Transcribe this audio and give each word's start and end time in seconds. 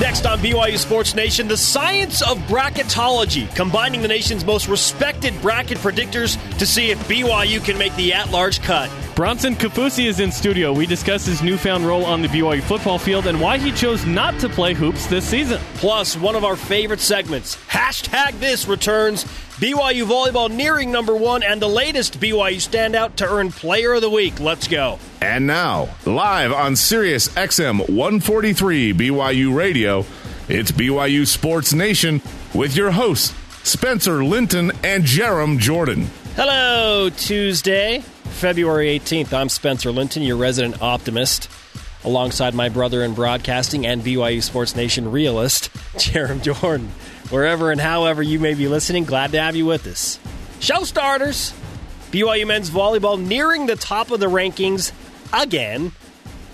Next 0.00 0.26
on 0.26 0.40
BYU 0.40 0.76
Sports 0.76 1.14
Nation, 1.14 1.46
the 1.46 1.56
science 1.56 2.20
of 2.20 2.36
bracketology, 2.48 3.54
combining 3.54 4.02
the 4.02 4.08
nation's 4.08 4.44
most 4.44 4.66
respected 4.66 5.40
bracket 5.40 5.78
predictors 5.78 6.36
to 6.58 6.66
see 6.66 6.90
if 6.90 6.98
BYU 7.06 7.64
can 7.64 7.78
make 7.78 7.94
the 7.94 8.12
at 8.12 8.28
large 8.32 8.60
cut. 8.60 8.90
Bronson 9.14 9.54
Kafusi 9.54 10.06
is 10.06 10.18
in 10.18 10.32
studio. 10.32 10.72
We 10.72 10.86
discuss 10.86 11.24
his 11.24 11.40
newfound 11.40 11.86
role 11.86 12.04
on 12.04 12.20
the 12.20 12.26
BYU 12.26 12.60
football 12.60 12.98
field 12.98 13.28
and 13.28 13.40
why 13.40 13.58
he 13.58 13.70
chose 13.70 14.04
not 14.04 14.36
to 14.40 14.48
play 14.48 14.74
hoops 14.74 15.06
this 15.06 15.24
season. 15.24 15.60
Plus, 15.74 16.16
one 16.16 16.34
of 16.34 16.42
our 16.44 16.56
favorite 16.56 16.98
segments, 16.98 17.54
hashtag 17.68 18.36
this 18.40 18.66
returns. 18.66 19.22
BYU 19.60 20.04
volleyball 20.04 20.50
nearing 20.50 20.90
number 20.90 21.14
one 21.14 21.44
and 21.44 21.62
the 21.62 21.68
latest 21.68 22.18
BYU 22.18 22.56
standout 22.56 23.14
to 23.16 23.28
earn 23.28 23.52
Player 23.52 23.92
of 23.92 24.00
the 24.00 24.10
Week. 24.10 24.40
Let's 24.40 24.66
go. 24.66 24.98
And 25.20 25.46
now, 25.46 25.90
live 26.04 26.52
on 26.52 26.74
Sirius 26.74 27.28
XM 27.28 27.88
143 27.88 28.94
BYU 28.94 29.54
Radio, 29.54 30.04
it's 30.48 30.72
BYU 30.72 31.24
Sports 31.24 31.72
Nation 31.72 32.20
with 32.52 32.74
your 32.74 32.90
hosts, 32.90 33.32
Spencer 33.62 34.24
Linton 34.24 34.72
and 34.82 35.04
Jarom 35.04 35.60
Jordan. 35.60 36.10
Hello, 36.34 37.10
Tuesday, 37.10 38.02
February 38.34 38.98
18th. 38.98 39.32
I'm 39.32 39.48
Spencer 39.48 39.92
Linton, 39.92 40.22
your 40.22 40.36
resident 40.36 40.82
optimist, 40.82 41.48
alongside 42.02 42.52
my 42.52 42.68
brother 42.68 43.02
in 43.02 43.14
broadcasting 43.14 43.86
and 43.86 44.02
BYU 44.02 44.42
Sports 44.42 44.74
Nation 44.76 45.10
realist, 45.10 45.72
Jarom 45.94 46.42
Jordan. 46.42 46.88
Wherever 47.30 47.70
and 47.70 47.80
however 47.80 48.22
you 48.22 48.38
may 48.40 48.54
be 48.54 48.68
listening, 48.68 49.04
glad 49.04 49.32
to 49.32 49.40
have 49.40 49.56
you 49.56 49.64
with 49.64 49.86
us. 49.86 50.18
Show 50.60 50.82
starters 50.84 51.54
BYU 52.10 52.46
men's 52.46 52.70
volleyball 52.70 53.20
nearing 53.20 53.66
the 53.66 53.76
top 53.76 54.10
of 54.10 54.20
the 54.20 54.26
rankings 54.26 54.92
again. 55.32 55.92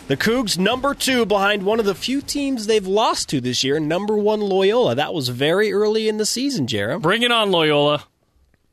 The 0.08 0.16
Cougs 0.16 0.58
number 0.58 0.94
two 0.94 1.24
behind 1.24 1.62
one 1.62 1.80
of 1.80 1.86
the 1.86 1.94
few 1.94 2.20
teams 2.20 2.66
they've 2.66 2.86
lost 2.86 3.28
to 3.30 3.40
this 3.40 3.64
year, 3.64 3.80
number 3.80 4.16
one 4.16 4.40
Loyola. 4.40 4.94
That 4.94 5.14
was 5.14 5.28
very 5.28 5.72
early 5.72 6.08
in 6.08 6.18
the 6.18 6.26
season, 6.26 6.66
Jarom. 6.66 7.00
Bring 7.00 7.22
it 7.22 7.32
on, 7.32 7.50
Loyola. 7.50 8.04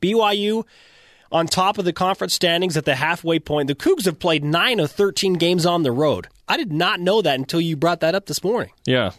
BYU 0.02 0.66
on 1.32 1.48
top 1.48 1.78
of 1.78 1.86
the 1.86 1.94
conference 1.94 2.34
standings 2.34 2.78
at 2.78 2.86
the 2.86 2.96
halfway 2.96 3.40
point. 3.40 3.68
The 3.68 3.76
Cougs 3.76 4.06
have 4.06 4.20
played 4.20 4.44
9 4.44 4.80
of 4.80 4.92
13 4.92 5.34
games 5.34 5.66
on 5.66 5.84
the 5.84 5.92
road. 5.92 6.28
I 6.48 6.58
did 6.58 6.72
not 6.72 7.00
know 7.00 7.22
that 7.22 7.38
until 7.40 7.62
you 7.62 7.76
brought 7.76 8.00
that 8.02 8.16
up 8.16 8.26
this 8.26 8.44
morning. 8.44 8.72
Yeah. 8.86 9.12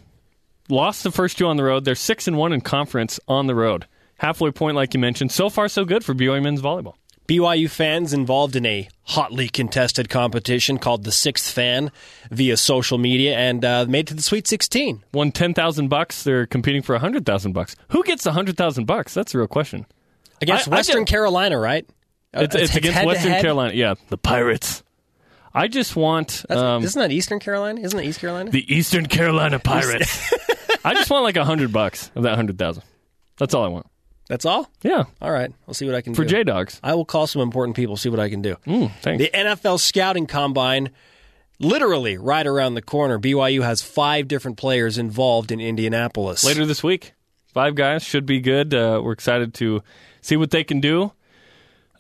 Lost 0.69 1.03
the 1.03 1.11
first 1.11 1.39
two 1.39 1.47
on 1.47 1.57
the 1.57 1.65
road. 1.65 1.85
They're 1.85 1.95
6 1.95 2.29
and 2.29 2.37
1 2.37 2.53
in 2.53 2.61
conference 2.61 3.19
on 3.29 3.47
the 3.47 3.55
road. 3.55 3.87
Halfway 4.19 4.51
point, 4.51 4.77
like 4.77 4.95
you 4.95 5.01
mentioned. 5.01 5.33
So 5.33 5.49
far, 5.49 5.69
so 5.69 5.85
good 5.85 6.05
for 6.05 6.15
BYU 6.15 6.43
men's 6.43 6.61
volleyball. 6.61 6.95
BYU 7.29 7.69
fans 7.69 8.15
involved 8.15 8.57
in 8.57 8.65
a 8.65 8.89
hotly 9.03 9.49
contested 9.49 10.09
competition 10.09 10.79
called 10.79 11.05
the 11.05 11.13
Sixth 11.13 11.53
Fan 11.53 11.91
via 12.31 12.57
social 12.57 12.97
media 12.97 13.37
and 13.37 13.63
uh, 13.65 13.85
made 13.87 14.07
to 14.07 14.15
the 14.15 14.23
Sweet 14.23 14.49
16. 14.49 15.05
Won 15.13 15.31
10,000 15.31 15.89
bucks. 15.89 16.23
They're 16.23 16.47
competing 16.47 16.81
for 16.81 16.95
100,000 16.95 17.53
bucks. 17.53 17.77
Who 17.91 18.03
gets 18.03 18.25
100,000 18.25 18.87
bucks? 18.87 19.13
That's 19.13 19.35
a 19.35 19.39
real 19.39 19.47
question. 19.47 19.85
Against 20.41 20.69
I- 20.69 20.73
I 20.73 20.75
Western 20.77 21.01
get- 21.05 21.09
Carolina, 21.09 21.59
right? 21.59 21.87
It's, 22.35 22.55
Uh, 22.55 22.59
it's 22.59 22.77
against 22.77 23.05
Western 23.05 23.33
head? 23.33 23.43
Carolina. 23.43 23.75
Yeah, 23.75 23.95
the 24.09 24.19
Pirates. 24.19 24.83
I 25.55 25.67
just 25.67 25.97
want 25.97 26.45
um, 26.51 26.85
isn't 26.85 27.01
that 27.01 27.11
Eastern 27.11 27.41
Carolina? 27.41 27.81
Isn't 27.81 27.97
that 27.97 28.05
East 28.05 28.21
Carolina? 28.21 28.51
the 28.51 28.73
Eastern 28.73 29.07
Carolina 29.07 29.59
Pirates. 29.65 30.33
I 30.85 30.95
just 30.95 31.11
want 31.11 31.25
like 31.25 31.37
a 31.37 31.45
hundred 31.45 31.73
bucks 31.73 32.11
of 32.15 32.25
that 32.25 32.37
hundred 32.37 32.59
thousand. 32.59 32.83
That's 33.39 33.55
all 33.55 33.65
I 33.65 33.69
want. 33.69 33.87
That's 34.29 34.45
all? 34.45 34.71
Yeah, 34.83 35.05
All 35.23 35.31
right. 35.31 35.51
I'll 35.67 35.73
see 35.73 35.87
what 35.87 35.95
I 35.95 36.03
can 36.03 36.15
for 36.15 36.23
do. 36.23 36.29
For 36.29 36.31
J 36.37 36.45
Dogs. 36.45 36.81
I 36.83 36.95
will 36.95 37.07
call 37.07 37.27
some 37.27 37.41
important 37.41 37.77
people, 37.77 37.97
see 37.97 38.11
what 38.11 38.21
I 38.21 38.29
can 38.29 38.43
do. 38.43 38.57
Mm, 38.67 38.93
thanks. 39.01 39.25
The 39.25 39.31
NFL 39.31 39.81
scouting 39.81 40.27
combine, 40.27 40.91
literally 41.59 42.19
right 42.19 42.47
around 42.47 42.75
the 42.75 42.83
corner. 42.83 43.19
BYU 43.19 43.63
has 43.63 43.81
five 43.83 44.29
different 44.29 44.59
players 44.59 44.99
involved 44.99 45.51
in 45.51 45.61
Indianapolis. 45.61 46.45
Later 46.45 46.67
this 46.67 46.83
week, 46.85 47.15
five 47.55 47.75
guys 47.75 48.03
should 48.03 48.27
be 48.27 48.41
good. 48.41 48.75
Uh, 48.75 49.01
we're 49.03 49.13
excited 49.13 49.55
to 49.55 49.83
see 50.21 50.37
what 50.37 50.51
they 50.51 50.63
can 50.63 50.81
do. 50.81 51.11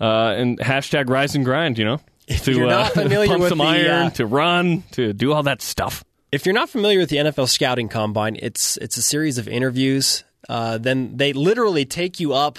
Uh, 0.01 0.35
and 0.37 0.59
hashtag 0.59 1.09
rise 1.09 1.35
and 1.35 1.45
grind. 1.45 1.79
You 1.79 1.85
know, 1.85 2.01
to 2.29 2.53
you're 2.53 2.67
not 2.67 2.97
uh, 2.97 3.03
familiar 3.03 3.29
pump 3.29 3.41
with 3.41 3.49
some 3.49 3.59
the, 3.59 3.65
iron, 3.65 4.07
uh, 4.07 4.11
to 4.11 4.27
run, 4.27 4.83
to 4.93 5.13
do 5.13 5.33
all 5.33 5.43
that 5.45 5.63
stuff. 5.63 6.05
If 6.31 6.45
you're 6.45 6.55
not 6.55 6.69
familiar 6.69 6.99
with 6.99 7.09
the 7.09 7.17
NFL 7.17 7.49
scouting 7.49 7.89
combine, 7.89 8.37
it's 8.41 8.77
it's 8.79 8.97
a 8.97 9.03
series 9.03 9.39
of 9.39 9.49
interviews. 9.49 10.25
Uh, 10.49 10.79
then 10.79 11.17
they 11.17 11.33
literally 11.33 11.85
take 11.85 12.21
you 12.21 12.33
up 12.33 12.59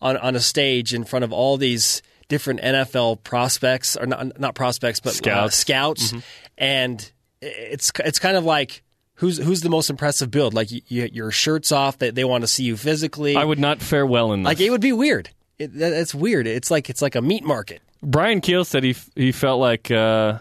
on 0.00 0.16
on 0.16 0.36
a 0.36 0.40
stage 0.40 0.94
in 0.94 1.04
front 1.04 1.24
of 1.24 1.32
all 1.32 1.56
these 1.56 2.02
different 2.28 2.60
NFL 2.60 3.24
prospects, 3.24 3.96
or 3.96 4.06
not 4.06 4.38
not 4.38 4.54
prospects, 4.54 5.00
but 5.00 5.26
uh, 5.26 5.48
Scouts. 5.48 5.56
scouts, 5.56 6.14
and 6.56 7.12
it's 7.40 7.90
it's 8.04 8.18
kind 8.18 8.36
of 8.36 8.44
like. 8.44 8.82
Who's 9.20 9.36
who's 9.36 9.62
the 9.62 9.68
most 9.68 9.90
impressive 9.90 10.30
build? 10.30 10.54
Like 10.54 10.70
you, 10.70 10.80
you, 10.86 11.08
your 11.12 11.30
shirts 11.32 11.72
off, 11.72 11.98
that 11.98 12.14
they 12.14 12.22
want 12.22 12.42
to 12.42 12.46
see 12.46 12.62
you 12.62 12.76
physically. 12.76 13.34
I 13.34 13.42
would 13.42 13.58
not 13.58 13.80
fare 13.80 14.06
well 14.06 14.32
in 14.32 14.44
this. 14.44 14.46
like 14.46 14.60
it 14.60 14.70
would 14.70 14.80
be 14.80 14.92
weird. 14.92 15.28
It, 15.58 15.74
that, 15.78 15.92
it's 15.92 16.14
weird. 16.14 16.46
It's 16.46 16.70
like 16.70 16.88
it's 16.90 17.02
like 17.02 17.14
a 17.14 17.22
meat 17.22 17.44
market. 17.44 17.80
Bryan 18.02 18.40
Kehl 18.40 18.64
said 18.64 18.84
he 18.84 18.94
he 19.16 19.32
felt 19.32 19.60
like 19.60 19.90
uh, 19.90 20.38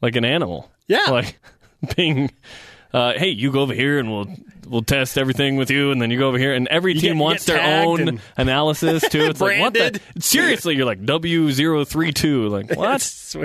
like 0.00 0.16
an 0.16 0.24
animal. 0.24 0.70
Yeah. 0.86 1.04
like 1.10 1.38
being. 1.96 2.30
Uh, 2.90 3.12
hey, 3.12 3.28
you 3.28 3.52
go 3.52 3.60
over 3.60 3.74
here 3.74 3.98
and 3.98 4.10
we'll 4.10 4.26
we'll 4.66 4.82
test 4.82 5.18
everything 5.18 5.56
with 5.56 5.70
you, 5.70 5.90
and 5.92 6.00
then 6.00 6.10
you 6.10 6.18
go 6.18 6.26
over 6.28 6.38
here, 6.38 6.54
and 6.54 6.66
every 6.68 6.94
You 6.94 7.00
team 7.02 7.14
get- 7.16 7.22
wants 7.22 7.44
their 7.44 7.60
own 7.84 8.08
and- 8.08 8.20
analysis 8.38 9.06
too. 9.10 9.24
It's 9.24 9.42
like 9.42 9.60
what 9.60 9.74
the 9.74 10.00
seriously? 10.18 10.74
You're 10.74 10.86
like 10.86 11.04
W 11.04 11.52
32 11.84 12.48
Like 12.48 12.70
what? 12.74 12.94
It's, 12.94 13.36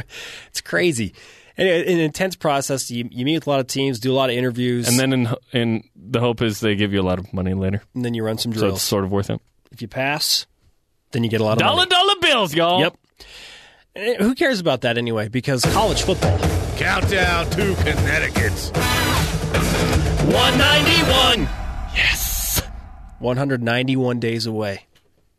it's 0.48 0.62
crazy. 0.62 1.14
And 1.58 1.68
an 1.68 2.00
intense 2.00 2.38
process. 2.38 2.90
You, 2.90 3.08
you 3.12 3.26
meet 3.26 3.36
with 3.36 3.46
a 3.48 3.50
lot 3.50 3.60
of 3.60 3.68
teams, 3.68 4.00
do 4.00 4.12
a 4.12 4.16
lot 4.16 4.30
of 4.30 4.36
interviews, 4.38 4.88
and 4.88 4.98
then 4.98 5.12
in 5.12 5.36
in 5.52 5.84
the 5.94 6.22
hope 6.22 6.42
is 6.42 6.62
they 6.62 6.76
give 6.76 6.94
you 6.94 7.02
a 7.02 7.04
lot 7.04 7.20
of 7.20 7.32
money 7.34 7.54
later, 7.54 7.82
and 7.94 8.06
then 8.06 8.14
you 8.14 8.24
run 8.24 8.38
some 8.38 8.54
drills. 8.54 8.72
so 8.72 8.76
it's 8.76 8.84
sort 8.84 9.04
of 9.04 9.12
worth 9.12 9.30
it. 9.30 9.42
if 9.74 9.82
you 9.82 9.90
pass, 9.90 10.48
then 11.14 11.24
you 11.24 11.30
get 11.30 11.40
a 11.42 11.44
lot 11.44 11.54
of 11.54 11.60
Dollar 11.60 11.78
money. 11.78 11.90
dollar 11.90 12.14
bills, 12.22 12.54
y'all. 12.54 12.82
Yep. 12.82 12.98
Eh, 13.96 14.16
Who 14.20 14.36
cares 14.36 14.60
about 14.60 14.82
that 14.82 14.98
anyway? 14.98 15.30
Because 15.30 15.64
college 15.66 16.02
football. 16.04 16.38
Countdown 16.78 17.50
to 17.52 17.76
Connecticut. 17.76 18.52
191. 20.28 21.48
Yes. 21.96 22.62
191 23.20 24.20
days 24.20 24.46
away. 24.46 24.86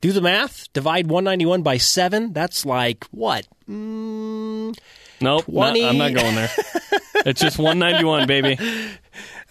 Do 0.00 0.12
the 0.12 0.20
math. 0.20 0.72
Divide 0.72 1.06
191 1.08 1.62
by 1.62 1.76
7. 1.78 2.32
That's 2.32 2.64
like 2.64 3.04
what? 3.10 3.46
Mm, 3.68 4.76
Nope, 5.20 5.44
not- 5.48 5.76
I'm 5.80 5.96
not 5.98 6.12
going 6.14 6.34
there. 6.34 6.50
it's 7.26 7.41
just 7.41 7.58
191, 7.58 8.26
baby. 8.26 8.58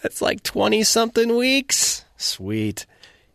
that's 0.02 0.22
like 0.22 0.42
20 0.42 0.82
something 0.84 1.36
weeks. 1.36 2.04
Sweet. 2.16 2.86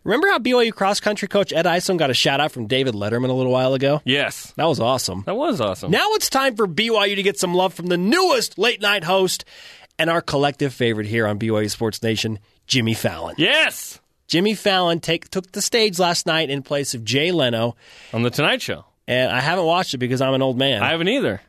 Remember 0.10 0.28
how 0.30 0.40
BYU 0.40 0.74
cross 0.74 1.00
country 1.00 1.28
coach 1.28 1.54
Ed 1.54 1.68
Eyestone 1.68 1.98
got 1.98 2.10
a 2.10 2.16
shout 2.16 2.40
out 2.40 2.52
from 2.52 2.66
David 2.66 2.96
Letterman 2.96 3.30
a 3.30 3.34
little 3.34 3.52
while 3.52 3.76
ago? 3.76 4.02
Yes, 4.06 4.52
That 4.58 4.66
was 4.66 4.80
awesome. 4.80 5.22
that 5.28 5.36
was 5.36 5.62
awesome. 5.62 5.92
Now 5.92 6.08
it's 6.14 6.32
time 6.32 6.56
for 6.56 6.66
BYU 6.68 7.16
to 7.16 7.22
get 7.22 7.38
some 7.38 7.54
love 7.54 7.76
from 7.76 7.86
the 7.86 7.98
newest 7.98 8.58
late 8.58 8.82
night 8.82 9.04
host 9.04 9.46
and 10.00 10.10
our 10.10 10.24
collective 10.24 10.74
favorite 10.74 11.06
here 11.06 11.28
on 11.28 11.38
BYU 11.38 11.70
Sports 11.70 12.02
Nation, 12.02 12.40
Jimmy 12.66 12.96
Fallon. 12.96 13.36
yes, 13.38 14.00
Jimmy 14.26 14.56
Fallon 14.56 15.00
take, 15.00 15.30
took 15.30 15.52
the 15.52 15.62
stage 15.62 16.00
last 16.00 16.26
night 16.26 16.50
in 16.50 16.64
place 16.64 16.96
of 16.96 17.04
Jay 17.06 17.32
Leno, 17.32 17.76
on 18.12 18.24
the 18.24 18.32
Tonight 18.32 18.64
Show. 18.64 18.86
and 19.08 19.32
I 19.32 19.42
haven't 19.42 19.66
watched 19.66 19.94
it 19.94 20.00
because 20.00 20.22
I'm 20.22 20.34
an 20.34 20.42
old 20.42 20.58
man. 20.58 20.82
I 20.82 20.90
haven't 20.90 21.10
either. 21.10 21.40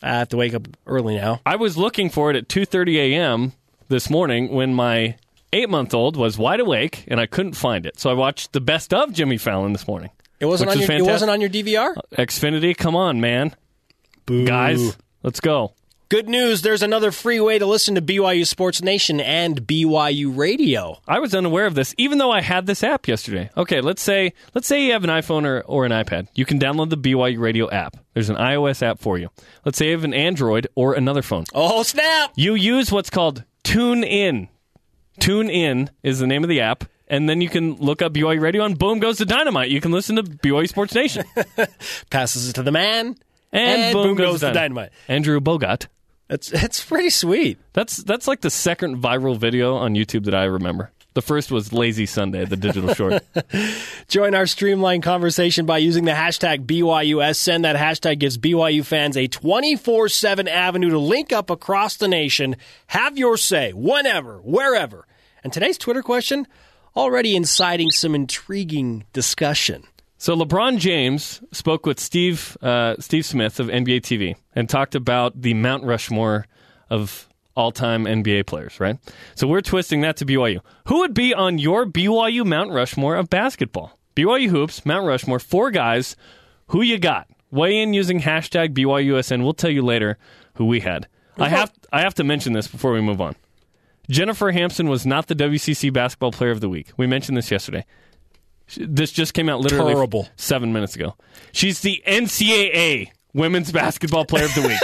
I 0.00 0.10
have 0.18 0.28
to 0.28 0.36
wake 0.36 0.54
up 0.54 0.68
early 0.86 1.16
now. 1.16 1.40
I 1.44 1.56
was 1.56 1.76
looking 1.76 2.10
for 2.10 2.30
it 2.30 2.36
at 2.36 2.46
2:30 2.48 2.98
a.m. 2.98 3.52
this 3.88 4.08
morning 4.08 4.52
when 4.52 4.74
my 4.74 5.16
eight-month-old 5.52 6.16
was 6.16 6.38
wide 6.38 6.60
awake 6.60 7.04
and 7.08 7.20
I 7.20 7.26
couldn't 7.26 7.54
find 7.54 7.86
it. 7.86 7.98
So 7.98 8.10
I 8.10 8.14
watched 8.14 8.52
the 8.52 8.60
best 8.60 8.92
of 8.92 9.12
Jimmy 9.12 9.38
Fallon 9.38 9.72
this 9.72 9.86
morning. 9.86 10.10
It 10.38 10.46
wasn't 10.46 10.70
on 10.70 10.78
your. 10.78 10.92
It 10.92 11.02
wasn't 11.02 11.30
on 11.30 11.40
your 11.40 11.50
DVR. 11.50 11.94
Xfinity, 12.12 12.76
come 12.76 12.94
on, 12.94 13.20
man, 13.20 13.54
guys, 14.26 14.96
let's 15.22 15.40
go. 15.40 15.72
Good 16.08 16.28
news. 16.28 16.62
There's 16.62 16.82
another 16.82 17.10
free 17.10 17.40
way 17.40 17.58
to 17.58 17.66
listen 17.66 17.96
to 17.96 18.00
BYU 18.02 18.46
Sports 18.46 18.80
Nation 18.80 19.18
and 19.18 19.62
BYU 19.62 20.36
Radio. 20.36 21.00
I 21.08 21.18
was 21.18 21.34
unaware 21.34 21.66
of 21.66 21.74
this, 21.74 21.96
even 21.98 22.18
though 22.18 22.30
I 22.30 22.42
had 22.42 22.66
this 22.66 22.84
app 22.84 23.08
yesterday. 23.08 23.50
Okay, 23.56 23.80
let's 23.80 24.02
say 24.02 24.32
let's 24.54 24.68
say 24.68 24.84
you 24.84 24.92
have 24.92 25.02
an 25.02 25.10
iPhone 25.10 25.44
or, 25.44 25.62
or 25.62 25.84
an 25.84 25.90
iPad. 25.90 26.28
You 26.34 26.44
can 26.44 26.60
download 26.60 26.90
the 26.90 26.96
BYU 26.96 27.40
Radio 27.40 27.68
app. 27.70 27.96
There's 28.14 28.30
an 28.30 28.36
iOS 28.36 28.82
app 28.82 29.00
for 29.00 29.18
you. 29.18 29.30
Let's 29.64 29.78
say 29.78 29.86
you 29.86 29.92
have 29.92 30.04
an 30.04 30.14
Android 30.14 30.68
or 30.76 30.94
another 30.94 31.22
phone. 31.22 31.44
Oh 31.52 31.82
snap! 31.82 32.30
You 32.36 32.54
use 32.54 32.92
what's 32.92 33.10
called 33.10 33.42
Tune 33.64 34.04
In. 34.04 34.48
Tune 35.20 35.50
In 35.50 35.90
is 36.02 36.18
the 36.18 36.26
name 36.26 36.42
of 36.42 36.48
the 36.48 36.60
app. 36.60 36.84
And 37.08 37.28
then 37.28 37.40
you 37.40 37.48
can 37.48 37.74
look 37.76 38.02
up 38.02 38.12
BYU 38.12 38.40
Radio 38.40 38.64
and 38.64 38.76
boom 38.76 38.98
goes 38.98 39.18
the 39.18 39.26
dynamite. 39.26 39.70
You 39.70 39.80
can 39.80 39.92
listen 39.92 40.16
to 40.16 40.24
BYU 40.24 40.68
Sports 40.68 40.94
Nation. 40.94 41.24
Passes 42.10 42.48
it 42.48 42.54
to 42.54 42.64
the 42.64 42.72
man, 42.72 43.16
And, 43.52 43.92
boom, 43.92 44.16
goes, 44.16 44.40
the 44.40 44.48
the 44.48 44.52
dynamite. 44.52 44.90
Andrew 45.06 45.40
Bogart. 45.40 45.86
That's 46.28 46.52
it's 46.52 46.84
pretty 46.84 47.10
sweet. 47.10 47.58
That's 47.72 47.98
that's 47.98 48.26
like 48.26 48.40
the 48.40 48.50
second 48.50 49.00
viral 49.00 49.38
video 49.38 49.76
on 49.76 49.94
YouTube 49.94 50.24
that 50.24 50.34
I 50.34 50.44
remember. 50.44 50.90
The 51.16 51.22
first 51.22 51.50
was 51.50 51.72
Lazy 51.72 52.04
Sunday, 52.04 52.44
the 52.44 52.58
digital 52.58 52.92
short. 52.92 53.24
Join 54.08 54.34
our 54.34 54.46
streamlined 54.46 55.02
conversation 55.02 55.64
by 55.64 55.78
using 55.78 56.04
the 56.04 56.12
hashtag 56.12 56.66
BYUS. 56.66 57.36
Send 57.36 57.64
that 57.64 57.74
hashtag 57.74 58.18
gives 58.18 58.36
BYU 58.36 58.84
fans 58.84 59.16
a 59.16 59.26
24 59.26 60.10
7 60.10 60.46
avenue 60.46 60.90
to 60.90 60.98
link 60.98 61.32
up 61.32 61.48
across 61.48 61.96
the 61.96 62.06
nation. 62.06 62.56
Have 62.88 63.16
your 63.16 63.38
say 63.38 63.72
whenever, 63.72 64.42
wherever, 64.42 65.06
And 65.42 65.54
today's 65.54 65.78
Twitter 65.78 66.02
question 66.02 66.46
already 66.94 67.34
inciting 67.34 67.90
some 67.90 68.14
intriguing 68.14 69.06
discussion. 69.14 69.84
So 70.18 70.36
LeBron 70.36 70.76
James 70.76 71.40
spoke 71.50 71.86
with 71.86 71.98
Steve 71.98 72.58
uh, 72.60 72.96
Steve 73.00 73.24
Smith 73.24 73.58
of 73.58 73.68
NBA 73.68 74.02
TV 74.02 74.34
and 74.54 74.68
talked 74.68 74.94
about 74.94 75.40
the 75.40 75.54
Mount 75.54 75.82
Rushmore 75.82 76.46
of 76.90 77.25
all-time 77.56 78.04
NBA 78.04 78.46
players, 78.46 78.78
right? 78.78 78.98
So 79.34 79.46
we're 79.46 79.60
twisting 79.62 80.02
that 80.02 80.16
to 80.18 80.26
BYU. 80.26 80.60
Who 80.86 80.98
would 81.00 81.14
be 81.14 81.34
on 81.34 81.58
your 81.58 81.86
BYU 81.86 82.44
Mount 82.44 82.70
Rushmore 82.70 83.16
of 83.16 83.30
basketball? 83.30 83.98
BYU 84.14 84.48
hoops, 84.48 84.86
Mount 84.86 85.06
Rushmore, 85.06 85.38
four 85.40 85.70
guys. 85.70 86.16
Who 86.68 86.82
you 86.82 86.98
got? 86.98 87.28
Weigh 87.50 87.78
in 87.78 87.92
using 87.94 88.20
hashtag 88.20 88.74
BYUSN. 88.74 89.42
We'll 89.42 89.54
tell 89.54 89.70
you 89.70 89.82
later 89.82 90.18
who 90.54 90.66
we 90.66 90.80
had. 90.80 91.08
I 91.38 91.48
have 91.48 91.72
I 91.92 92.00
have 92.00 92.14
to 92.14 92.24
mention 92.24 92.52
this 92.54 92.66
before 92.66 92.92
we 92.92 93.00
move 93.00 93.20
on. 93.20 93.36
Jennifer 94.08 94.52
Hamson 94.52 94.88
was 94.88 95.04
not 95.04 95.26
the 95.26 95.34
WCC 95.34 95.92
Basketball 95.92 96.32
Player 96.32 96.50
of 96.50 96.60
the 96.60 96.68
Week. 96.68 96.88
We 96.96 97.06
mentioned 97.06 97.36
this 97.36 97.50
yesterday. 97.50 97.84
This 98.76 99.12
just 99.12 99.34
came 99.34 99.48
out 99.48 99.60
literally 99.60 99.94
Terrible. 99.94 100.28
seven 100.36 100.72
minutes 100.72 100.96
ago. 100.96 101.14
She's 101.52 101.80
the 101.80 102.02
NCAA 102.06 103.10
Women's 103.36 103.70
Basketball 103.70 104.24
Player 104.24 104.46
of 104.46 104.54
the 104.54 104.62
Week. 104.62 104.78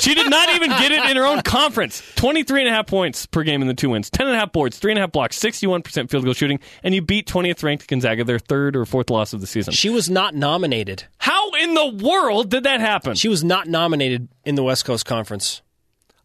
she 0.00 0.14
did 0.14 0.28
not 0.28 0.48
even 0.50 0.68
get 0.70 0.90
it 0.92 1.08
in 1.10 1.16
her 1.16 1.24
own 1.24 1.40
conference. 1.42 2.02
23 2.16 2.62
and 2.62 2.68
a 2.68 2.72
half 2.72 2.86
points 2.86 3.24
per 3.26 3.42
game 3.44 3.62
in 3.62 3.68
the 3.68 3.74
two 3.74 3.88
wins, 3.90 4.10
10 4.10 4.26
and 4.26 4.36
a 4.36 4.38
half 4.38 4.52
boards, 4.52 4.78
3 4.78 4.92
and 4.92 4.98
a 4.98 5.02
half 5.02 5.12
blocks, 5.12 5.38
61% 5.38 6.10
field 6.10 6.24
goal 6.24 6.34
shooting, 6.34 6.58
and 6.82 6.94
you 6.94 7.00
beat 7.00 7.26
20th 7.28 7.62
ranked 7.62 7.86
Gonzaga, 7.88 8.24
their 8.24 8.38
third 8.38 8.76
or 8.76 8.84
fourth 8.84 9.08
loss 9.08 9.32
of 9.32 9.40
the 9.40 9.46
season. 9.46 9.72
She 9.72 9.88
was 9.88 10.10
not 10.10 10.34
nominated. 10.34 11.04
How 11.18 11.50
in 11.52 11.74
the 11.74 11.86
world 11.86 12.50
did 12.50 12.64
that 12.64 12.80
happen? 12.80 13.14
She 13.14 13.28
was 13.28 13.44
not 13.44 13.68
nominated 13.68 14.28
in 14.44 14.56
the 14.56 14.62
West 14.64 14.84
Coast 14.84 15.06
Conference. 15.06 15.62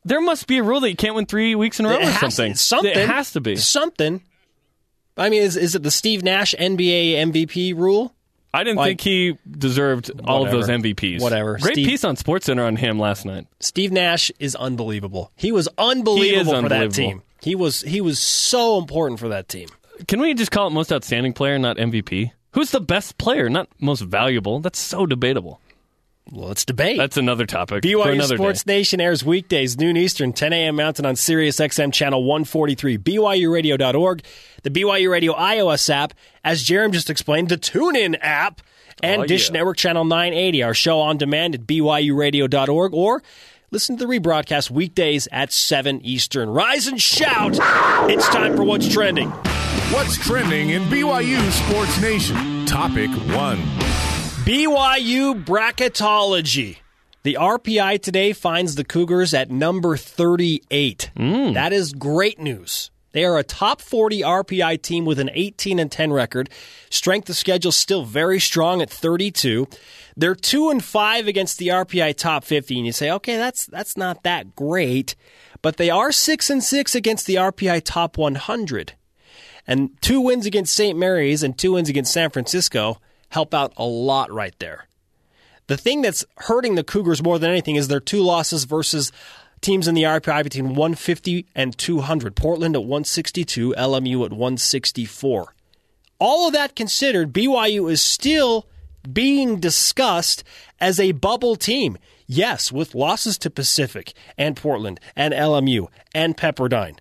there 0.03 0.21
must 0.21 0.47
be 0.47 0.57
a 0.57 0.63
rule 0.63 0.79
that 0.79 0.89
you 0.89 0.95
can't 0.95 1.15
win 1.15 1.25
three 1.27 1.53
weeks 1.53 1.79
in 1.79 1.85
a 1.85 1.89
row 1.89 1.97
It 1.97 2.07
or 2.07 2.11
something. 2.13 2.55
Something. 2.55 2.91
It 2.91 3.07
has 3.07 3.31
to 3.33 3.41
be. 3.41 3.55
Something. 3.55 4.23
I 5.17 5.29
mean, 5.29 5.41
is, 5.41 5.55
is 5.57 5.75
it 5.75 5.83
the 5.83 5.91
Steve 5.91 6.23
Nash 6.23 6.53
NBA 6.59 7.13
MVP 7.31 7.75
rule? 7.75 8.13
I 8.57 8.63
didn't 8.63 8.77
Like- 8.77 8.87
think 8.87 9.01
he 9.01 9.37
deserved 9.49 10.11
all 10.25 10.43
of 10.45 10.51
those 10.51 10.67
MVPs. 10.67 11.21
Whatever. 11.21 11.57
Great 11.59 11.73
Steve- 11.75 11.87
piece 11.87 12.03
on 12.03 12.15
SportsCenter 12.15 12.65
on 12.65 12.75
him 12.75 12.99
last 12.99 13.25
night. 13.25 13.45
Steve 13.59 13.91
Nash 13.91 14.31
is 14.39 14.55
unbelievable. 14.55 15.31
He 15.35 15.51
was 15.51 15.69
unbelievable 15.77 16.61
for 16.61 16.69
that 16.69 16.91
team. 16.91 17.21
He 17.41 17.53
was 17.55 17.81
he 17.81 18.01
was 18.01 18.17
so 18.19 18.77
important 18.79 19.19
for 19.19 19.29
that 19.29 19.47
team. 19.47 19.67
Can 20.07 20.19
we 20.19 20.33
just 20.33 20.51
call 20.51 20.67
it 20.67 20.71
most 20.71 20.91
outstanding 20.91 21.33
player, 21.33 21.57
not 21.59 21.77
MVP? 21.77 22.31
Who's 22.53 22.71
the 22.71 22.81
best 22.81 23.17
player, 23.17 23.49
not 23.49 23.67
most 23.79 24.01
valuable? 24.01 24.59
That's 24.59 24.79
so 24.79 25.05
debatable. 25.05 25.61
Well, 26.31 26.49
let's 26.49 26.65
debate. 26.65 26.97
That's 26.97 27.15
another 27.17 27.45
topic 27.45 27.83
for 27.83 27.87
BYU 27.89 28.11
another 28.13 28.35
Sports 28.35 28.63
day. 28.63 28.77
Nation 28.77 28.99
airs 28.99 29.23
weekdays, 29.23 29.77
noon 29.77 29.95
Eastern, 29.95 30.33
10 30.33 30.51
a.m. 30.53 30.75
Mountain 30.75 31.05
on 31.05 31.15
Sirius 31.15 31.57
XM 31.57 31.93
channel 31.93 32.23
143, 32.25 32.97
BYURadio.org, 32.97 34.23
the 34.63 34.69
BYU 34.69 35.09
Radio 35.09 35.33
iOS 35.33 35.89
app, 35.89 36.13
as 36.43 36.63
Jarom 36.63 36.91
just 36.91 37.09
explained, 37.09 37.49
the 37.49 37.57
TuneIn 37.57 38.17
app, 38.21 38.61
and 39.01 39.21
Oh, 39.21 39.25
Dish 39.25 39.47
yeah. 39.49 39.53
Network 39.53 39.77
channel 39.77 40.03
980. 40.05 40.63
Our 40.63 40.73
show 40.73 40.99
on 40.99 41.17
demand 41.17 41.55
at 41.55 41.61
BYURadio.org 41.61 42.93
or 42.93 43.23
listen 43.71 43.95
to 43.97 44.05
the 44.05 44.19
rebroadcast 44.19 44.69
weekdays 44.69 45.27
at 45.31 45.53
7 45.53 46.01
Eastern. 46.01 46.49
Rise 46.49 46.87
and 46.87 47.01
shout! 47.01 47.53
It's 48.09 48.27
time 48.29 48.55
for 48.57 48.63
What's 48.63 48.91
Trending. 48.91 49.29
What's 49.91 50.17
trending 50.17 50.71
in 50.71 50.83
BYU 50.85 51.39
Sports 51.51 52.01
Nation? 52.01 52.65
Topic 52.65 53.09
one. 53.33 53.59
BYU 54.47 55.43
bracketology. 55.43 56.77
The 57.23 57.33
RPI 57.37 58.01
today 58.01 58.31
finds 58.31 58.75
the 58.75 58.85
Cougars 58.85 59.33
at 59.33 59.51
number 59.51 59.97
38. 59.97 61.11
Mm. 61.17 61.53
That 61.53 61.73
is 61.73 61.91
great 61.91 62.39
news. 62.39 62.89
They 63.11 63.25
are 63.25 63.37
a 63.37 63.43
top 63.43 63.81
40 63.81 64.21
RPI 64.21 64.81
team 64.81 65.03
with 65.03 65.19
an 65.19 65.29
18 65.33 65.79
and 65.79 65.91
10 65.91 66.13
record. 66.13 66.49
Strength 66.89 67.29
of 67.29 67.35
schedule 67.35 67.73
still 67.73 68.05
very 68.05 68.39
strong 68.39 68.81
at 68.81 68.89
32. 68.89 69.67
They're 70.15 70.33
2 70.33 70.69
and 70.69 70.81
5 70.81 71.27
against 71.27 71.57
the 71.57 71.67
RPI 71.67 72.15
top 72.15 72.45
50 72.45 72.77
and 72.77 72.85
you 72.85 72.93
say, 72.93 73.11
"Okay, 73.11 73.35
that's 73.35 73.65
that's 73.65 73.97
not 73.97 74.23
that 74.23 74.55
great." 74.55 75.17
But 75.61 75.75
they 75.75 75.89
are 75.89 76.13
6 76.13 76.49
and 76.49 76.63
6 76.63 76.95
against 76.95 77.25
the 77.27 77.35
RPI 77.35 77.81
top 77.81 78.17
100. 78.17 78.93
And 79.67 79.89
two 79.99 80.21
wins 80.21 80.45
against 80.45 80.73
St. 80.73 80.97
Mary's 80.97 81.43
and 81.43 81.57
two 81.57 81.73
wins 81.73 81.89
against 81.89 82.13
San 82.13 82.29
Francisco 82.29 83.01
help 83.29 83.53
out 83.53 83.73
a 83.77 83.85
lot 83.85 84.31
right 84.31 84.57
there. 84.59 84.87
The 85.67 85.77
thing 85.77 86.01
that's 86.01 86.25
hurting 86.37 86.75
the 86.75 86.83
Cougars 86.83 87.21
more 87.21 87.39
than 87.39 87.49
anything 87.49 87.75
is 87.75 87.87
their 87.87 87.99
two 87.99 88.21
losses 88.21 88.63
versus 88.63 89.11
teams 89.61 89.87
in 89.87 89.95
the 89.95 90.03
RPI 90.03 90.43
between 90.43 90.69
150 90.69 91.45
and 91.55 91.77
200. 91.77 92.35
Portland 92.35 92.75
at 92.75 92.83
162, 92.83 93.73
LMU 93.77 94.25
at 94.25 94.31
164. 94.31 95.53
All 96.19 96.47
of 96.47 96.53
that 96.53 96.75
considered, 96.75 97.33
BYU 97.33 97.91
is 97.91 98.01
still 98.01 98.65
being 99.11 99.59
discussed 99.59 100.43
as 100.79 100.99
a 100.99 101.11
bubble 101.11 101.55
team. 101.55 101.97
Yes, 102.25 102.71
with 102.71 102.95
losses 102.95 103.37
to 103.39 103.49
Pacific 103.49 104.13
and 104.37 104.55
Portland 104.55 104.99
and 105.15 105.33
LMU 105.33 105.87
and 106.13 106.35
Pepperdine. 106.35 106.97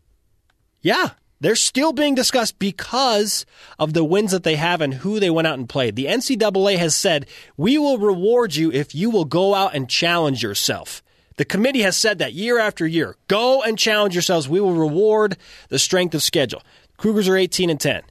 Yeah, 0.81 1.11
they're 1.41 1.55
still 1.57 1.93
being 1.93 2.15
discussed 2.15 2.59
because 2.59 3.45
of 3.79 3.93
the 3.93 4.05
wins 4.05 4.33
that 4.33 4.43
they 4.43 4.57
have 4.57 4.81
and 4.81 4.95
who 4.95 5.21
they 5.21 5.31
went 5.31 5.47
out 5.47 5.59
and 5.59 5.69
played. 5.69 5.97
The 5.97 6.07
NCAA 6.07 6.79
has 6.79 6.95
said, 6.95 7.27
we 7.57 7.79
will 7.79 7.99
reward 7.99 8.55
you 8.55 8.73
if 8.73 8.95
you 8.95 9.11
will 9.11 9.25
go 9.25 9.55
out 9.55 9.75
and 9.75 9.89
challenge 9.89 10.43
yourself. 10.43 11.03
The 11.37 11.45
committee 11.45 11.83
has 11.83 11.97
said 11.97 12.19
that 12.19 12.33
year 12.33 12.59
after 12.59 12.87
year. 12.87 13.17
Go 13.29 13.63
and 13.63 13.79
challenge 13.79 14.15
yourselves. 14.15 14.49
We 14.49 14.61
will 14.61 14.73
reward 14.73 15.37
the 15.69 15.79
strength 15.79 16.15
of 16.15 16.23
schedule. 16.23 16.63
Cougars 16.97 17.29
are 17.29 17.37
18 17.37 17.69
and 17.69 17.81
10. 17.81 18.03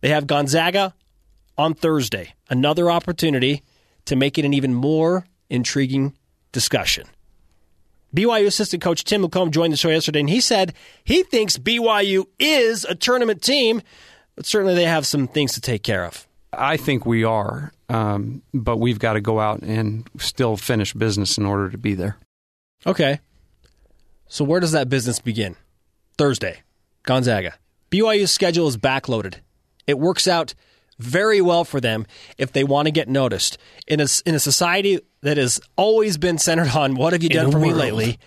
They 0.00 0.08
have 0.08 0.26
Gonzaga 0.26 0.94
on 1.56 1.74
Thursday. 1.74 2.34
Another 2.48 2.90
opportunity 2.90 3.62
to 4.06 4.16
make 4.16 4.38
it 4.38 4.44
an 4.44 4.54
even 4.54 4.74
more 4.74 5.26
intriguing 5.48 6.16
discussion. 6.50 7.06
BYU 8.14 8.46
assistant 8.46 8.82
coach 8.82 9.04
Tim 9.04 9.22
LaComb 9.22 9.50
joined 9.50 9.72
the 9.72 9.76
show 9.76 9.90
yesterday, 9.90 10.20
and 10.20 10.30
he 10.30 10.40
said 10.40 10.74
he 11.04 11.22
thinks 11.22 11.56
BYU 11.58 12.26
is 12.38 12.84
a 12.84 12.94
tournament 12.94 13.42
team, 13.42 13.82
but 14.34 14.46
certainly 14.46 14.74
they 14.74 14.84
have 14.84 15.06
some 15.06 15.28
things 15.28 15.52
to 15.54 15.60
take 15.60 15.82
care 15.82 16.04
of. 16.04 16.26
I 16.52 16.76
think 16.76 17.06
we 17.06 17.22
are, 17.22 17.72
um, 17.88 18.42
but 18.52 18.78
we've 18.78 18.98
got 18.98 19.12
to 19.12 19.20
go 19.20 19.38
out 19.38 19.60
and 19.62 20.08
still 20.18 20.56
finish 20.56 20.92
business 20.92 21.38
in 21.38 21.46
order 21.46 21.70
to 21.70 21.78
be 21.78 21.94
there. 21.94 22.16
Okay. 22.86 23.20
So 24.26 24.44
where 24.44 24.60
does 24.60 24.72
that 24.72 24.88
business 24.88 25.20
begin? 25.20 25.56
Thursday, 26.18 26.62
Gonzaga. 27.04 27.54
BYU's 27.90 28.30
schedule 28.30 28.68
is 28.68 28.76
backloaded. 28.76 29.36
It 29.86 29.98
works 29.98 30.26
out 30.28 30.54
very 31.02 31.40
well 31.40 31.64
for 31.64 31.80
them 31.80 32.06
if 32.38 32.52
they 32.52 32.64
want 32.64 32.86
to 32.86 32.92
get 32.92 33.08
noticed. 33.08 33.58
In 33.86 34.00
a, 34.00 34.06
in 34.24 34.34
a 34.34 34.40
society 34.40 35.00
that 35.22 35.36
has 35.36 35.60
always 35.76 36.18
been 36.18 36.38
centered 36.38 36.74
on 36.76 36.94
what 36.94 37.12
have 37.12 37.22
you 37.22 37.28
done 37.28 37.50
for 37.50 37.58
me 37.58 37.72
lately, 37.72 38.18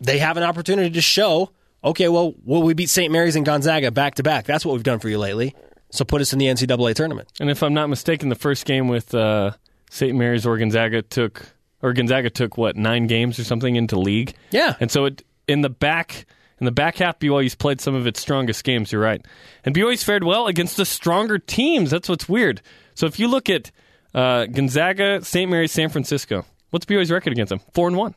they 0.00 0.18
have 0.18 0.36
an 0.36 0.42
opportunity 0.42 0.90
to 0.90 1.00
show, 1.00 1.50
okay, 1.82 2.08
well, 2.08 2.34
will 2.44 2.62
we 2.62 2.74
beat 2.74 2.90
St. 2.90 3.12
Mary's 3.12 3.36
and 3.36 3.46
Gonzaga 3.46 3.90
back 3.90 4.16
to 4.16 4.22
back? 4.22 4.44
That's 4.44 4.64
what 4.64 4.72
we've 4.72 4.82
done 4.82 4.98
for 4.98 5.08
you 5.08 5.18
lately. 5.18 5.54
So 5.90 6.04
put 6.04 6.20
us 6.20 6.32
in 6.32 6.38
the 6.38 6.46
NCAA 6.46 6.94
tournament. 6.94 7.28
And 7.40 7.48
if 7.48 7.62
I'm 7.62 7.74
not 7.74 7.88
mistaken, 7.88 8.28
the 8.28 8.34
first 8.34 8.64
game 8.64 8.88
with 8.88 9.14
uh, 9.14 9.52
St. 9.90 10.16
Mary's 10.16 10.44
or 10.44 10.58
Gonzaga 10.58 11.02
took 11.02 11.46
or 11.82 11.92
Gonzaga 11.92 12.30
took 12.30 12.56
what 12.56 12.76
nine 12.76 13.06
games 13.06 13.38
or 13.38 13.44
something 13.44 13.76
into 13.76 13.98
league. 13.98 14.34
Yeah. 14.50 14.74
and 14.80 14.90
so 14.90 15.04
it 15.04 15.22
in 15.46 15.60
the 15.60 15.70
back 15.70 16.26
in 16.58 16.64
the 16.64 16.72
back 16.72 16.96
half, 16.96 17.18
BYU's 17.18 17.54
played 17.54 17.80
some 17.80 17.94
of 17.94 18.06
its 18.06 18.20
strongest 18.20 18.64
games. 18.64 18.92
You're 18.92 19.02
right, 19.02 19.24
and 19.64 19.74
BYU's 19.74 20.02
fared 20.02 20.24
well 20.24 20.46
against 20.46 20.76
the 20.76 20.84
stronger 20.84 21.38
teams. 21.38 21.90
That's 21.90 22.08
what's 22.08 22.28
weird. 22.28 22.62
So 22.94 23.06
if 23.06 23.18
you 23.18 23.28
look 23.28 23.50
at 23.50 23.70
uh, 24.14 24.46
Gonzaga, 24.46 25.22
St. 25.24 25.50
Mary's, 25.50 25.72
San 25.72 25.90
Francisco, 25.90 26.46
what's 26.70 26.86
BYU's 26.86 27.10
record 27.10 27.32
against 27.32 27.50
them? 27.50 27.60
Four 27.74 27.88
and 27.88 27.96
one, 27.96 28.14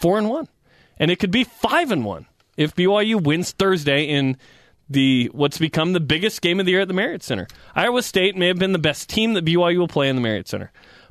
four 0.00 0.18
and 0.18 0.28
one, 0.28 0.48
and 0.98 1.10
it 1.10 1.18
could 1.18 1.32
be 1.32 1.44
five 1.44 1.90
and 1.90 2.04
one 2.04 2.26
if 2.56 2.74
BYU 2.74 3.22
wins 3.22 3.52
Thursday 3.52 4.04
in 4.04 4.36
the 4.88 5.30
what's 5.32 5.58
become 5.58 5.92
the 5.92 6.00
biggest 6.00 6.42
game 6.42 6.60
of 6.60 6.66
the 6.66 6.72
year 6.72 6.82
at 6.82 6.88
the 6.88 6.94
Marriott 6.94 7.22
Center. 7.22 7.46
Iowa 7.74 8.02
State 8.02 8.36
may 8.36 8.48
have 8.48 8.58
been 8.58 8.72
the 8.72 8.78
best 8.78 9.08
team 9.08 9.34
that 9.34 9.44
BYU 9.44 9.78
will 9.78 9.88
play 9.88 10.08
in 10.08 10.16
the 10.16 10.22
Marriott 10.22 10.48
Center, 10.48 10.70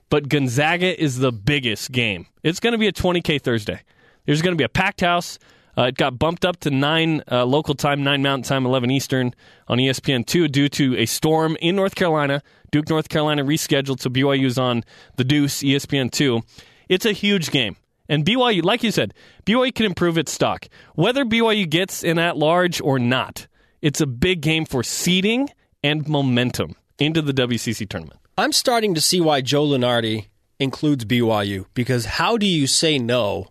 but 0.10 0.30
Gonzaga 0.30 1.02
is 1.02 1.18
the 1.20 1.32
biggest 1.32 1.92
game. 1.92 2.28
It's 2.44 2.60
going 2.60 2.74
to 2.74 2.78
be 2.78 2.88
a 2.88 2.94
20k 2.94 3.42
Thursday. 3.42 3.82
There's 4.26 4.42
going 4.42 4.54
to 4.54 4.58
be 4.58 4.64
a 4.64 4.70
packed 4.70 5.02
house. 5.02 5.40
Uh, 5.82 5.88
it 5.88 5.98
got 5.98 6.20
bumped 6.20 6.46
up 6.46 6.60
to 6.60 6.70
nine 6.70 7.24
uh, 7.32 7.44
local 7.44 7.74
time, 7.74 8.04
nine 8.04 8.22
Mountain 8.22 8.48
Time, 8.48 8.68
11 8.68 8.92
Eastern 8.92 9.34
on 9.68 9.80
E 9.80 9.90
ESPN 9.90 10.24
two 10.24 10.48
due 10.48 10.70
to 10.70 10.96
a 10.96 11.08
storm 11.08 11.58
in 11.60 11.76
North 11.76 11.96
Carolina. 11.96 12.44
Duke, 12.70 12.88
North 12.88 13.10
Carolina 13.10 13.44
rescheduled, 13.44 14.00
so 14.00 14.08
BYU's 14.08 14.60
on 14.60 14.84
the 15.16 15.24
Deuce, 15.24 15.64
E 15.64 15.74
ESPN 15.74 16.12
two. 16.12 16.44
It's 16.88 17.08
a 17.08 17.14
huge 17.14 17.50
game. 17.50 17.78
And 18.08 18.24
BYU, 18.24 18.64
like 18.64 18.84
you 18.84 18.92
said, 18.92 19.16
BYU 19.44 19.74
can 19.74 19.88
improve 19.88 20.20
its 20.20 20.32
stock. 20.32 20.68
Whether 20.94 21.26
BYU 21.26 21.68
gets 21.68 22.04
in 22.04 22.20
at 22.20 22.38
large 22.38 22.80
or 22.80 23.00
not, 23.00 23.48
it's 23.82 24.02
a 24.02 24.06
big 24.06 24.42
game 24.42 24.66
for 24.66 24.84
seeding 24.84 25.50
and 25.84 26.08
momentum 26.08 26.76
into 27.00 27.24
the 27.24 27.34
WCC 27.34 27.90
tournament. 27.90 28.20
I'm 28.38 28.52
starting 28.52 28.94
to 28.94 29.02
see 29.02 29.20
why 29.20 29.42
Joe 29.42 29.66
Lunardi 29.66 30.28
includes 30.60 31.06
BYU 31.06 31.66
because 31.74 32.06
how 32.06 32.38
do 32.38 32.46
you 32.46 32.68
say 32.68 33.00
no 33.00 33.48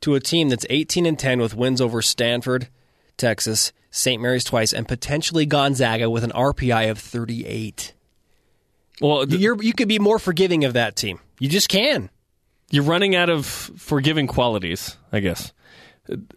to 0.00 0.14
a 0.14 0.20
team 0.20 0.48
that's 0.48 0.66
18 0.70 1.06
and 1.06 1.18
10 1.18 1.40
with 1.40 1.54
wins 1.54 1.80
over 1.80 2.00
Stanford, 2.02 2.68
Texas, 3.16 3.72
St. 3.90 4.20
Mary's 4.20 4.44
twice, 4.44 4.72
and 4.72 4.86
potentially 4.86 5.46
Gonzaga 5.46 6.08
with 6.10 6.24
an 6.24 6.30
RPI 6.32 6.90
of 6.90 6.98
38. 6.98 7.94
Well, 9.00 9.28
you 9.28 9.72
could 9.72 9.88
be 9.88 9.98
more 9.98 10.18
forgiving 10.18 10.64
of 10.64 10.72
that 10.72 10.96
team. 10.96 11.20
You 11.38 11.48
just 11.48 11.68
can. 11.68 12.10
you're 12.70 12.82
running 12.84 13.14
out 13.14 13.30
of 13.30 13.46
forgiving 13.46 14.26
qualities, 14.26 14.96
I 15.12 15.20
guess. 15.20 15.52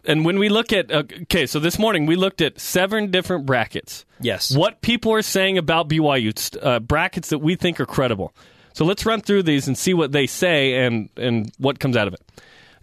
And 0.05 0.25
when 0.25 0.37
we 0.37 0.49
look 0.49 0.73
at 0.73 0.91
okay, 0.91 1.45
so 1.45 1.57
this 1.59 1.79
morning 1.79 2.05
we 2.05 2.15
looked 2.17 2.41
at 2.41 2.59
seven 2.59 3.09
different 3.09 3.45
brackets. 3.45 4.05
Yes. 4.19 4.53
What 4.55 4.81
people 4.81 5.13
are 5.13 5.21
saying 5.21 5.57
about 5.57 5.87
BYU 5.87 6.57
uh, 6.61 6.79
brackets 6.81 7.29
that 7.29 7.39
we 7.39 7.55
think 7.55 7.79
are 7.79 7.85
credible. 7.85 8.33
So 8.73 8.83
let's 8.85 9.05
run 9.05 9.21
through 9.21 9.43
these 9.43 9.67
and 9.67 9.77
see 9.77 9.93
what 9.93 10.11
they 10.11 10.27
say 10.27 10.85
and 10.85 11.09
and 11.15 11.51
what 11.57 11.79
comes 11.79 11.95
out 11.95 12.07
of 12.07 12.13
it. 12.13 12.21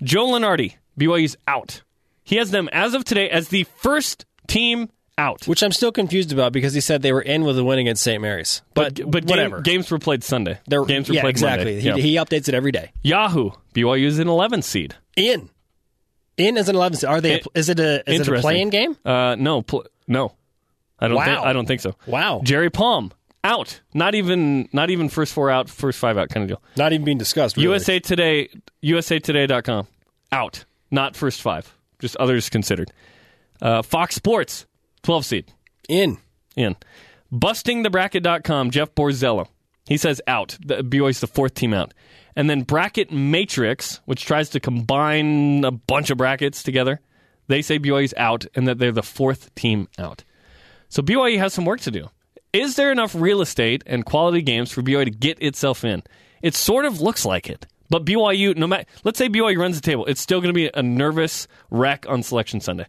Joe 0.02 0.26
Lunardi, 0.28 0.76
BYU's 0.98 1.36
out. 1.46 1.82
He 2.24 2.36
has 2.36 2.50
them 2.50 2.68
as 2.72 2.94
of 2.94 3.04
today 3.04 3.28
as 3.30 3.48
the 3.48 3.64
first 3.76 4.26
team 4.46 4.90
out. 5.16 5.46
Which 5.48 5.62
I'm 5.62 5.72
still 5.72 5.90
confused 5.92 6.32
about 6.32 6.52
because 6.52 6.74
he 6.74 6.80
said 6.80 7.02
they 7.02 7.12
were 7.12 7.22
in 7.22 7.42
with 7.44 7.58
a 7.58 7.64
win 7.64 7.78
against 7.80 8.02
St. 8.02 8.20
Mary's. 8.22 8.62
But, 8.74 8.94
but 9.10 9.26
game- 9.26 9.30
whatever. 9.36 9.60
games 9.62 9.90
were 9.90 9.98
played 9.98 10.22
Sunday. 10.22 10.58
They're- 10.66 10.84
games 10.84 11.08
were 11.08 11.16
yeah, 11.16 11.22
played 11.22 11.30
exactly. 11.30 11.80
He, 11.80 11.88
Yeah. 11.88 11.96
he 11.96 12.14
updates 12.16 12.48
it 12.48 12.54
every 12.54 12.70
day. 12.70 12.92
Yahoo, 13.02 13.50
BYU's 13.74 14.18
an 14.20 14.28
11 14.28 14.62
seed. 14.62 14.94
In. 15.16 15.48
In 16.36 16.56
as 16.56 16.68
an 16.68 16.76
11. 16.76 17.08
Are 17.08 17.20
they? 17.20 17.34
It- 17.36 17.46
is 17.54 17.68
it 17.68 17.80
a 17.80 18.08
is 18.08 18.20
it 18.20 18.28
a 18.28 18.40
play-in 18.40 18.70
game? 18.70 18.96
Uh, 19.04 19.34
no, 19.36 19.62
pl- 19.62 19.86
no. 20.06 20.34
I 21.00 21.08
don't. 21.08 21.16
Wow. 21.16 21.24
Think, 21.24 21.38
I 21.46 21.52
don't 21.52 21.66
think 21.66 21.80
so. 21.80 21.94
Wow. 22.06 22.40
Jerry 22.44 22.70
Palm 22.70 23.10
out. 23.44 23.80
Not 23.94 24.14
even. 24.14 24.68
Not 24.72 24.90
even 24.90 25.08
first 25.08 25.32
four 25.32 25.50
out, 25.50 25.68
first 25.68 25.98
five 25.98 26.18
out 26.18 26.28
kind 26.28 26.42
of 26.44 26.48
deal. 26.48 26.62
Not 26.76 26.92
even 26.92 27.04
being 27.04 27.18
discussed. 27.18 27.56
Really. 27.56 27.68
USA 27.68 27.98
Today. 27.98 28.48
USAToday.com 28.82 29.86
out. 30.32 30.64
Not 30.90 31.16
first 31.16 31.42
five. 31.42 31.74
Just 31.98 32.16
others 32.16 32.48
considered. 32.48 32.90
Uh, 33.60 33.82
Fox 33.82 34.14
Sports, 34.14 34.66
12 35.02 35.24
seed 35.24 35.52
in. 35.88 36.18
in. 36.54 36.76
BustingTheBracket.com, 37.32 38.70
Jeff 38.70 38.94
Borzello. 38.94 39.48
He 39.86 39.96
says 39.96 40.20
out. 40.26 40.56
The, 40.64 40.82
BYU's 40.82 41.20
the 41.20 41.26
fourth 41.26 41.54
team 41.54 41.74
out. 41.74 41.92
And 42.36 42.48
then 42.48 42.62
Bracket 42.62 43.10
Matrix, 43.10 44.00
which 44.04 44.24
tries 44.24 44.50
to 44.50 44.60
combine 44.60 45.64
a 45.64 45.72
bunch 45.72 46.10
of 46.10 46.18
brackets 46.18 46.62
together, 46.62 47.00
they 47.48 47.62
say 47.62 47.78
BYU's 47.78 48.14
out 48.16 48.46
and 48.54 48.68
that 48.68 48.78
they're 48.78 48.92
the 48.92 49.02
fourth 49.02 49.52
team 49.54 49.88
out. 49.98 50.24
So 50.88 51.02
BYU 51.02 51.38
has 51.38 51.52
some 51.52 51.64
work 51.64 51.80
to 51.80 51.90
do. 51.90 52.08
Is 52.52 52.76
there 52.76 52.90
enough 52.90 53.14
real 53.14 53.40
estate 53.40 53.82
and 53.86 54.04
quality 54.04 54.42
games 54.42 54.72
for 54.72 54.82
BYU 54.82 55.04
to 55.04 55.10
get 55.10 55.40
itself 55.42 55.84
in? 55.84 56.02
It 56.42 56.54
sort 56.54 56.84
of 56.84 57.00
looks 57.00 57.24
like 57.24 57.48
it. 57.50 57.66
But 57.90 58.04
BYU, 58.04 58.56
no 58.56 58.66
matter, 58.66 58.84
let's 59.04 59.18
say 59.18 59.28
BYU 59.28 59.58
runs 59.58 59.76
the 59.80 59.82
table, 59.84 60.04
it's 60.06 60.20
still 60.20 60.40
going 60.40 60.50
to 60.50 60.54
be 60.54 60.70
a 60.72 60.82
nervous 60.82 61.48
wreck 61.70 62.06
on 62.08 62.22
Selection 62.22 62.60
Sunday. 62.60 62.86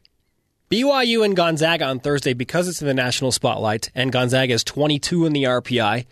BYU 0.70 1.26
and 1.26 1.36
Gonzaga 1.36 1.86
on 1.86 2.00
Thursday 2.00 2.34
because 2.34 2.68
it's 2.68 2.82
in 2.82 2.88
the 2.88 2.94
national 2.94 3.32
spotlight 3.32 3.90
and 3.96 4.12
Gonzaga 4.12 4.54
is 4.54 4.64
22 4.64 5.26
in 5.26 5.34
the 5.34 5.44
RPI 5.44 6.06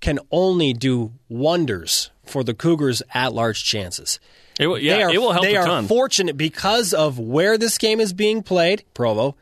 can 0.00 0.20
only 0.30 0.72
do 0.72 1.12
wonders 1.28 2.10
for 2.24 2.44
the 2.44 2.54
Cougars' 2.54 3.02
at-large 3.12 3.64
chances. 3.64 4.20
It 4.60 4.68
will, 4.68 4.78
yeah, 4.78 4.96
they 4.96 5.02
are, 5.02 5.10
it 5.14 5.18
will 5.18 5.32
help 5.32 5.44
They 5.44 5.56
are 5.56 5.64
ton. 5.66 5.88
fortunate 5.88 6.36
because 6.36 6.94
of 6.94 7.18
where 7.18 7.58
this 7.58 7.78
game 7.78 7.98
is 8.00 8.12
being 8.12 8.42
played, 8.42 8.84
Provo, 8.94 9.34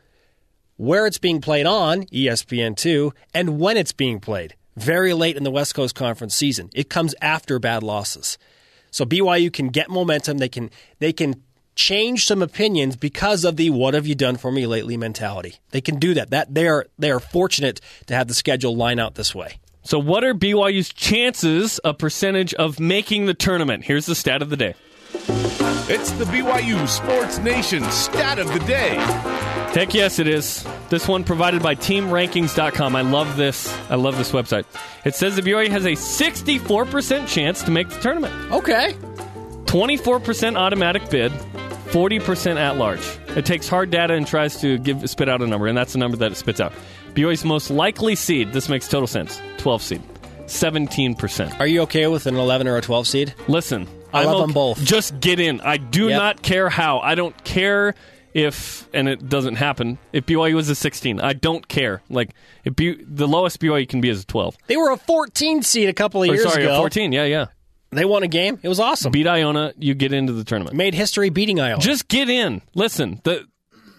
where 0.77 1.05
it's 1.05 1.17
being 1.17 1.41
played 1.41 1.65
on 1.65 2.03
E 2.11 2.27
ESPN2, 2.27 3.11
and 3.33 3.59
when 3.59 3.77
it's 3.77 3.91
being 3.91 4.19
played. 4.19 4.55
Very 4.75 5.13
late 5.13 5.35
in 5.35 5.43
the 5.43 5.51
West 5.51 5.75
Coast 5.75 5.95
Conference 5.95 6.35
season. 6.35 6.69
It 6.73 6.89
comes 6.89 7.15
after 7.21 7.59
bad 7.59 7.83
losses. 7.83 8.37
So 8.91 9.05
BYU 9.05 9.51
can 9.51 9.69
get 9.69 9.89
momentum. 9.89 10.37
They 10.37 10.49
can 10.49 10.69
they 10.99 11.11
can 11.11 11.43
change 11.75 12.25
some 12.25 12.41
opinions 12.41 12.95
because 12.95 13.43
of 13.43 13.57
the 13.57 13.69
"What 13.71 13.93
have 13.93 14.07
you 14.07 14.15
done 14.15 14.37
for 14.37 14.51
me 14.51 14.65
lately" 14.67 14.95
mentality. 14.95 15.55
They 15.71 15.81
can 15.81 15.97
do 15.97 16.13
that. 16.13 16.29
That 16.29 16.53
they 16.53 16.67
are 16.67 16.87
they 16.97 17.11
are 17.11 17.19
fortunate 17.19 17.81
to 18.05 18.15
have 18.15 18.27
the 18.27 18.33
schedule 18.33 18.75
line 18.75 18.99
out 18.99 19.15
this 19.15 19.33
way. 19.33 19.59
So, 19.83 19.99
what 19.99 20.23
are 20.23 20.33
BYU's 20.33 20.91
chances, 20.91 21.79
a 21.85 21.93
percentage 21.93 22.53
of 22.55 22.79
making 22.79 23.25
the 23.25 23.33
tournament? 23.33 23.85
Here's 23.85 24.05
the 24.05 24.15
stat 24.15 24.41
of 24.41 24.49
the 24.49 24.57
day. 24.57 24.75
It's 25.89 26.11
the 26.11 26.25
BYU 26.25 26.85
Sports 26.85 27.37
Nation 27.37 27.81
stat 27.91 28.39
of 28.39 28.51
the 28.51 28.59
day. 28.59 28.95
Heck 29.73 29.93
yes, 29.93 30.19
it 30.19 30.27
is. 30.27 30.67
This 30.89 31.07
one 31.07 31.23
provided 31.23 31.63
by 31.63 31.75
TeamRankings.com. 31.75 32.93
I 32.93 33.03
love 33.03 33.37
this. 33.37 33.73
I 33.89 33.95
love 33.95 34.17
this 34.17 34.33
website. 34.33 34.65
It 35.05 35.15
says 35.15 35.37
the 35.37 35.41
BYU 35.41 35.69
has 35.69 35.85
a 35.85 35.91
64% 35.91 37.29
chance 37.29 37.63
to 37.63 37.71
make 37.71 37.87
the 37.87 37.99
tournament. 38.01 38.33
Okay. 38.51 38.95
24% 39.63 40.57
automatic 40.57 41.09
bid, 41.09 41.31
40% 41.31 42.57
at 42.57 42.75
large. 42.75 43.07
It 43.37 43.45
takes 43.45 43.69
hard 43.69 43.89
data 43.89 44.13
and 44.13 44.27
tries 44.27 44.59
to 44.59 44.77
give 44.79 45.09
spit 45.09 45.29
out 45.29 45.41
a 45.41 45.47
number, 45.47 45.67
and 45.67 45.77
that's 45.77 45.93
the 45.93 45.99
number 45.99 46.17
that 46.17 46.33
it 46.33 46.35
spits 46.35 46.59
out. 46.59 46.73
BYU's 47.13 47.45
most 47.45 47.69
likely 47.69 48.15
seed, 48.15 48.51
this 48.51 48.67
makes 48.67 48.89
total 48.89 49.07
sense, 49.07 49.41
12 49.59 49.81
seed, 49.81 50.01
17%. 50.47 51.61
Are 51.61 51.67
you 51.67 51.83
okay 51.83 52.07
with 52.07 52.25
an 52.25 52.35
11 52.35 52.67
or 52.67 52.75
a 52.75 52.81
12 52.81 53.07
seed? 53.07 53.33
Listen, 53.47 53.87
I 54.13 54.21
I'm 54.21 54.25
love 54.27 54.35
okay- 54.35 54.41
them 54.45 54.53
both. 54.53 54.83
Just 54.83 55.19
get 55.19 55.39
in. 55.39 55.61
I 55.61 55.77
do 55.77 56.07
Yep. 56.09 56.17
not 56.17 56.41
care 56.41 56.69
how. 56.69 56.99
I 56.99 57.15
don't 57.15 57.41
care 57.43 57.93
if, 58.33 58.87
and 58.93 59.07
it 59.09 59.27
doesn't 59.29 59.55
happen, 59.55 59.97
if 60.13 60.25
BYU 60.25 60.55
was 60.55 60.69
a 60.69 60.75
16. 60.75 61.19
I 61.19 61.33
don't 61.33 61.67
care. 61.67 62.01
Like, 62.09 62.31
if 62.63 62.75
B, 62.75 62.95
the 63.01 63.27
lowest 63.27 63.59
BYU 63.59 63.87
can 63.87 63.99
be 63.99 64.09
is 64.09 64.21
a 64.21 64.25
12. 64.25 64.55
They 64.67 64.77
were 64.77 64.91
a 64.91 64.97
14 64.97 65.63
seed 65.63 65.89
a 65.89 65.93
couple 65.93 66.21
of 66.23 66.29
Or, 66.29 66.33
years 66.33 66.43
sorry, 66.47 66.63
ago. 66.65 66.75
a 66.75 66.77
14. 66.77 67.11
Yeah, 67.11 67.25
yeah. 67.25 67.47
They 67.91 68.05
won 68.05 68.21
a 68.23 68.27
game. 68.27 68.59
It 68.61 68.67
was 68.69 68.79
awesome. 68.79 69.11
Beat 69.11 69.27
Iona, 69.27 69.73
you 69.79 69.93
get 69.93 70.11
into 70.13 70.33
the 70.33 70.43
tournament. 70.43 70.75
Made 70.75 70.93
history 70.93 71.29
beating 71.29 71.59
Iowa. 71.59 71.79
Just 71.79 72.07
get 72.09 72.29
in. 72.29 72.61
Listen, 72.75 73.21
the 73.23 73.45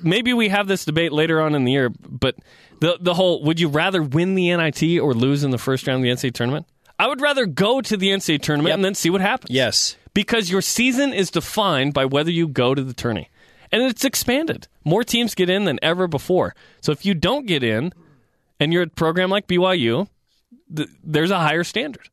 maybe 0.03 0.33
we 0.35 0.51
have 0.51 0.69
this 0.69 0.85
debate 0.85 1.11
later 1.11 1.41
on 1.41 1.55
in 1.55 1.65
the 1.65 1.73
year, 1.73 1.91
but 2.07 2.37
the 2.81 2.99
the 3.01 3.15
whole 3.15 3.43
would 3.45 3.59
you 3.59 3.69
rather 3.69 4.03
win 4.03 4.35
the 4.35 4.55
NIT 4.55 5.01
or 5.01 5.15
lose 5.15 5.43
in 5.43 5.51
the 5.53 5.59
first 5.59 5.87
round 5.87 5.97
of 5.99 6.03
the 6.03 6.11
NCAA 6.11 6.35
tournament? 6.35 6.67
I 6.99 7.07
would 7.09 7.21
rather 7.23 7.47
go 7.47 7.81
to 7.81 7.97
the 7.97 8.11
NCAA 8.11 8.43
tournament 8.43 8.69
Yep. 8.71 8.75
and 8.75 8.85
then 8.85 8.95
see 8.95 9.09
what 9.09 9.21
happens. 9.23 9.51
yes. 9.51 9.97
Because 10.15 10.51
your 10.51 10.63
season 10.63 11.13
is 11.13 11.31
defined 11.31 11.95
by 11.95 12.05
whether 12.05 12.31
you 12.31 12.49
go 12.49 12.75
to 12.75 12.83
the 12.83 12.95
tourney. 12.95 13.31
And 13.71 13.83
it's 13.83 14.05
expanded. 14.05 14.67
More 14.85 15.05
teams 15.05 15.35
get 15.35 15.51
in 15.51 15.65
than 15.65 15.79
ever 15.83 16.07
before. 16.07 16.55
So 16.81 16.93
if 16.93 17.05
you 17.05 17.15
don't 17.15 17.47
get 17.47 17.63
in 17.63 17.93
and 18.59 18.73
you're 18.73 18.85
a 18.85 18.89
program 18.89 19.31
like 19.31 19.47
BYU, 19.47 20.09
th- 20.75 20.89
there's 21.05 21.31
a 21.31 21.39
higher 21.39 21.65
standard. 21.65 22.09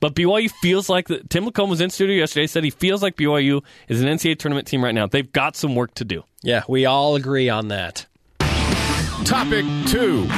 But 0.00 0.14
BYU 0.14 0.50
feels 0.50 0.88
like 0.88 1.06
the, 1.08 1.22
Tim 1.28 1.46
LaComb 1.46 1.70
was 1.70 1.80
in 1.80 1.88
studio 1.88 2.16
yesterday. 2.16 2.48
Said 2.48 2.64
he 2.64 2.70
feels 2.70 3.02
like 3.02 3.16
BYU 3.16 3.62
is 3.88 4.02
an 4.02 4.08
NCAA 4.08 4.38
tournament 4.38 4.66
team 4.66 4.82
right 4.82 4.94
now. 4.94 5.06
They've 5.06 5.30
got 5.30 5.56
some 5.56 5.76
work 5.76 5.94
to 5.94 6.04
do. 6.04 6.24
Yeah, 6.42 6.64
we 6.68 6.86
all 6.86 7.14
agree 7.14 7.48
on 7.48 7.68
that. 7.68 8.06
Topic 9.24 9.64
two. 9.86 10.28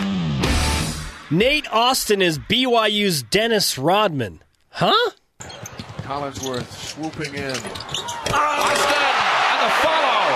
Nate 1.31 1.67
Austin 1.73 2.21
is 2.21 2.39
BYU's 2.39 3.23
Dennis 3.23 3.79
Rodman. 3.79 4.43
Huh? 4.69 5.11
Collinsworth 6.05 6.71
swooping 6.71 7.35
in. 7.35 7.51
Austin 7.51 7.65
and 8.31 9.61
the 9.65 9.71
follow. 9.83 10.29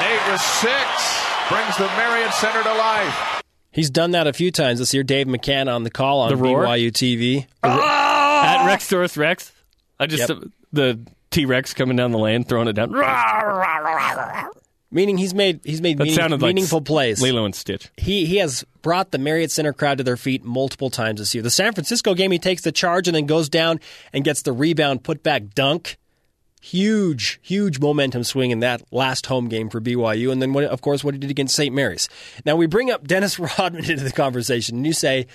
Nate 0.00 0.32
with 0.32 0.40
six 0.40 1.22
brings 1.48 1.76
the 1.76 1.86
Marriott 1.96 2.32
Center 2.34 2.62
to 2.62 2.72
life. 2.74 3.42
He's 3.70 3.90
done 3.90 4.10
that 4.12 4.26
a 4.26 4.32
few 4.32 4.50
times 4.50 4.78
this 4.78 4.92
year. 4.94 5.02
Dave 5.02 5.26
McCann 5.26 5.72
on 5.72 5.82
the 5.84 5.90
call 5.90 6.20
on 6.20 6.30
The 6.30 6.36
roar? 6.36 6.64
BYU 6.64 6.90
TV. 6.90 7.46
Oh! 7.62 7.68
At 7.70 8.66
Rex 8.66 8.88
Doris 8.88 9.16
Rex, 9.16 9.52
I 10.00 10.06
just 10.06 10.28
Yep. 10.28 10.38
the 10.72 10.98
T 11.30 11.46
Rex 11.46 11.72
coming 11.74 11.96
down 11.96 12.10
the 12.12 12.18
lane, 12.18 12.44
throwing 12.44 12.68
it 12.68 12.72
down. 12.74 12.90
Meaning 14.92 15.16
he's 15.18 15.32
made 15.34 15.60
he's 15.64 15.80
made 15.80 15.96
That 15.98 16.04
meaning- 16.04 16.16
sounded 16.18 16.42
like 16.42 16.54
meaningful 16.54 16.82
plays. 16.82 17.20
Lilo 17.22 17.44
and 17.46 17.54
Stitch. 17.54 17.90
He 17.96 18.26
he 18.26 18.36
has 18.36 18.64
brought 18.82 19.10
the 19.10 19.18
Marriott 19.18 19.50
Center 19.50 19.72
crowd 19.72 19.98
to 19.98 20.04
their 20.04 20.16
feet 20.18 20.44
multiple 20.44 20.90
times 20.90 21.18
this 21.18 21.34
year. 21.34 21.42
The 21.42 21.50
San 21.50 21.72
Francisco 21.72 22.14
game, 22.14 22.30
he 22.30 22.38
takes 22.38 22.62
the 22.62 22.72
charge 22.72 23.08
and 23.08 23.14
then 23.16 23.26
goes 23.26 23.48
down 23.48 23.80
and 24.12 24.22
gets 24.22 24.42
the 24.42 24.52
rebound 24.52 25.02
put 25.02 25.22
back 25.22 25.54
dunk. 25.54 25.96
Huge, 26.60 27.40
huge 27.42 27.80
momentum 27.80 28.22
swing 28.22 28.52
in 28.52 28.60
that 28.60 28.82
last 28.92 29.26
home 29.26 29.48
game 29.48 29.68
for 29.68 29.80
BYU. 29.80 30.30
And 30.30 30.40
then, 30.40 30.52
what, 30.52 30.62
of 30.64 30.80
course, 30.80 31.02
what 31.02 31.12
he 31.14 31.18
did 31.18 31.28
against 31.30 31.56
St. 31.56 31.74
Mary's. 31.74 32.08
Now, 32.46 32.54
we 32.54 32.66
bring 32.66 32.88
up 32.88 33.04
Dennis 33.08 33.36
Rodman 33.38 33.84
into 33.90 34.04
the 34.04 34.12
conversation, 34.12 34.76
and 34.76 34.86
you 34.86 34.92
say, 34.92 35.26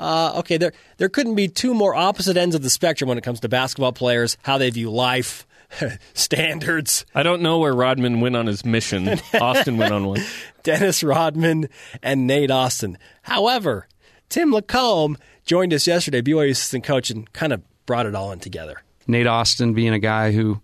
uh, 0.00 0.32
okay, 0.38 0.56
there, 0.56 0.72
there 0.96 1.08
couldn't 1.08 1.36
be 1.36 1.46
two 1.46 1.74
more 1.74 1.94
opposite 1.94 2.36
ends 2.36 2.56
of 2.56 2.62
the 2.62 2.70
spectrum 2.70 3.06
when 3.06 3.16
it 3.18 3.22
comes 3.22 3.38
to 3.40 3.48
basketball 3.48 3.92
players, 3.92 4.36
how 4.42 4.58
they 4.58 4.68
view 4.68 4.90
life, 4.90 5.46
standards. 6.14 7.04
I 7.14 7.22
don't 7.22 7.42
know 7.42 7.58
where 7.58 7.74
Rodman 7.74 8.20
went 8.20 8.36
on 8.36 8.46
his 8.46 8.64
mission. 8.64 9.08
Austin 9.40 9.76
went 9.76 9.92
on 9.92 10.06
one. 10.06 10.22
Dennis 10.62 11.02
Rodman 11.02 11.68
and 12.02 12.26
Nate 12.26 12.50
Austin. 12.50 12.98
However, 13.22 13.88
Tim 14.28 14.52
LaComb 14.52 15.16
joined 15.44 15.72
us 15.72 15.86
yesterday, 15.86 16.22
BYU 16.22 16.50
assistant 16.50 16.84
coach, 16.84 17.10
and 17.10 17.30
kind 17.32 17.52
of 17.52 17.62
brought 17.86 18.06
it 18.06 18.14
all 18.14 18.32
in 18.32 18.40
together. 18.40 18.82
Nate 19.06 19.26
Austin 19.26 19.74
being 19.74 19.92
a 19.92 19.98
guy 19.98 20.32
who 20.32 20.60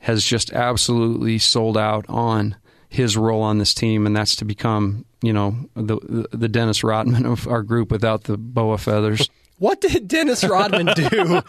has 0.00 0.24
just 0.24 0.52
absolutely 0.52 1.38
sold 1.38 1.76
out 1.76 2.06
on 2.08 2.56
his 2.88 3.16
role 3.16 3.42
on 3.42 3.58
this 3.58 3.74
team, 3.74 4.06
and 4.06 4.16
that's 4.16 4.36
to 4.36 4.44
become, 4.44 5.04
you 5.22 5.32
know, 5.32 5.56
the 5.74 5.96
the, 5.96 6.36
the 6.36 6.48
Dennis 6.48 6.82
Rodman 6.82 7.26
of 7.26 7.46
our 7.46 7.62
group 7.62 7.90
without 7.90 8.24
the 8.24 8.36
boa 8.36 8.78
feathers. 8.78 9.28
What 9.60 9.82
did 9.82 10.08
Dennis 10.08 10.42
Rodman 10.42 10.86
do 10.86 11.42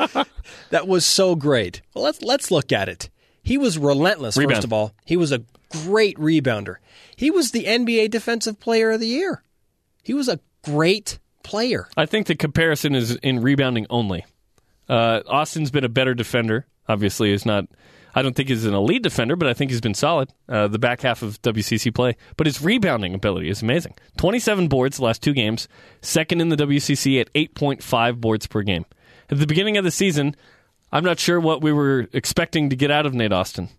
that 0.70 0.86
was 0.86 1.06
so 1.06 1.34
great? 1.34 1.82
Well, 1.96 2.03
let's 2.03 2.22
let's 2.22 2.51
look 2.51 2.74
at 2.74 2.89
it. 2.89 3.10
He 3.41 3.58
was 3.58 3.77
relentless, 3.77 4.36
Rebound. 4.36 4.58
first 4.58 4.65
of 4.65 4.74
all. 4.74 4.91
He 5.06 5.15
was 5.15 5.32
a 5.32 5.44
great 5.70 6.18
rebounder. 6.18 6.75
He 7.15 7.32
was 7.32 7.51
the 7.51 7.63
NBA 7.63 8.12
Defensive 8.12 8.60
Player 8.60 8.91
of 8.91 9.00
the 9.00 9.08
Year. 9.08 9.44
He 10.03 10.13
was 10.13 10.27
a 10.27 10.41
great 10.63 11.20
player. 11.41 11.88
I 11.96 12.06
think 12.06 12.27
the 12.27 12.36
comparison 12.36 12.96
is 12.96 13.15
in 13.15 13.41
rebounding 13.41 13.88
only. 13.89 14.25
Uh, 14.89 15.22
Austin's 15.25 15.72
been 15.72 15.86
a 15.86 15.89
better 15.89 16.13
defender. 16.13 16.68
Obviously, 16.89 17.32
is 17.32 17.46
not. 17.46 17.65
I 18.13 18.22
don't 18.22 18.36
think 18.36 18.50
he's 18.50 18.65
an 18.65 18.74
elite 18.74 19.03
defender, 19.03 19.36
but 19.36 19.48
I 19.48 19.53
think 19.53 19.72
he's 19.72 19.82
been 19.82 19.94
solid. 19.94 20.30
Uh, 20.50 20.68
the 20.68 20.80
back 20.80 21.01
half 21.01 21.22
of 21.22 21.41
WCC 21.41 21.94
play, 21.94 22.15
but 22.38 22.48
his 22.48 22.62
rebounding 22.62 23.13
ability 23.13 23.50
is 23.50 23.62
amazing. 23.62 23.96
Twenty-seven 24.18 24.68
boards 24.68 24.98
the 24.98 25.03
last 25.03 25.22
two 25.22 25.34
games, 25.34 25.68
second 26.01 26.41
in 26.41 26.50
the 26.50 26.58
WCC 26.58 27.20
at 27.22 27.30
eight 27.36 27.56
point 27.56 27.84
five 27.84 28.20
boards 28.20 28.48
per 28.48 28.62
game. 28.62 28.86
At 29.30 29.39
the 29.39 29.48
beginning 29.48 29.77
of 29.77 29.84
the 29.84 29.91
season, 29.91 30.36
I'm 30.91 31.03
not 31.03 31.20
sure 31.20 31.39
what 31.39 31.62
we 31.62 31.72
were 31.72 32.08
expecting 32.12 32.70
to 32.70 32.75
get 32.75 32.91
out 32.91 33.06
of 33.06 33.13
Nate 33.13 33.32
Austin. 33.32 33.70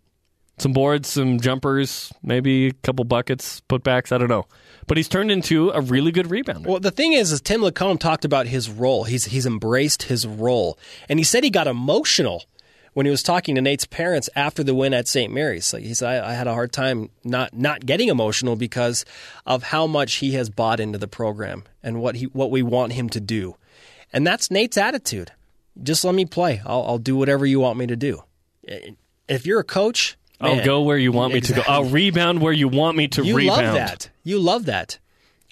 Some 0.59 0.73
boards, 0.73 1.09
some 1.09 1.41
jumpers, 1.41 2.13
maybe 2.23 2.69
a 2.69 2.73
couple 2.73 3.05
buckets, 3.05 3.63
putbacks. 3.69 4.13
I 4.13 4.19
don't 4.19 4.29
know, 4.29 4.47
but 4.87 4.97
he's 4.97 5.09
turned 5.09 5.31
into 5.31 5.71
a 5.71 5.81
really 5.81 6.13
good 6.13 6.27
rebounder. 6.27 6.67
Well, 6.67 6.79
the 6.81 6.91
thing 6.91 7.15
is, 7.15 7.33
is 7.33 7.41
Tim 7.41 7.63
LaComb 7.63 7.99
talked 7.99 8.25
about 8.25 8.47
his 8.47 8.71
role. 8.71 9.05
He's 9.05 9.27
he's 9.27 9.47
embraced 9.47 10.05
his 10.05 10.27
role, 10.27 10.79
and 11.09 11.19
he 11.19 11.25
said 11.25 11.43
he 11.43 11.51
got 11.51 11.67
emotional 11.67 12.45
when 12.95 13.07
he 13.07 13.11
was 13.11 13.23
talking 13.23 13.55
to 13.55 13.61
Nate's 13.61 13.87
parents 13.87 14.29
after 14.37 14.63
the 14.63 14.75
win 14.75 14.93
at 14.95 15.09
St. 15.09 15.33
Mary's. 15.33 15.73
Like 15.73 15.83
he 15.83 15.95
said, 15.95 16.23
I, 16.23 16.31
I 16.31 16.35
had 16.35 16.47
a 16.47 16.53
hard 16.53 16.73
time 16.73 17.11
not 17.25 17.55
not 17.55 17.87
getting 17.87 18.09
emotional 18.09 18.57
because 18.57 19.05
of 19.47 19.63
how 19.65 19.87
much 19.87 20.15
he 20.15 20.33
has 20.33 20.51
bought 20.51 20.81
into 20.81 20.99
the 20.99 21.09
program 21.09 21.65
and 21.83 22.01
what 22.01 22.17
he 22.17 22.27
what 22.27 22.51
we 22.51 22.63
want 22.63 22.93
him 22.93 23.09
to 23.11 23.21
do, 23.21 23.57
and 24.13 24.27
that's 24.27 24.51
Nate's 24.51 24.77
attitude. 24.77 25.33
Just 25.83 26.05
let 26.05 26.15
me 26.15 26.27
play. 26.27 26.61
I'll, 26.67 26.83
I'll 26.83 26.99
do 26.99 27.17
whatever 27.17 27.47
you 27.47 27.59
want 27.59 27.79
me 27.79 27.87
to 27.87 27.97
do. 27.97 28.23
If 29.27 29.47
you're 29.47 29.61
a 29.61 29.65
coach, 29.65 30.19
I'll 30.39 30.63
go 30.65 30.83
where 30.83 30.99
you 30.99 31.13
want 31.13 31.33
me 31.33 31.39
exactly. 31.39 31.63
to 31.63 31.67
go. 31.67 31.73
I'll 31.73 31.85
rebound 31.85 32.43
where 32.43 32.53
you 32.53 32.69
want 32.69 32.97
me 32.97 33.09
to 33.09 33.25
You 33.25 33.37
rebound. 33.37 33.63
love 33.63 33.75
that. 33.75 34.11
You 34.23 34.39
love 34.39 34.67
that. 34.67 34.99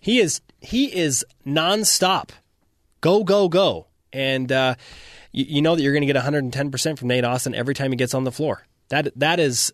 He 0.03 0.19
is 0.19 0.41
he 0.61 0.95
is 0.95 1.25
nonstop. 1.47 2.31
Go 3.01 3.25
go 3.25 3.49
go. 3.49 3.87
And 4.13 4.51
uh, 4.53 4.75
you, 5.33 5.45
you 5.49 5.63
know 5.63 5.77
that 5.77 5.83
you're 5.83 5.93
going 5.93 6.03
to 6.03 6.07
get 6.07 6.17
110 6.17 6.71
percent 6.71 6.99
from 6.99 7.09
Nate 7.09 7.25
Austin 7.25 7.55
every 7.55 7.75
time 7.75 7.91
he 7.93 7.97
gets 7.97 8.15
on 8.15 8.25
the 8.25 8.33
floor. 8.33 8.67
That 8.89 9.13
that 9.17 9.41
is 9.41 9.73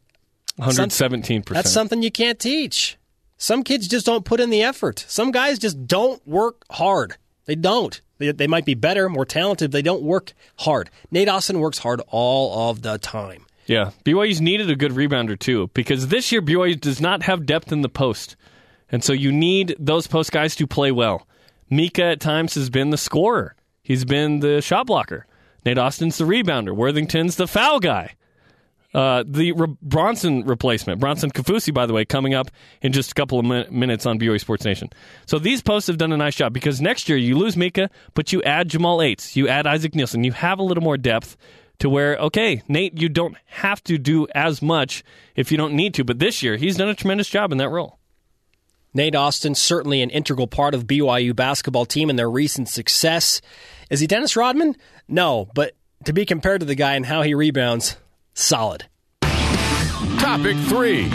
117%. 0.59 1.49
that's 1.49 1.71
something 1.71 2.03
you 2.03 2.11
can't 2.11 2.39
teach. 2.39 2.97
Some 3.39 3.63
kids 3.63 3.89
just 3.89 4.07
don't 4.07 4.25
put 4.25 4.41
in 4.41 4.51
the 4.51 4.63
effort. 4.63 5.05
Some 5.09 5.31
guys 5.31 5.59
just 5.59 5.87
don't 5.87 6.27
work 6.27 6.65
hard. 6.71 7.17
They 7.45 7.55
don't. 7.55 8.01
They, 8.19 8.33
they 8.33 8.47
might 8.47 8.65
be 8.65 8.75
better, 8.75 9.09
more 9.09 9.27
talented. 9.27 9.71
But 9.71 9.79
they 9.79 9.83
don't 9.83 10.03
work 10.03 10.33
hard. 10.59 10.91
Nate 11.11 11.29
Austin 11.29 11.61
works 11.61 11.79
hard 11.79 12.01
all 12.09 12.71
of 12.71 12.81
the 12.83 12.99
time. 12.99 13.45
Yeah. 13.67 13.91
BYU's 14.05 14.41
needed 14.41 14.71
a 14.71 14.77
good 14.77 14.93
rebounder, 14.93 15.39
too, 15.39 15.71
because 15.75 16.09
this 16.09 16.33
year 16.33 16.41
BYU 16.41 16.81
does 16.81 17.01
not 17.01 17.23
have 17.25 17.45
depth 17.45 17.73
in 17.73 17.83
the 17.83 17.89
post. 17.89 18.37
And 18.91 19.05
so 19.05 19.13
you 19.13 19.33
need 19.33 19.77
those 19.79 20.07
post 20.07 20.33
guys 20.33 20.57
to 20.57 20.67
play 20.67 20.93
well. 20.93 21.27
Mika 21.69 22.05
at 22.05 22.21
times 22.21 22.55
has 22.55 22.71
been 22.71 22.91
the 22.91 22.97
scorer, 22.97 23.55
he's 23.83 24.05
been 24.05 24.41
the 24.41 24.63
shot 24.63 24.87
blocker. 24.87 25.27
Nate 25.67 25.79
Austin's 25.79 26.17
the 26.17 26.25
rebounder. 26.25 26.75
Worthington's 26.75 27.37
the 27.37 27.49
foul 27.49 27.81
guy. 27.81 28.15
Uh, 28.95 29.25
the 29.27 29.53
Re- 29.53 29.77
Bronson 29.83 30.45
replacement, 30.47 31.01
Bronson 31.01 31.31
Kafusi, 31.31 31.75
by 31.75 31.85
the 31.85 31.93
way, 31.93 32.07
coming 32.07 32.33
up 32.33 32.51
in 32.81 32.93
just 32.93 33.11
a 33.11 33.15
couple 33.15 33.39
of 33.39 33.45
min- 33.45 33.67
minutes 33.71 34.07
on 34.07 34.19
BYU 34.19 34.41
Sports 34.41 34.65
Nation. 34.65 34.89
So 35.27 35.39
these 35.39 35.61
posts 35.61 35.89
have 35.89 35.99
done 35.99 36.13
a 36.13 36.17
nice 36.17 36.37
job 36.37 36.55
because 36.55 36.81
next 36.81 37.09
year 37.09 37.19
you 37.19 37.37
lose 37.37 37.57
Mika, 37.57 37.91
but 38.15 38.33
you 38.33 38.43
add 38.45 38.69
Jamal 38.69 38.99
Aytes, 38.99 39.37
you 39.37 39.49
add 39.49 39.67
Isaac 39.67 39.93
Neilson, 39.93 40.25
you 40.25 40.33
have 40.33 40.59
a 40.59 40.63
little 40.63 40.83
more 40.83 40.97
depth 40.97 41.37
to 41.81 41.91
where, 41.91 42.17
okay, 42.17 42.63
Nate, 42.69 42.99
you 42.99 43.11
don't 43.11 43.37
have 43.47 43.83
to 43.85 43.99
do 43.99 44.27
as 44.35 44.63
much 44.63 45.05
if 45.35 45.53
you 45.53 45.59
don't 45.59 45.75
need 45.75 45.93
to, 45.95 46.05
but 46.05 46.19
this 46.19 46.43
year 46.43 46.57
he's 46.57 46.77
done 46.77 46.89
a 46.89 46.95
tremendous 46.95 47.29
job 47.29 47.53
in 47.53 47.59
that 47.59 47.69
role. 47.69 47.96
Nate 48.97 49.15
Austin, 49.15 49.55
certainly 49.55 50.01
an 50.01 50.09
integral 50.09 50.47
part 50.47 50.75
of 50.75 50.87
BYU 50.87 51.37
basketball 51.37 51.85
team 51.85 52.09
and 52.09 52.19
their 52.19 52.31
recent 52.31 52.71
success. 52.71 53.43
Is 53.91 54.01
he 54.01 54.07
Dennis 54.07 54.37
Rodman? 54.37 54.75
No, 55.07 55.51
but 55.55 55.75
to 56.07 56.15
be 56.15 56.25
compared 56.25 56.61
to 56.61 56.67
the 56.67 56.75
guy 56.75 56.95
and 56.95 57.05
how 57.05 57.21
he 57.21 57.35
rebounds, 57.35 57.97
solid. 58.33 58.87
Topic 59.21 60.57
three. 60.69 61.11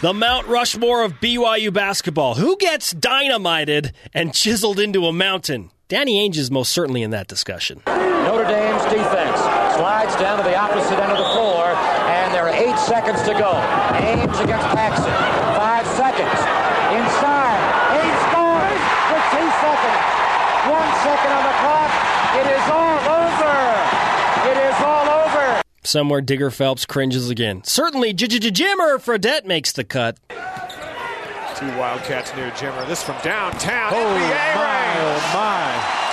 The 0.00 0.14
Mount 0.14 0.46
Rushmore 0.46 1.04
of 1.04 1.20
BYU 1.20 1.70
basketball. 1.70 2.34
Who 2.36 2.56
gets 2.56 2.92
dynamited 2.92 3.92
and 4.14 4.32
chiseled 4.34 4.80
into 4.80 5.06
a 5.06 5.12
mountain? 5.12 5.70
Danny 5.88 6.26
Ainge 6.26 6.38
is 6.38 6.50
most 6.50 6.72
certainly 6.72 7.02
in 7.02 7.10
that 7.10 7.28
discussion. 7.28 7.82
Notre 7.86 8.44
Dame's 8.48 8.84
defense 8.84 9.38
slides 9.76 10.16
down 10.16 10.38
to 10.38 10.44
the 10.44 10.56
opposite 10.56 10.98
end 10.98 11.12
of 11.12 11.18
the 11.18 11.30
floor, 11.36 11.66
and 12.08 12.32
there 12.32 12.48
are 12.48 12.54
eight 12.56 12.78
seconds 12.78 13.20
to 13.28 13.32
go. 13.34 13.52
Ainge 14.00 14.42
against 14.42 14.66
Paxson. 14.72 15.12
Five 15.60 15.86
seconds. 15.96 16.40
Inside. 16.94 17.60
Ainge 17.96 18.20
scores 18.28 18.82
with 19.10 19.24
two 19.34 19.48
seconds. 19.60 20.02
One 20.70 20.90
second 21.04 21.32
on 21.32 21.44
the 21.44 21.56
clock. 21.60 21.90
It 22.38 22.46
is 22.48 22.64
all 22.70 22.98
over. 23.18 23.54
It 24.50 24.58
is 24.68 24.76
all 24.84 25.06
over. 25.20 25.62
Somewhere 25.84 26.22
Digger 26.22 26.50
Phelps 26.50 26.86
cringes 26.86 27.28
again. 27.28 27.62
Certainly 27.64 28.14
Jimmer 28.14 28.98
Fredette 28.98 29.44
makes 29.44 29.72
the 29.72 29.84
cut. 29.84 30.18
Two 30.28 31.66
Wildcats 31.76 32.34
near 32.34 32.50
Jimmer. 32.52 32.86
This 32.88 33.02
from 33.02 33.16
downtown. 33.22 33.92
Oh, 33.92 33.96
NBA 33.96 34.54
my, 34.56 34.64
range. 34.64 34.98
oh, 35.04 35.30
my. 35.34 36.04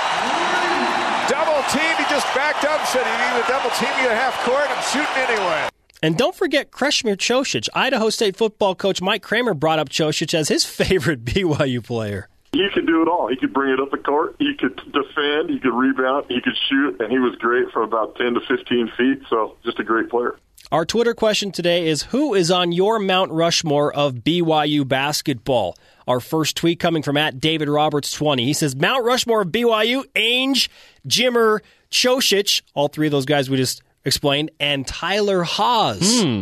Double 1.29 1.63
team. 1.71 1.95
He 1.97 2.03
just 2.13 2.27
backed 2.35 2.65
up, 2.65 2.85
said 2.85 3.05
he 3.05 3.11
needed 3.11 3.45
a 3.45 3.47
double 3.47 3.69
team 3.71 3.89
you 4.03 4.09
at 4.09 4.17
half 4.17 4.37
court. 4.43 4.67
I'm 4.69 4.83
shooting 4.91 5.23
anyway. 5.37 5.69
And 6.03 6.17
don't 6.17 6.35
forget 6.35 6.71
Kresimir 6.71 7.15
Cosic. 7.15 7.69
Idaho 7.73 8.09
State 8.09 8.35
football 8.35 8.75
coach 8.75 9.01
Mike 9.01 9.23
Kramer 9.23 9.53
brought 9.53 9.79
up 9.79 9.89
Chosic 9.89 10.33
as 10.33 10.49
his 10.49 10.65
favorite 10.81 11.23
BYU 11.23 11.81
player. 11.83 12.27
He 12.53 12.67
could 12.73 12.85
do 12.85 13.01
it 13.01 13.07
all. 13.07 13.29
He 13.29 13.37
could 13.37 13.53
bring 13.53 13.71
it 13.71 13.79
up 13.79 13.91
the 13.91 13.97
court. 13.97 14.35
He 14.37 14.55
could 14.57 14.75
defend. 14.75 15.49
He 15.49 15.59
could 15.59 15.73
rebound. 15.73 16.25
He 16.27 16.41
could 16.41 16.57
shoot, 16.69 16.99
and 16.99 17.09
he 17.09 17.17
was 17.17 17.35
great 17.37 17.71
from 17.71 17.83
about 17.83 18.15
10 18.17 18.33
to 18.33 18.41
15 18.41 18.91
feet. 18.97 19.21
So 19.29 19.55
just 19.63 19.79
a 19.79 19.83
great 19.83 20.09
player. 20.09 20.35
Our 20.69 20.85
Twitter 20.85 21.13
question 21.13 21.51
today 21.51 21.87
is 21.87 22.03
Who 22.03 22.33
is 22.33 22.51
on 22.51 22.71
your 22.71 22.99
Mount 22.99 23.31
Rushmore 23.31 23.93
of 23.93 24.15
BYU 24.15 24.85
basketball? 24.85 25.77
Our 26.07 26.19
first 26.19 26.57
tweet 26.57 26.79
coming 26.79 27.03
from 27.03 27.15
at 27.15 27.39
David 27.39 27.69
Roberts 27.69 28.11
20. 28.11 28.45
He 28.45 28.53
says 28.53 28.75
Mount 28.75 29.05
Rushmore 29.05 29.41
of 29.41 29.49
BYU, 29.49 30.03
Ainge, 30.15 30.67
Jimmer, 31.07 31.61
Cosic, 31.89 32.61
all 32.73 32.89
three 32.89 33.07
of 33.07 33.11
those 33.11 33.25
guys 33.25 33.49
we 33.49 33.57
just 33.57 33.81
explained, 34.03 34.51
and 34.59 34.85
Tyler 34.85 35.43
Haws. 35.43 36.21
Hmm. 36.21 36.41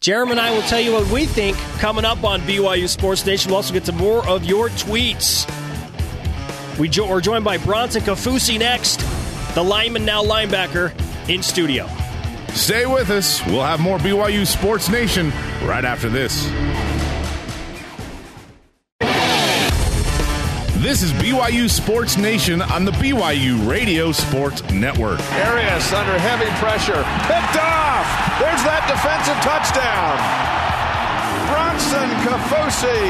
Jeremy 0.00 0.32
and 0.32 0.40
I 0.40 0.50
will 0.52 0.62
tell 0.62 0.80
you 0.80 0.92
what 0.92 1.10
we 1.10 1.24
think 1.26 1.56
coming 1.78 2.04
up 2.04 2.22
on 2.22 2.40
BYU 2.42 2.88
Sports 2.88 3.24
Nation. 3.24 3.50
We'll 3.50 3.56
also 3.56 3.72
get 3.72 3.84
to 3.84 3.92
more 3.92 4.26
of 4.28 4.44
your 4.44 4.68
tweets. 4.68 5.48
We 6.78 6.88
jo- 6.88 7.08
are 7.08 7.20
joined 7.20 7.44
by 7.44 7.56
Bronson 7.58 8.02
Kafusi 8.02 8.58
next, 8.58 8.98
the 9.54 9.62
lineman, 9.62 10.04
now 10.04 10.22
linebacker, 10.22 10.92
in 11.28 11.42
studio. 11.42 11.88
Stay 12.52 12.86
with 12.86 13.10
us. 13.10 13.44
We'll 13.46 13.62
have 13.64 13.80
more 13.80 13.98
BYU 13.98 14.46
Sports 14.46 14.88
Nation 14.90 15.30
right 15.64 15.84
after 15.84 16.08
this. 16.08 16.46
This 20.86 21.02
is 21.02 21.12
BYU 21.14 21.68
Sports 21.68 22.16
Nation 22.16 22.62
on 22.62 22.84
the 22.84 22.92
BYU 22.92 23.68
Radio 23.68 24.12
Sports 24.12 24.62
Network. 24.70 25.18
Arias 25.32 25.92
under 25.92 26.16
heavy 26.16 26.48
pressure. 26.60 27.02
Picked 27.26 27.58
off. 27.58 28.06
There's 28.38 28.62
that 28.62 28.86
defensive 28.86 29.34
touchdown. 29.42 30.14
Bronson 31.50 32.08
Kafusi. 32.22 33.02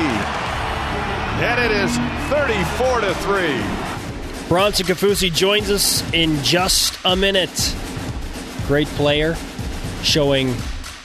And 1.45 1.61
it 1.61 1.71
is 1.71 1.95
34 2.31 3.03
to 3.03 3.15
3. 4.41 4.49
Bronson 4.49 4.87
Kafusi 4.87 5.31
joins 5.31 5.69
us 5.69 6.03
in 6.15 6.43
just 6.43 6.99
a 7.05 7.15
minute. 7.15 7.77
Great 8.67 8.89
player, 8.89 9.37
showing 10.03 10.57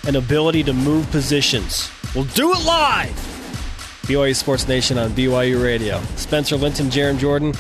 an 0.07 0.15
ability 0.15 0.63
to 0.63 0.71
move 0.71 1.11
positions. 1.11 1.91
We'll 2.15 2.23
do 2.23 2.53
it 2.53 2.63
live. 2.63 3.40
BYU 4.11 4.35
Sports 4.35 4.67
Nation 4.67 4.97
on 4.97 5.11
BYU 5.11 5.63
Radio. 5.63 6.01
Spencer 6.17 6.57
Linton, 6.57 6.87
Jarom 6.87 7.17
Jordan 7.17 7.53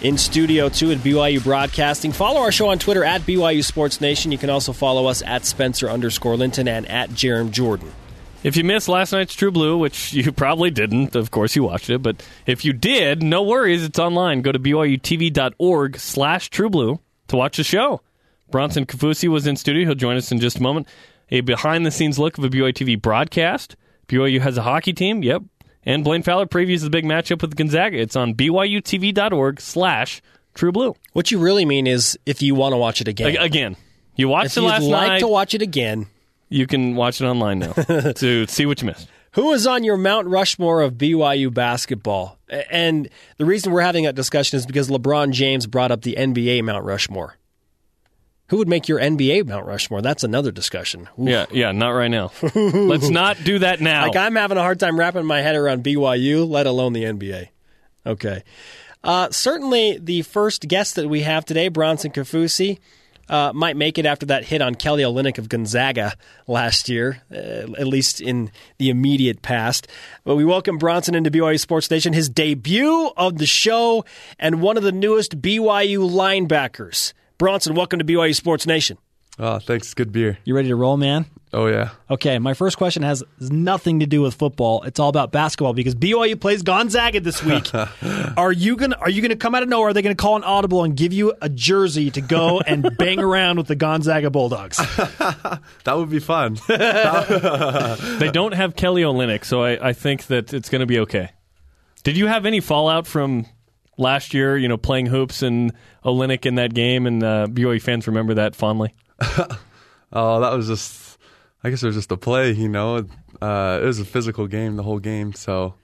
in 0.00 0.16
studio 0.16 0.70
two 0.70 0.90
at 0.92 0.98
BYU 0.98 1.44
Broadcasting. 1.44 2.10
Follow 2.10 2.40
our 2.40 2.50
show 2.50 2.70
on 2.70 2.78
Twitter 2.78 3.04
at 3.04 3.20
BYU 3.20 3.62
Sports 3.62 4.00
Nation. 4.00 4.32
You 4.32 4.38
can 4.38 4.48
also 4.48 4.72
follow 4.72 5.04
us 5.08 5.20
at 5.20 5.44
Spencer 5.44 5.90
underscore 5.90 6.38
Linton 6.38 6.68
and 6.68 6.86
at 6.88 7.10
Jarom 7.10 7.50
Jordan. 7.50 7.92
If 8.42 8.56
you 8.56 8.64
missed 8.64 8.88
last 8.88 9.12
night's 9.12 9.34
True 9.34 9.50
Blue, 9.50 9.76
which 9.76 10.10
you 10.14 10.32
probably 10.32 10.70
didn't, 10.70 11.14
of 11.14 11.30
course 11.30 11.54
you 11.54 11.64
watched 11.64 11.90
it, 11.90 12.02
but 12.02 12.26
if 12.46 12.64
you 12.64 12.72
did, 12.72 13.22
no 13.22 13.42
worries, 13.42 13.84
it's 13.84 13.98
online. 13.98 14.40
Go 14.40 14.52
to 14.52 14.58
byutv.org 14.58 15.98
slash 15.98 16.48
True 16.48 16.70
Blue 16.70 16.98
to 17.26 17.36
watch 17.36 17.58
the 17.58 17.64
show. 17.64 18.00
Bronson 18.50 18.86
Kafusi 18.86 19.28
was 19.28 19.46
in 19.46 19.56
studio. 19.56 19.84
He'll 19.84 19.94
join 19.94 20.16
us 20.16 20.32
in 20.32 20.40
just 20.40 20.56
a 20.56 20.62
moment. 20.62 20.88
A 21.30 21.42
behind-the-scenes 21.42 22.18
look 22.18 22.38
of 22.38 22.44
a 22.44 22.48
BYU 22.48 22.72
TV 22.72 22.98
broadcast. 23.02 23.76
BYU 24.08 24.40
has 24.40 24.56
a 24.56 24.62
hockey 24.62 24.94
team, 24.94 25.22
yep. 25.22 25.42
And 25.88 26.04
Blaine 26.04 26.22
Fowler 26.22 26.44
previews 26.46 26.82
the 26.82 26.90
big 26.90 27.04
matchup 27.06 27.40
with 27.40 27.56
Gonzaga. 27.56 27.96
It's 27.98 28.14
on 28.14 28.34
byutv.org 28.34 29.58
slash 29.60 30.20
True 30.54 30.70
Blue. 30.70 30.94
What 31.14 31.30
you 31.30 31.38
really 31.38 31.64
mean 31.64 31.86
is 31.86 32.18
if 32.26 32.42
you 32.42 32.54
want 32.54 32.74
to 32.74 32.76
watch 32.76 33.00
it 33.00 33.08
again. 33.08 33.34
A- 33.36 33.40
Again. 33.42 33.74
You 34.14 34.28
watched 34.28 34.48
If 34.48 34.58
it 34.58 34.60
you'd 34.62 34.66
last 34.68 34.82
like 34.84 35.08
night. 35.08 35.18
to 35.20 35.28
watch 35.28 35.54
it 35.54 35.62
again, 35.62 36.06
you 36.50 36.66
can 36.66 36.94
watch 36.94 37.20
it 37.20 37.24
online 37.24 37.60
now 37.60 37.72
to 38.16 38.46
see 38.48 38.66
what 38.66 38.82
you 38.82 38.86
missed. 38.88 39.08
Who 39.32 39.52
is 39.52 39.66
on 39.66 39.82
your 39.84 39.96
Mount 39.96 40.26
Rushmore 40.26 40.82
of 40.82 40.94
BYU 40.94 41.54
basketball? 41.54 42.36
And 42.70 43.08
the 43.36 43.44
reason 43.44 43.72
we're 43.72 43.80
having 43.82 44.04
that 44.04 44.14
discussion 44.14 44.56
is 44.58 44.66
because 44.66 44.88
LeBron 44.90 45.30
James 45.32 45.66
brought 45.66 45.90
up 45.92 46.02
the 46.02 46.16
NBA 46.18 46.64
Mount 46.64 46.84
Rushmore. 46.84 47.36
Who 48.48 48.58
would 48.58 48.68
make 48.68 48.88
your 48.88 48.98
NBA 48.98 49.46
Mount 49.46 49.66
Rushmore? 49.66 50.00
That's 50.00 50.24
another 50.24 50.50
discussion. 50.50 51.08
Ooh. 51.18 51.24
Yeah, 51.24 51.46
yeah, 51.50 51.72
not 51.72 51.90
right 51.90 52.08
now. 52.08 52.32
Let's 52.54 53.10
not 53.10 53.42
do 53.44 53.58
that 53.58 53.80
now. 53.80 54.06
Like 54.06 54.16
I'm 54.16 54.36
having 54.36 54.56
a 54.56 54.62
hard 54.62 54.80
time 54.80 54.98
wrapping 54.98 55.26
my 55.26 55.42
head 55.42 55.54
around 55.54 55.84
BYU, 55.84 56.48
let 56.48 56.66
alone 56.66 56.94
the 56.94 57.04
NBA. 57.04 57.48
Okay. 58.06 58.42
Uh, 59.04 59.30
certainly, 59.30 59.98
the 60.00 60.22
first 60.22 60.66
guest 60.66 60.96
that 60.96 61.08
we 61.08 61.22
have 61.22 61.44
today, 61.44 61.68
Bronson 61.68 62.10
Kafusi, 62.10 62.78
uh, 63.28 63.52
might 63.54 63.76
make 63.76 63.98
it 63.98 64.06
after 64.06 64.26
that 64.26 64.44
hit 64.44 64.62
on 64.62 64.74
Kelly 64.74 65.02
Olynyk 65.02 65.38
of 65.38 65.48
Gonzaga 65.48 66.14
last 66.46 66.88
year, 66.88 67.22
uh, 67.30 67.36
at 67.36 67.86
least 67.86 68.20
in 68.20 68.50
the 68.78 68.88
immediate 68.88 69.42
past. 69.42 69.86
But 70.24 70.36
we 70.36 70.44
welcome 70.44 70.78
Bronson 70.78 71.14
into 71.14 71.30
BYU 71.30 71.60
Sports 71.60 71.90
Nation, 71.90 72.12
his 72.12 72.28
debut 72.28 73.10
of 73.16 73.36
the 73.36 73.46
show, 73.46 74.04
and 74.38 74.62
one 74.62 74.76
of 74.76 74.82
the 74.82 74.92
newest 74.92 75.40
BYU 75.42 76.10
linebackers. 76.10 77.12
Bronson, 77.38 77.76
welcome 77.76 78.00
to 78.00 78.04
BYU 78.04 78.34
Sports 78.34 78.66
Nation. 78.66 78.98
Oh, 79.38 79.60
thanks. 79.60 79.94
Good 79.94 80.10
beer. 80.10 80.38
You 80.44 80.56
ready 80.56 80.66
to 80.70 80.74
roll, 80.74 80.96
man? 80.96 81.26
Oh 81.52 81.68
yeah. 81.68 81.90
Okay, 82.10 82.40
my 82.40 82.52
first 82.52 82.76
question 82.76 83.04
has 83.04 83.22
nothing 83.40 84.00
to 84.00 84.06
do 84.06 84.20
with 84.20 84.34
football. 84.34 84.82
It's 84.82 84.98
all 84.98 85.08
about 85.08 85.30
basketball 85.30 85.72
because 85.72 85.94
BYU 85.94 86.38
plays 86.38 86.64
Gonzaga 86.64 87.20
this 87.20 87.42
week. 87.44 87.72
are 88.36 88.50
you 88.50 88.76
gonna 88.76 88.96
Are 88.96 89.08
you 89.08 89.22
gonna 89.22 89.36
come 89.36 89.54
out 89.54 89.62
of 89.62 89.68
nowhere? 89.68 89.90
Are 89.90 89.92
they 89.92 90.02
gonna 90.02 90.16
call 90.16 90.34
an 90.34 90.42
audible 90.42 90.82
and 90.82 90.96
give 90.96 91.12
you 91.12 91.32
a 91.40 91.48
jersey 91.48 92.10
to 92.10 92.20
go 92.20 92.58
and 92.60 92.96
bang 92.98 93.20
around 93.20 93.58
with 93.58 93.68
the 93.68 93.76
Gonzaga 93.76 94.30
Bulldogs? 94.30 94.78
That 95.84 95.96
would 95.96 96.10
be 96.10 96.18
fun. 96.18 96.58
they 96.66 98.30
don't 98.32 98.52
have 98.52 98.76
Kelly 98.76 99.02
Olynyk, 99.02 99.44
so 99.44 99.62
I, 99.62 99.88
I 99.88 99.92
think 99.92 100.26
that 100.26 100.52
it's 100.52 100.68
going 100.68 100.80
to 100.80 100.86
be 100.86 100.98
okay. 101.00 101.30
Did 102.02 102.16
you 102.16 102.26
have 102.26 102.44
any 102.44 102.60
fallout 102.60 103.06
from 103.06 103.46
last 103.98 104.32
year? 104.32 104.56
You 104.56 104.68
know, 104.68 104.78
playing 104.78 105.06
hoops 105.06 105.42
and 105.42 105.72
Olynyk 106.04 106.46
in 106.46 106.54
that 106.54 106.72
game, 106.72 107.06
and 107.06 107.22
uh, 107.22 107.46
BYU 107.48 107.82
fans 107.82 108.06
remember 108.06 108.34
that 108.34 108.56
fondly. 108.56 108.94
oh, 110.12 110.40
that 110.40 110.52
was 110.54 110.66
just. 110.66 111.18
I 111.62 111.70
guess 111.70 111.82
it 111.82 111.86
was 111.86 111.96
just 111.96 112.12
a 112.12 112.16
play. 112.16 112.52
You 112.52 112.68
know, 112.68 113.04
uh, 113.42 113.80
it 113.82 113.84
was 113.84 113.98
a 113.98 114.04
physical 114.04 114.46
game 114.46 114.76
the 114.76 114.84
whole 114.84 115.00
game. 115.00 115.32
So, 115.32 115.74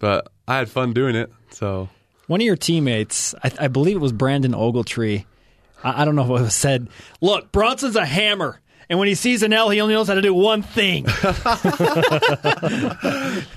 but 0.00 0.32
I 0.48 0.58
had 0.58 0.68
fun 0.68 0.92
doing 0.92 1.14
it. 1.14 1.30
So 1.50 1.88
One 2.26 2.40
of 2.40 2.44
your 2.44 2.56
teammates, 2.56 3.34
I, 3.42 3.52
I 3.60 3.68
believe 3.68 3.96
it 3.96 4.00
was 4.00 4.12
Brandon 4.12 4.52
Ogletree. 4.52 5.24
I, 5.84 6.02
I 6.02 6.04
don't 6.04 6.16
know 6.16 6.24
what 6.24 6.42
was 6.42 6.54
said. 6.54 6.88
Look, 7.20 7.52
Bronson's 7.52 7.96
a 7.96 8.04
hammer. 8.04 8.58
And 8.90 8.98
when 8.98 9.08
he 9.08 9.14
sees 9.14 9.42
an 9.42 9.52
L, 9.52 9.70
he 9.70 9.80
only 9.80 9.94
knows 9.94 10.08
how 10.08 10.14
to 10.14 10.20
do 10.20 10.34
one 10.34 10.62
thing. 10.62 11.06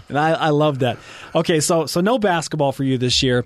and 0.09 0.17
I, 0.17 0.31
I 0.33 0.49
love 0.49 0.79
that. 0.79 0.97
Okay, 1.33 1.59
so 1.59 1.87
so 1.87 1.99
no 1.99 2.17
basketball 2.19 2.71
for 2.71 2.83
you 2.83 2.97
this 2.97 3.21
year. 3.23 3.45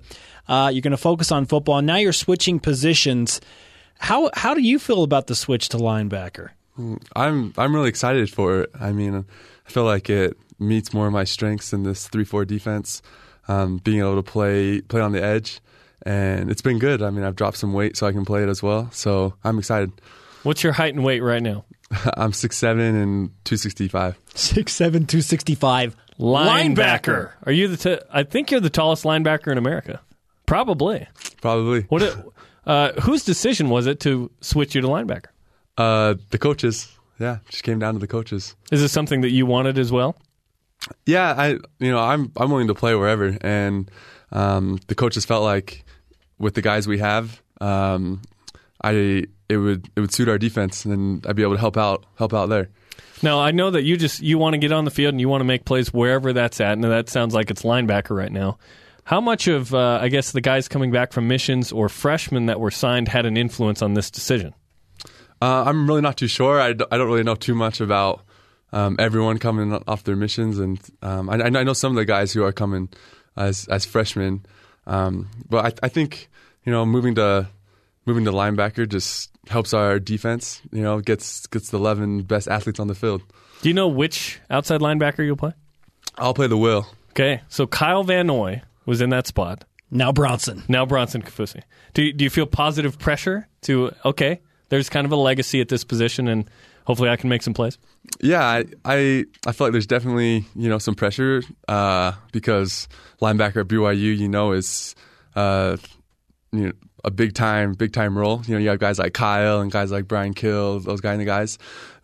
Uh, 0.49 0.69
you're 0.73 0.81
going 0.81 0.91
to 0.91 0.97
focus 0.97 1.31
on 1.31 1.45
football. 1.45 1.81
Now 1.81 1.97
you're 1.97 2.11
switching 2.11 2.59
positions. 2.59 3.39
How 3.99 4.31
how 4.33 4.53
do 4.53 4.61
you 4.61 4.79
feel 4.79 5.03
about 5.03 5.27
the 5.27 5.35
switch 5.35 5.69
to 5.69 5.77
linebacker? 5.77 6.49
I'm 7.15 7.53
I'm 7.57 7.75
really 7.75 7.89
excited 7.89 8.29
for 8.29 8.61
it. 8.61 8.71
I 8.79 8.91
mean, 8.91 9.25
I 9.67 9.69
feel 9.69 9.83
like 9.83 10.09
it 10.09 10.35
meets 10.57 10.93
more 10.93 11.07
of 11.07 11.13
my 11.13 11.23
strengths 11.23 11.71
in 11.73 11.83
this 11.83 12.07
three 12.07 12.23
four 12.23 12.45
defense. 12.45 13.01
Um, 13.47 13.77
being 13.77 13.99
able 13.99 14.15
to 14.15 14.23
play 14.23 14.81
play 14.81 15.01
on 15.01 15.11
the 15.11 15.23
edge, 15.23 15.59
and 16.03 16.49
it's 16.49 16.61
been 16.61 16.79
good. 16.79 17.01
I 17.01 17.09
mean, 17.09 17.23
I've 17.23 17.35
dropped 17.35 17.57
some 17.57 17.73
weight 17.73 17.97
so 17.97 18.07
I 18.07 18.11
can 18.11 18.25
play 18.25 18.43
it 18.43 18.49
as 18.49 18.63
well. 18.63 18.89
So 18.91 19.33
I'm 19.43 19.59
excited. 19.59 19.91
What's 20.43 20.63
your 20.63 20.73
height 20.73 20.93
and 20.93 21.03
weight 21.03 21.21
right 21.21 21.41
now? 21.43 21.65
I'm 22.15 22.31
six 22.33 22.57
seven 22.57 22.95
and 22.95 23.31
two 23.43 23.57
sixty 23.57 23.87
five. 23.87 24.17
Six 24.33 24.73
seven 24.73 25.05
two 25.05 25.21
sixty 25.21 25.55
five. 25.55 25.95
Linebacker. 26.19 27.31
Are 27.43 27.51
you 27.51 27.67
the? 27.67 27.77
T- 27.77 28.05
I 28.11 28.23
think 28.23 28.51
you're 28.51 28.59
the 28.59 28.69
tallest 28.69 29.03
linebacker 29.03 29.51
in 29.51 29.57
America. 29.57 29.99
Probably. 30.49 31.07
Probably. 31.41 31.81
What? 31.83 32.01
It, 32.01 32.17
uh, 32.65 32.93
whose 33.01 33.23
decision 33.23 33.69
was 33.69 33.85
it 33.85 33.99
to 33.99 34.31
switch 34.41 34.73
you 34.73 34.81
to 34.81 34.87
linebacker? 34.87 35.27
Uh, 35.77 36.15
the 36.31 36.39
coaches. 36.39 36.91
Yeah, 37.19 37.37
just 37.49 37.63
came 37.63 37.77
down 37.77 37.93
to 37.93 37.99
the 37.99 38.07
coaches. 38.07 38.55
Is 38.71 38.81
this 38.81 38.91
something 38.91 39.21
that 39.21 39.29
you 39.29 39.45
wanted 39.45 39.77
as 39.77 39.91
well? 39.91 40.15
Yeah, 41.05 41.35
I 41.37 41.49
you 41.77 41.91
know 41.91 41.99
I'm 41.99 42.31
I'm 42.35 42.49
willing 42.49 42.67
to 42.67 42.73
play 42.73 42.95
wherever, 42.95 43.37
and 43.41 43.91
um, 44.31 44.79
the 44.87 44.95
coaches 44.95 45.23
felt 45.23 45.43
like 45.43 45.85
with 46.39 46.55
the 46.55 46.63
guys 46.63 46.87
we 46.87 46.97
have, 46.97 47.43
um, 47.61 48.23
I 48.81 49.25
it 49.49 49.57
would 49.57 49.87
it 49.95 49.99
would 49.99 50.11
suit 50.11 50.29
our 50.29 50.39
defense, 50.39 50.83
and 50.83 51.23
I'd 51.27 51.35
be 51.35 51.43
able 51.43 51.55
to 51.55 51.59
help 51.59 51.77
out 51.77 52.07
help 52.15 52.33
out 52.33 52.49
there. 52.49 52.69
Now 53.21 53.39
I 53.39 53.51
know 53.51 53.69
that 53.69 53.83
you 53.83 53.97
just 53.97 54.21
you 54.21 54.39
want 54.39 54.55
to 54.55 54.57
get 54.57 54.71
on 54.71 54.85
the 54.85 54.91
field 54.91 55.13
and 55.13 55.21
you 55.21 55.29
want 55.29 55.41
to 55.41 55.45
make 55.45 55.65
plays 55.65 55.93
wherever 55.93 56.33
that's 56.33 56.59
at, 56.59 56.71
and 56.71 56.83
that 56.85 57.07
sounds 57.07 57.35
like 57.35 57.51
it's 57.51 57.61
linebacker 57.61 58.17
right 58.17 58.31
now. 58.31 58.57
How 59.09 59.19
much 59.19 59.47
of 59.47 59.73
uh, 59.73 59.97
I 59.99 60.09
guess 60.09 60.33
the 60.33 60.39
guys 60.39 60.67
coming 60.67 60.91
back 60.91 61.13
from 61.13 61.27
missions 61.27 61.71
or 61.71 61.89
freshmen 61.89 62.45
that 62.45 62.59
were 62.59 62.69
signed 62.69 63.07
had 63.07 63.25
an 63.25 63.37
influence 63.37 63.81
on 63.81 63.95
this 63.95 64.11
decision? 64.11 64.53
Uh, 65.41 65.63
I'm 65.65 65.87
really 65.87 66.01
not 66.01 66.15
too 66.15 66.27
sure. 66.27 66.61
I, 66.61 66.73
d- 66.73 66.85
I 66.91 66.97
don't 66.97 67.07
really 67.07 67.23
know 67.23 67.33
too 67.33 67.55
much 67.55 67.81
about 67.81 68.21
um, 68.71 68.97
everyone 68.99 69.39
coming 69.39 69.73
off 69.87 70.03
their 70.03 70.15
missions, 70.15 70.59
and 70.59 70.79
um, 71.01 71.27
I, 71.27 71.41
I 71.41 71.49
know 71.49 71.73
some 71.73 71.91
of 71.91 71.95
the 71.95 72.05
guys 72.05 72.33
who 72.33 72.43
are 72.43 72.51
coming 72.51 72.87
as 73.35 73.67
as 73.69 73.83
freshmen. 73.83 74.45
Um, 74.85 75.27
but 75.49 75.65
I, 75.65 75.87
I 75.87 75.89
think 75.89 76.29
you 76.63 76.71
know 76.71 76.85
moving 76.85 77.15
to 77.15 77.47
moving 78.05 78.25
to 78.25 78.31
linebacker 78.31 78.87
just 78.87 79.31
helps 79.47 79.73
our 79.73 79.97
defense. 79.97 80.61
You 80.71 80.83
know, 80.83 80.99
gets 80.99 81.47
gets 81.47 81.71
the 81.71 81.79
eleven 81.79 82.21
best 82.21 82.47
athletes 82.47 82.79
on 82.79 82.85
the 82.85 82.93
field. 82.93 83.23
Do 83.63 83.69
you 83.69 83.73
know 83.73 83.87
which 83.87 84.39
outside 84.51 84.81
linebacker 84.81 85.25
you'll 85.25 85.35
play? 85.35 85.53
I'll 86.15 86.35
play 86.35 86.45
the 86.45 86.57
will. 86.57 86.85
Okay, 87.09 87.41
so 87.49 87.65
Kyle 87.65 88.03
Van 88.03 88.27
Noy 88.27 88.61
was 88.85 89.01
in 89.01 89.09
that 89.09 89.27
spot. 89.27 89.65
Now 89.91 90.11
Bronson. 90.11 90.63
Now 90.67 90.85
Bronson 90.85 91.21
Kafusi. 91.21 91.63
Do 91.93 92.03
you, 92.03 92.13
do 92.13 92.23
you 92.23 92.29
feel 92.29 92.45
positive 92.45 92.99
pressure 92.99 93.47
to 93.61 93.91
okay? 94.05 94.41
There's 94.69 94.89
kind 94.89 95.05
of 95.05 95.11
a 95.11 95.15
legacy 95.15 95.61
at 95.61 95.69
this 95.69 95.83
position, 95.83 96.27
and 96.27 96.49
hopefully 96.85 97.09
I 97.09 97.15
can 97.15 97.29
make 97.29 97.41
some 97.41 97.55
plays. 97.55 97.77
Yeah, 98.21 98.43
I, 98.43 98.65
I 98.85 99.25
I 99.47 99.51
feel 99.51 99.67
like 99.67 99.71
there's 99.71 99.87
definitely 99.87 100.45
you 100.55 100.69
know 100.69 100.77
some 100.77 100.93
pressure 100.93 101.41
uh, 101.67 102.13
because 102.31 102.87
linebacker 103.19 103.61
at 103.61 103.67
BYU, 103.67 104.15
you 104.15 104.29
know, 104.29 104.51
is 104.51 104.95
uh, 105.35 105.77
you 106.51 106.67
know 106.67 106.71
a 107.03 107.09
big 107.09 107.33
time 107.33 107.73
big 107.73 107.93
time 107.93 108.17
role. 108.17 108.41
You 108.45 108.55
know, 108.55 108.59
you 108.59 108.69
have 108.69 108.79
guys 108.79 108.99
like 108.99 109.13
Kyle 109.13 109.61
and 109.61 109.71
guys 109.71 109.91
like 109.91 110.07
Bryan 110.07 110.35
Kehl, 110.35 110.83
those 110.83 111.01
kind 111.01 111.19
of 111.19 111.25
guys. 111.25 111.57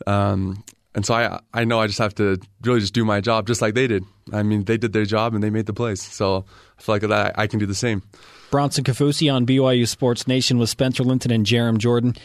Um, 0.07 0.63
and 0.95 1.05
so 1.05 1.13
I 1.13 1.39
I 1.53 1.65
know 1.65 1.79
I 1.79 1.88
just 1.88 1.99
have 1.99 2.15
to 2.15 2.39
really 2.63 2.79
just 2.79 2.93
do 2.93 3.05
my 3.05 3.21
job 3.21 3.45
just 3.45 3.61
like 3.61 3.75
they 3.75 3.85
did. 3.88 4.03
I 4.33 4.41
mean, 4.41 4.63
they 4.63 4.77
did 4.77 4.93
their 4.93 5.05
job 5.05 5.35
and 5.35 5.43
they 5.43 5.51
made 5.51 5.67
the 5.67 5.73
plays. 5.73 6.01
So 6.01 6.45
I 6.77 6.81
feel 6.81 6.95
like 6.95 7.01
that 7.01 7.38
I 7.38 7.47
can 7.47 7.59
do 7.59 7.65
the 7.65 7.75
same. 7.75 8.03
Bronson 8.51 8.83
Kafusi 8.83 9.33
on 9.33 9.45
BYU 9.45 9.88
Sports 9.88 10.27
Nation 10.27 10.57
with 10.57 10.69
Spencer 10.69 11.03
Linton 11.03 11.31
and 11.31 11.45
Jarom 11.45 11.77
Jordan. 11.77 12.15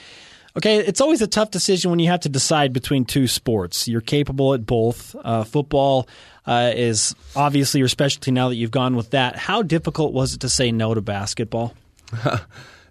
Okay, 0.57 0.79
it's 0.79 1.01
always 1.01 1.23
a 1.23 1.29
tough 1.29 1.53
decision 1.53 1.91
when 1.91 2.01
you 2.01 2.09
have 2.09 2.21
to 2.21 2.29
decide 2.29 2.73
between 2.73 3.05
two 3.05 3.29
sports. 3.29 3.87
You're 3.87 4.01
capable 4.01 4.53
at 4.53 4.67
both. 4.67 5.15
Uh, 5.15 5.45
football 5.45 6.09
uh, 6.45 6.73
is 6.75 7.15
obviously 7.37 7.79
your 7.79 7.89
specialty 7.89 8.33
now 8.33 8.49
that 8.49 8.57
you've 8.57 8.73
gone 8.73 8.97
with 8.97 9.11
that. 9.11 9.37
How 9.37 9.63
difficult 9.63 10.13
was 10.13 10.35
it 10.35 10.41
to 10.41 10.49
say 10.49 10.73
no 10.73 10.93
to 10.93 11.01
basketball? 11.01 11.75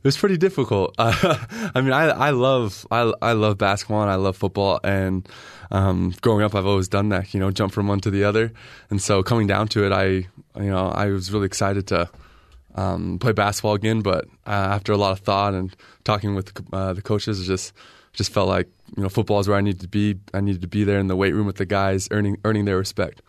it 0.01 0.07
was 0.07 0.17
pretty 0.17 0.37
difficult. 0.37 0.95
Uh, 0.97 1.37
I 1.75 1.81
mean, 1.81 1.91
I 1.91 2.07
I 2.09 2.29
love 2.29 2.87
I 2.89 3.11
I 3.21 3.33
love 3.33 3.57
basketball 3.57 4.01
and 4.01 4.09
I 4.09 4.15
love 4.15 4.37
football 4.37 4.79
and 4.83 5.27
um, 5.71 6.13
growing 6.21 6.43
up 6.43 6.55
I've 6.55 6.65
always 6.65 6.87
done 6.87 7.09
that. 7.09 7.33
You 7.33 7.39
know, 7.39 7.51
jump 7.51 7.73
from 7.73 7.87
one 7.87 7.99
to 8.01 8.09
the 8.09 8.23
other. 8.23 8.51
And 8.89 9.01
so 9.01 9.21
coming 9.23 9.47
down 9.47 9.67
to 9.69 9.85
it, 9.85 9.91
I 9.91 10.05
you 10.05 10.69
know 10.69 10.87
I 10.87 11.07
was 11.07 11.31
really 11.31 11.47
excited 11.47 11.87
to 11.87 12.09
um, 12.75 13.19
play 13.19 13.33
basketball 13.33 13.73
again. 13.73 14.01
But 14.01 14.25
uh, 14.47 14.51
after 14.75 14.93
a 14.93 14.97
lot 14.97 15.11
of 15.11 15.19
thought 15.19 15.53
and 15.53 15.75
talking 16.05 16.33
with 16.33 16.53
uh, 16.71 16.93
the 16.93 17.01
coaches, 17.01 17.45
just 17.45 17.73
just 18.13 18.31
felt 18.31 18.47
like 18.47 18.67
you 18.95 19.03
know 19.03 19.09
football 19.09 19.39
is 19.39 19.47
where 19.49 19.57
I 19.57 19.61
needed 19.61 19.81
to 19.81 19.89
be. 19.89 20.15
I 20.33 20.39
needed 20.39 20.61
to 20.61 20.67
be 20.67 20.85
there 20.85 20.99
in 20.99 21.07
the 21.07 21.15
weight 21.15 21.33
room 21.33 21.45
with 21.45 21.57
the 21.57 21.65
guys, 21.65 22.07
earning 22.11 22.37
earning 22.45 22.65
their 22.65 22.77
respect. 22.77 23.21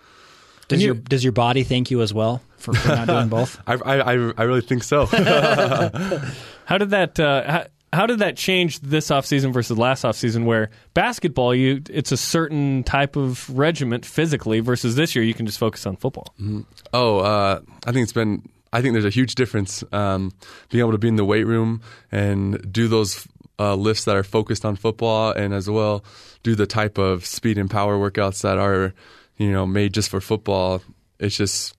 Does 0.71 0.85
your 0.85 0.95
does 0.95 1.25
your 1.25 1.33
body 1.33 1.63
thank 1.65 1.91
you 1.91 2.01
as 2.03 2.15
well 2.15 2.43
for, 2.57 2.75
for 2.75 2.89
not 2.89 3.07
doing 3.07 3.29
both? 3.29 3.61
I, 3.67 3.75
I 3.75 4.03
I 4.39 4.43
really 4.43 4.61
think 4.61 4.83
so. 4.85 5.07
how 6.65 6.79
did 6.79 6.91
that 6.91 7.19
uh, 7.19 7.51
how, 7.51 7.67
how, 7.93 8.07
did 8.07 8.21
that 8.21 8.37
change 8.37 8.81
this 8.81 9.09
offseason 9.09 9.53
versus 9.53 9.77
last 9.77 10.05
offseason 10.05 10.45
where 10.45 10.71
basketball 10.95 11.55
you 11.55 11.83
it's 11.91 12.13
a 12.13 12.17
certain 12.17 12.85
type 12.85 13.17
of 13.17 13.51
regiment 13.57 14.07
physically 14.07 14.61
versus 14.61 14.95
this 14.95 15.15
year 15.15 15.25
you 15.25 15.35
can 15.35 15.47
just 15.47 15.59
focus 15.59 15.87
on 15.87 15.97
football. 15.97 16.33
Mm-hmm. 16.41 16.61
Oh, 16.93 17.19
uh, 17.19 17.61
I 17.87 17.93
think 17.93 18.05
it's 18.05 18.13
been 18.13 18.49
I 18.73 18.83
think 18.83 18.95
there's 18.95 19.05
a 19.05 19.11
huge 19.11 19.35
difference 19.35 19.83
um, 19.93 20.33
being 20.71 20.81
able 20.81 20.93
to 20.93 20.99
be 20.99 21.09
in 21.09 21.17
the 21.17 21.25
weight 21.25 21.45
room 21.45 21.83
and 22.13 22.73
do 22.73 22.87
those 22.87 23.27
uh, 23.59 23.75
lifts 23.75 24.05
that 24.05 24.17
are 24.17 24.23
focused 24.23 24.65
on 24.65 24.77
football 24.77 25.33
and 25.33 25.53
as 25.53 25.69
well 25.69 26.05
do 26.43 26.55
the 26.55 26.67
type 26.67 26.97
of 26.97 27.27
speed 27.27 27.59
and 27.59 27.71
power 27.71 27.99
workouts 27.99 28.43
that 28.43 28.57
are 28.59 28.95
you 29.41 29.51
know 29.51 29.67
made 29.67 29.95
just 29.95 30.11
for 30.11 30.21
football 30.21 30.83
it's 31.19 31.37
just 31.37 31.75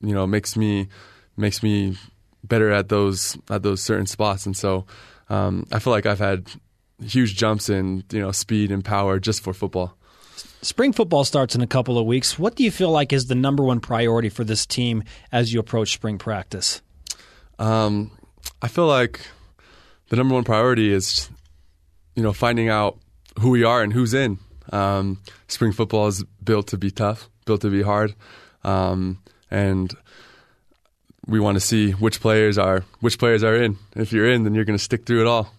you 0.00 0.12
know 0.12 0.26
makes 0.26 0.56
me 0.56 0.88
makes 1.36 1.62
me 1.62 1.96
better 2.42 2.70
at 2.70 2.88
those 2.88 3.38
at 3.48 3.62
those 3.62 3.80
certain 3.80 4.06
spots 4.06 4.44
and 4.46 4.56
so 4.56 4.84
um, 5.30 5.66
I 5.72 5.78
feel 5.78 5.92
like 5.92 6.04
I've 6.04 6.18
had 6.18 6.50
huge 7.02 7.36
jumps 7.36 7.70
in 7.70 8.04
you 8.10 8.20
know 8.20 8.32
speed 8.32 8.70
and 8.70 8.84
power 8.84 9.18
just 9.18 9.42
for 9.42 9.54
football. 9.54 9.96
Spring 10.62 10.92
football 10.92 11.24
starts 11.24 11.54
in 11.54 11.60
a 11.60 11.66
couple 11.66 11.98
of 11.98 12.06
weeks. 12.06 12.38
What 12.38 12.56
do 12.56 12.64
you 12.64 12.70
feel 12.70 12.90
like 12.90 13.12
is 13.12 13.26
the 13.26 13.34
number 13.34 13.62
one 13.62 13.80
priority 13.80 14.28
for 14.28 14.44
this 14.44 14.66
team 14.66 15.04
as 15.30 15.52
you 15.52 15.60
approach 15.60 15.92
spring 15.92 16.18
practice? 16.18 16.82
Um, 17.58 18.10
I 18.62 18.68
feel 18.68 18.86
like 18.86 19.20
the 20.08 20.16
number 20.16 20.34
one 20.34 20.44
priority 20.44 20.92
is, 20.92 21.28
you 22.16 22.22
know, 22.22 22.32
finding 22.32 22.68
out 22.68 22.98
who 23.40 23.50
we 23.50 23.62
are 23.62 23.82
and 23.82 23.92
who's 23.92 24.14
in. 24.14 24.38
Um, 24.72 25.20
spring 25.48 25.72
football 25.72 26.06
is 26.06 26.24
built 26.42 26.68
to 26.68 26.78
be 26.78 26.90
tough, 26.90 27.28
built 27.44 27.60
to 27.62 27.70
be 27.70 27.82
hard, 27.82 28.14
um, 28.62 29.18
and 29.50 29.94
we 31.26 31.40
want 31.40 31.56
to 31.56 31.60
see 31.60 31.92
which 31.92 32.20
players 32.20 32.58
are 32.58 32.84
which 33.00 33.18
players 33.18 33.42
are 33.42 33.54
in. 33.54 33.78
If 33.94 34.12
you're 34.12 34.30
in, 34.30 34.44
then 34.44 34.54
you're 34.54 34.64
going 34.64 34.78
to 34.78 34.84
stick 34.84 35.06
through 35.06 35.22
it 35.22 35.26
all. 35.26 35.52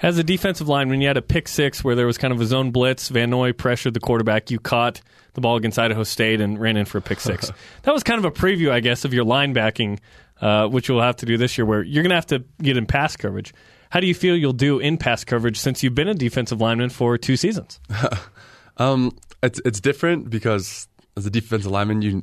As 0.00 0.16
a 0.16 0.22
defensive 0.22 0.68
lineman, 0.68 1.00
you 1.00 1.08
had 1.08 1.16
a 1.16 1.22
pick 1.22 1.48
six 1.48 1.82
where 1.82 1.96
there 1.96 2.06
was 2.06 2.18
kind 2.18 2.32
of 2.32 2.40
a 2.40 2.46
zone 2.46 2.70
blitz. 2.70 3.08
Van 3.08 3.30
Noy 3.30 3.52
pressured 3.52 3.94
the 3.94 4.00
quarterback. 4.00 4.48
You 4.50 4.60
caught 4.60 5.00
the 5.34 5.40
ball 5.40 5.56
against 5.56 5.76
Idaho 5.78 6.04
State 6.04 6.40
and 6.40 6.58
ran 6.58 6.76
in 6.76 6.84
for 6.84 6.98
a 6.98 7.02
pick 7.02 7.18
six. 7.18 7.50
that 7.82 7.92
was 7.92 8.04
kind 8.04 8.18
of 8.18 8.24
a 8.24 8.30
preview, 8.30 8.70
I 8.70 8.78
guess, 8.78 9.04
of 9.04 9.12
your 9.12 9.24
linebacking, 9.24 9.98
uh, 10.40 10.68
which 10.68 10.88
you'll 10.88 11.02
have 11.02 11.16
to 11.16 11.26
do 11.26 11.36
this 11.36 11.58
year, 11.58 11.64
where 11.64 11.82
you're 11.82 12.04
going 12.04 12.10
to 12.10 12.16
have 12.16 12.26
to 12.26 12.44
get 12.62 12.76
in 12.76 12.86
pass 12.86 13.16
coverage. 13.16 13.52
How 13.90 14.00
do 14.00 14.06
you 14.06 14.14
feel 14.14 14.36
you'll 14.36 14.52
do 14.52 14.78
in 14.78 14.98
pass 14.98 15.24
coverage 15.24 15.58
since 15.58 15.82
you've 15.82 15.94
been 15.94 16.08
a 16.08 16.14
defensive 16.14 16.60
lineman 16.60 16.90
for 16.90 17.16
two 17.16 17.36
seasons? 17.36 17.80
um, 18.76 19.16
it's 19.42 19.60
it's 19.64 19.80
different 19.80 20.30
because 20.30 20.88
as 21.16 21.26
a 21.26 21.30
defensive 21.30 21.70
lineman, 21.70 22.02
you 22.02 22.22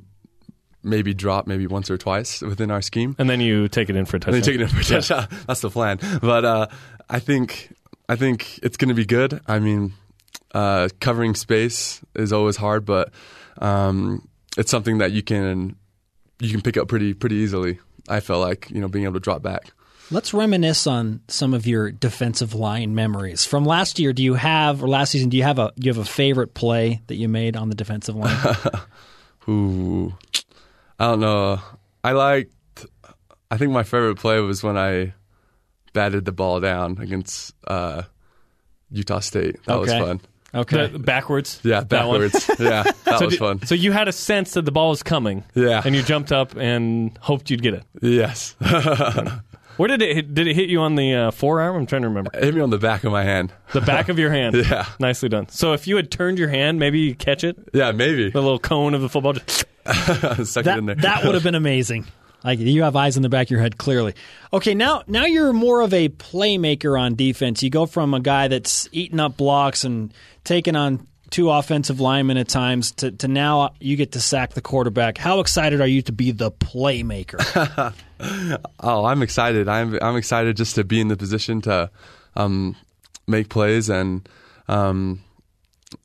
maybe 0.84 1.14
drop 1.14 1.48
maybe 1.48 1.66
once 1.66 1.90
or 1.90 1.98
twice 1.98 2.42
within 2.42 2.72
our 2.72 2.82
scheme, 2.82 3.16
and 3.18 3.30
then 3.30 3.42
you 3.42 3.68
take 3.68 3.90
it 3.90 3.96
in 3.96 4.06
for 4.06 4.18
a 4.18 4.20
touchdown. 4.20 4.36
And 4.36 4.44
then 4.44 4.54
you 4.54 4.60
take 4.60 4.62
it 4.62 4.76
in 4.76 4.84
for 4.84 4.96
a 4.96 5.02
touchdown. 5.02 5.28
That's 5.48 5.62
the 5.62 5.70
plan. 5.70 6.00
But 6.22 6.46
uh, 6.46 6.68
I 7.10 7.20
think 7.20 7.74
I 8.08 8.16
think 8.16 8.60
it's 8.64 8.78
going 8.78 8.90
to 8.90 8.96
be 8.96 9.06
good. 9.06 9.42
I 9.48 9.60
mean, 9.60 9.94
uh, 10.54 10.90
covering 11.00 11.36
space 11.36 12.02
is 12.14 12.32
always 12.32 12.58
hard, 12.58 12.86
but 12.86 13.12
um, 13.58 14.28
it's 14.58 14.72
something 14.72 15.00
that 15.00 15.12
you 15.12 15.24
can 15.24 15.76
you 16.40 16.52
can 16.52 16.62
pick 16.62 16.78
up 16.78 16.88
pretty 16.88 17.14
pretty 17.14 17.38
easily. 17.38 17.80
I 18.08 18.20
felt 18.20 18.42
like 18.42 18.70
you 18.70 18.82
know 18.82 18.88
being 18.88 19.06
able 19.06 19.16
to 19.16 19.20
drop 19.20 19.42
back. 19.42 19.72
Let's 20.12 20.34
reminisce 20.34 20.86
on 20.88 21.22
some 21.28 21.54
of 21.54 21.66
your 21.66 21.92
defensive 21.92 22.54
line 22.54 22.94
memories 22.94 23.44
from 23.46 23.66
last 23.66 23.98
year. 24.00 24.14
Do 24.14 24.24
you 24.24 24.36
have 24.36 24.84
or 24.84 24.88
last 24.88 25.12
season? 25.12 25.30
Do 25.30 25.38
you 25.38 25.44
have 25.44 25.58
a 25.58 25.72
do 25.80 25.88
you 25.88 25.94
have 25.94 26.02
a 26.02 26.08
favorite 26.10 26.54
play 26.54 27.02
that 27.08 27.16
you 27.16 27.28
made 27.28 27.56
on 27.58 27.70
the 27.70 27.76
defensive 27.76 28.16
line? 28.16 28.38
Ooh, 29.50 30.14
I 31.00 31.06
don't 31.08 31.20
know. 31.20 31.60
I 32.04 32.12
liked. 32.12 32.52
I 33.50 33.58
think 33.58 33.72
my 33.72 33.84
favorite 33.84 34.18
play 34.18 34.40
was 34.42 34.62
when 34.64 34.78
I 34.78 35.14
batted 35.94 36.26
the 36.26 36.32
ball 36.32 36.60
down 36.60 36.98
against 37.00 37.54
uh, 37.68 38.04
Utah 38.92 39.20
State. 39.20 39.64
That 39.66 39.74
Okay. 39.78 40.00
was 40.00 40.08
fun. 40.08 40.22
Okay. 40.54 40.88
The- 40.88 41.00
backwards. 41.00 41.60
Yeah, 41.64 41.80
That 41.82 41.90
backwards. 41.90 42.50
yeah, 42.60 42.84
that 42.84 43.20
so 43.20 43.26
was 43.26 43.34
did- 43.34 43.40
fun. 43.40 43.66
So 43.66 43.76
you 43.76 43.92
had 43.92 44.08
a 44.08 44.12
sense 44.12 44.54
that 44.54 44.66
the 44.66 44.72
ball 44.72 44.90
was 44.90 45.04
coming. 45.04 45.44
Yeah. 45.54 45.82
And 45.84 45.96
you 45.96 46.02
jumped 46.04 46.32
up 46.32 46.56
and 46.56 47.18
hoped 47.22 47.50
you'd 47.50 47.62
get 47.64 47.74
it. 47.74 47.84
Yes. 48.02 48.56
Where 49.78 49.88
did 49.88 50.02
it 50.02 50.16
hit? 50.16 50.34
Did 50.34 50.48
it 50.48 50.56
hit 50.56 50.70
you 50.70 50.80
on 50.82 50.96
the 50.96 51.14
uh, 51.14 51.32
forearm? 51.32 51.76
I'm 51.76 51.86
trying 51.86 52.04
to 52.04 52.08
remember. 52.08 52.32
It 52.34 52.44
hit 52.44 52.56
me 52.56 52.62
on 52.62 52.70
the 52.70 52.78
back 52.78 53.04
of 53.04 53.12
my 53.12 53.24
hand. 53.24 53.52
The 53.74 53.82
back 53.82 54.10
of 54.10 54.18
your 54.20 54.32
hand. 54.32 54.56
Yeah. 54.66 54.86
Nicely 55.00 55.30
done. 55.30 55.50
So 55.50 55.74
if 55.74 55.86
you 55.88 55.96
had 55.98 56.10
turned 56.10 56.40
your 56.40 56.48
hand, 56.50 56.80
maybe 56.80 57.00
you 57.00 57.14
catch 57.16 57.44
it. 57.44 57.58
Yeah, 57.74 57.92
maybe. 57.92 58.30
The 58.32 58.42
little 58.42 58.60
cone 58.60 58.94
of 58.94 59.02
the 59.02 59.10
football. 59.10 59.34
Just, 59.34 59.66
Stuck 60.50 60.66
it 60.66 60.78
in 60.78 60.86
there. 60.86 60.96
that 60.96 61.02
that 61.02 61.26
would 61.26 61.36
have 61.36 61.44
been 61.44 61.56
amazing. 61.56 62.06
Like 62.44 62.60
you 62.60 62.84
have 62.84 62.96
eyes 62.96 63.18
in 63.18 63.24
the 63.24 63.30
back 63.30 63.48
of 63.48 63.52
your 63.52 63.60
head 63.62 63.78
clearly. 63.78 64.14
Okay, 64.54 64.74
now 64.76 65.04
now 65.08 65.26
you're 65.26 65.52
more 65.54 65.82
of 65.82 65.94
a 65.94 66.10
playmaker 66.10 67.00
on 67.00 67.16
defense. 67.16 67.62
You 67.64 67.70
go 67.70 67.86
from 67.86 68.14
a 68.14 68.20
guy 68.20 68.48
that's 68.48 68.88
eating 68.92 69.20
up 69.20 69.36
blocks 69.38 69.84
and 69.84 70.14
taking 70.44 70.76
on 70.76 71.08
two 71.32 71.50
offensive 71.50 72.00
linemen 72.00 72.38
at 72.38 72.48
times 72.48 72.92
to, 72.92 73.12
to 73.12 73.28
now 73.28 73.74
you 73.80 73.96
get 73.96 74.12
to 74.14 74.22
sack 74.22 74.54
the 74.54 74.62
quarterback. 74.62 75.18
How 75.18 75.40
excited 75.40 75.82
are 75.82 75.88
you 75.88 76.02
to 76.04 76.12
be 76.12 76.32
the 76.32 76.52
playmaker? 76.52 77.94
Oh, 78.80 79.06
I'm 79.06 79.22
excited. 79.22 79.68
I'm 79.68 79.98
I'm 80.02 80.16
excited 80.16 80.58
just 80.58 80.76
to 80.76 80.84
be 80.84 81.02
in 81.02 81.08
the 81.08 81.18
position 81.18 81.62
to 81.62 81.90
um, 82.36 82.76
make 83.28 83.50
plays 83.50 83.90
and 83.90 84.28
um, 84.68 85.22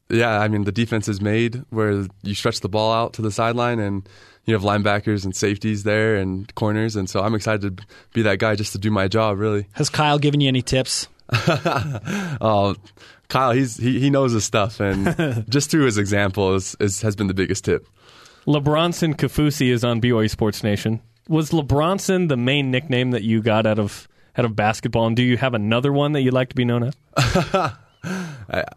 yeah, 0.08 0.40
I 0.40 0.48
mean 0.48 0.64
the 0.64 0.72
defense 0.72 1.08
is 1.08 1.20
made 1.20 1.64
where 1.70 2.06
you 2.22 2.34
stretch 2.34 2.60
the 2.60 2.68
ball 2.68 2.92
out 2.92 3.12
to 3.14 3.22
the 3.22 3.30
sideline 3.30 3.78
and 3.78 4.08
you 4.44 4.54
have 4.54 4.62
linebackers 4.62 5.24
and 5.24 5.34
safeties 5.36 5.84
there 5.84 6.16
and 6.16 6.52
corners 6.54 6.96
and 6.96 7.08
so 7.08 7.20
I'm 7.20 7.34
excited 7.34 7.78
to 7.78 7.86
be 8.12 8.22
that 8.22 8.38
guy 8.38 8.56
just 8.56 8.72
to 8.72 8.78
do 8.78 8.90
my 8.90 9.06
job 9.08 9.38
really. 9.38 9.66
Has 9.72 9.88
Kyle 9.88 10.18
given 10.18 10.40
you 10.40 10.48
any 10.48 10.62
tips? 10.62 11.08
Oh, 12.42 12.74
Kyle, 13.28 13.52
he's 13.52 13.76
he, 13.76 14.00
he 14.00 14.10
knows 14.10 14.32
his 14.32 14.44
stuff 14.44 14.80
and 14.80 15.44
just 15.48 15.70
through 15.70 15.84
his 15.84 15.98
example 15.98 16.54
is, 16.54 16.74
is 16.80 17.02
has 17.02 17.14
been 17.14 17.28
the 17.28 17.34
biggest 17.34 17.64
tip. 17.64 17.86
LeBronson 18.46 19.14
Kafusi 19.14 19.70
is 19.70 19.84
on 19.84 20.00
BYU 20.00 20.28
Sports 20.28 20.64
Nation. 20.64 21.00
Was 21.30 21.50
LeBronson 21.50 22.28
the 22.28 22.36
main 22.36 22.72
nickname 22.72 23.12
that 23.12 23.22
you 23.22 23.40
got 23.40 23.64
out 23.64 23.78
of 23.78 24.08
out 24.36 24.44
of 24.44 24.56
basketball, 24.56 25.06
and 25.06 25.14
do 25.14 25.22
you 25.22 25.36
have 25.36 25.54
another 25.54 25.92
one 25.92 26.10
that 26.10 26.22
you'd 26.22 26.34
like 26.34 26.48
to 26.48 26.56
be 26.56 26.64
known 26.64 26.82
as? 26.82 26.96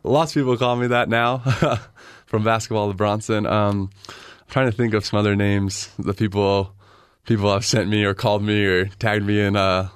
Lots 0.03 0.35
of 0.35 0.39
people 0.39 0.55
call 0.57 0.75
me 0.75 0.85
that 0.85 1.09
now 1.09 1.39
from 2.27 2.43
basketball 2.43 2.89
to 2.89 2.93
Bronson. 2.93 3.47
Um, 3.47 3.89
I'm 4.07 4.49
trying 4.49 4.69
to 4.69 4.77
think 4.77 4.93
of 4.93 5.03
some 5.03 5.17
other 5.17 5.35
names 5.35 5.89
that 5.97 6.17
people 6.17 6.75
people 7.25 7.51
have 7.51 7.65
sent 7.65 7.89
me 7.89 8.03
or 8.03 8.13
called 8.13 8.43
me 8.43 8.63
or 8.63 8.85
tagged 8.85 9.25
me 9.25 9.41
in. 9.41 9.55
Uh, 9.55 9.89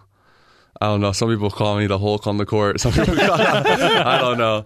I 0.80 0.86
don't 0.88 1.02
know. 1.02 1.12
Some 1.12 1.30
people 1.30 1.50
call 1.50 1.78
me 1.78 1.88
the 1.88 1.98
Hulk 1.98 2.28
on 2.28 2.38
the 2.38 2.46
court. 2.46 2.80
Some 2.80 2.92
people 2.92 3.16
call, 3.16 3.32
I 3.42 4.20
don't 4.20 4.38
know. 4.38 4.62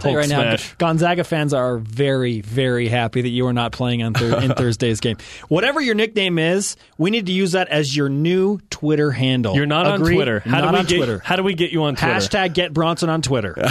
tell 0.00 0.10
you 0.12 0.18
right 0.18 0.28
now, 0.28 0.40
smash. 0.40 0.74
Gonzaga 0.74 1.24
fans 1.24 1.54
are 1.54 1.78
very, 1.78 2.40
very 2.42 2.88
happy 2.88 3.22
that 3.22 3.28
you 3.30 3.46
are 3.46 3.52
not 3.52 3.72
playing 3.72 4.02
on 4.02 4.12
thir- 4.14 4.40
in 4.42 4.52
Thursday's 4.56 5.00
game. 5.00 5.16
Whatever 5.48 5.80
your 5.80 5.94
nickname 5.94 6.38
is, 6.38 6.76
we 6.98 7.10
need 7.10 7.26
to 7.26 7.32
use 7.32 7.52
that 7.52 7.68
as 7.68 7.96
your 7.96 8.08
new 8.08 8.58
Twitter 8.70 9.10
handle. 9.10 9.54
You're 9.56 9.64
not 9.66 9.86
Agree? 9.94 10.12
on 10.12 10.16
Twitter. 10.16 10.40
How 10.40 10.60
not 10.60 10.66
do 10.66 10.72
we 10.72 10.78
on 10.80 10.86
get 10.86 10.96
Twitter. 10.96 11.18
How 11.24 11.36
do 11.36 11.42
we 11.42 11.54
get 11.54 11.72
you 11.72 11.82
on 11.84 11.96
Twitter? 11.96 12.14
Hashtag 12.14 12.52
get 12.54 12.72
Bronson 12.72 13.08
on 13.08 13.22
Twitter. 13.22 13.54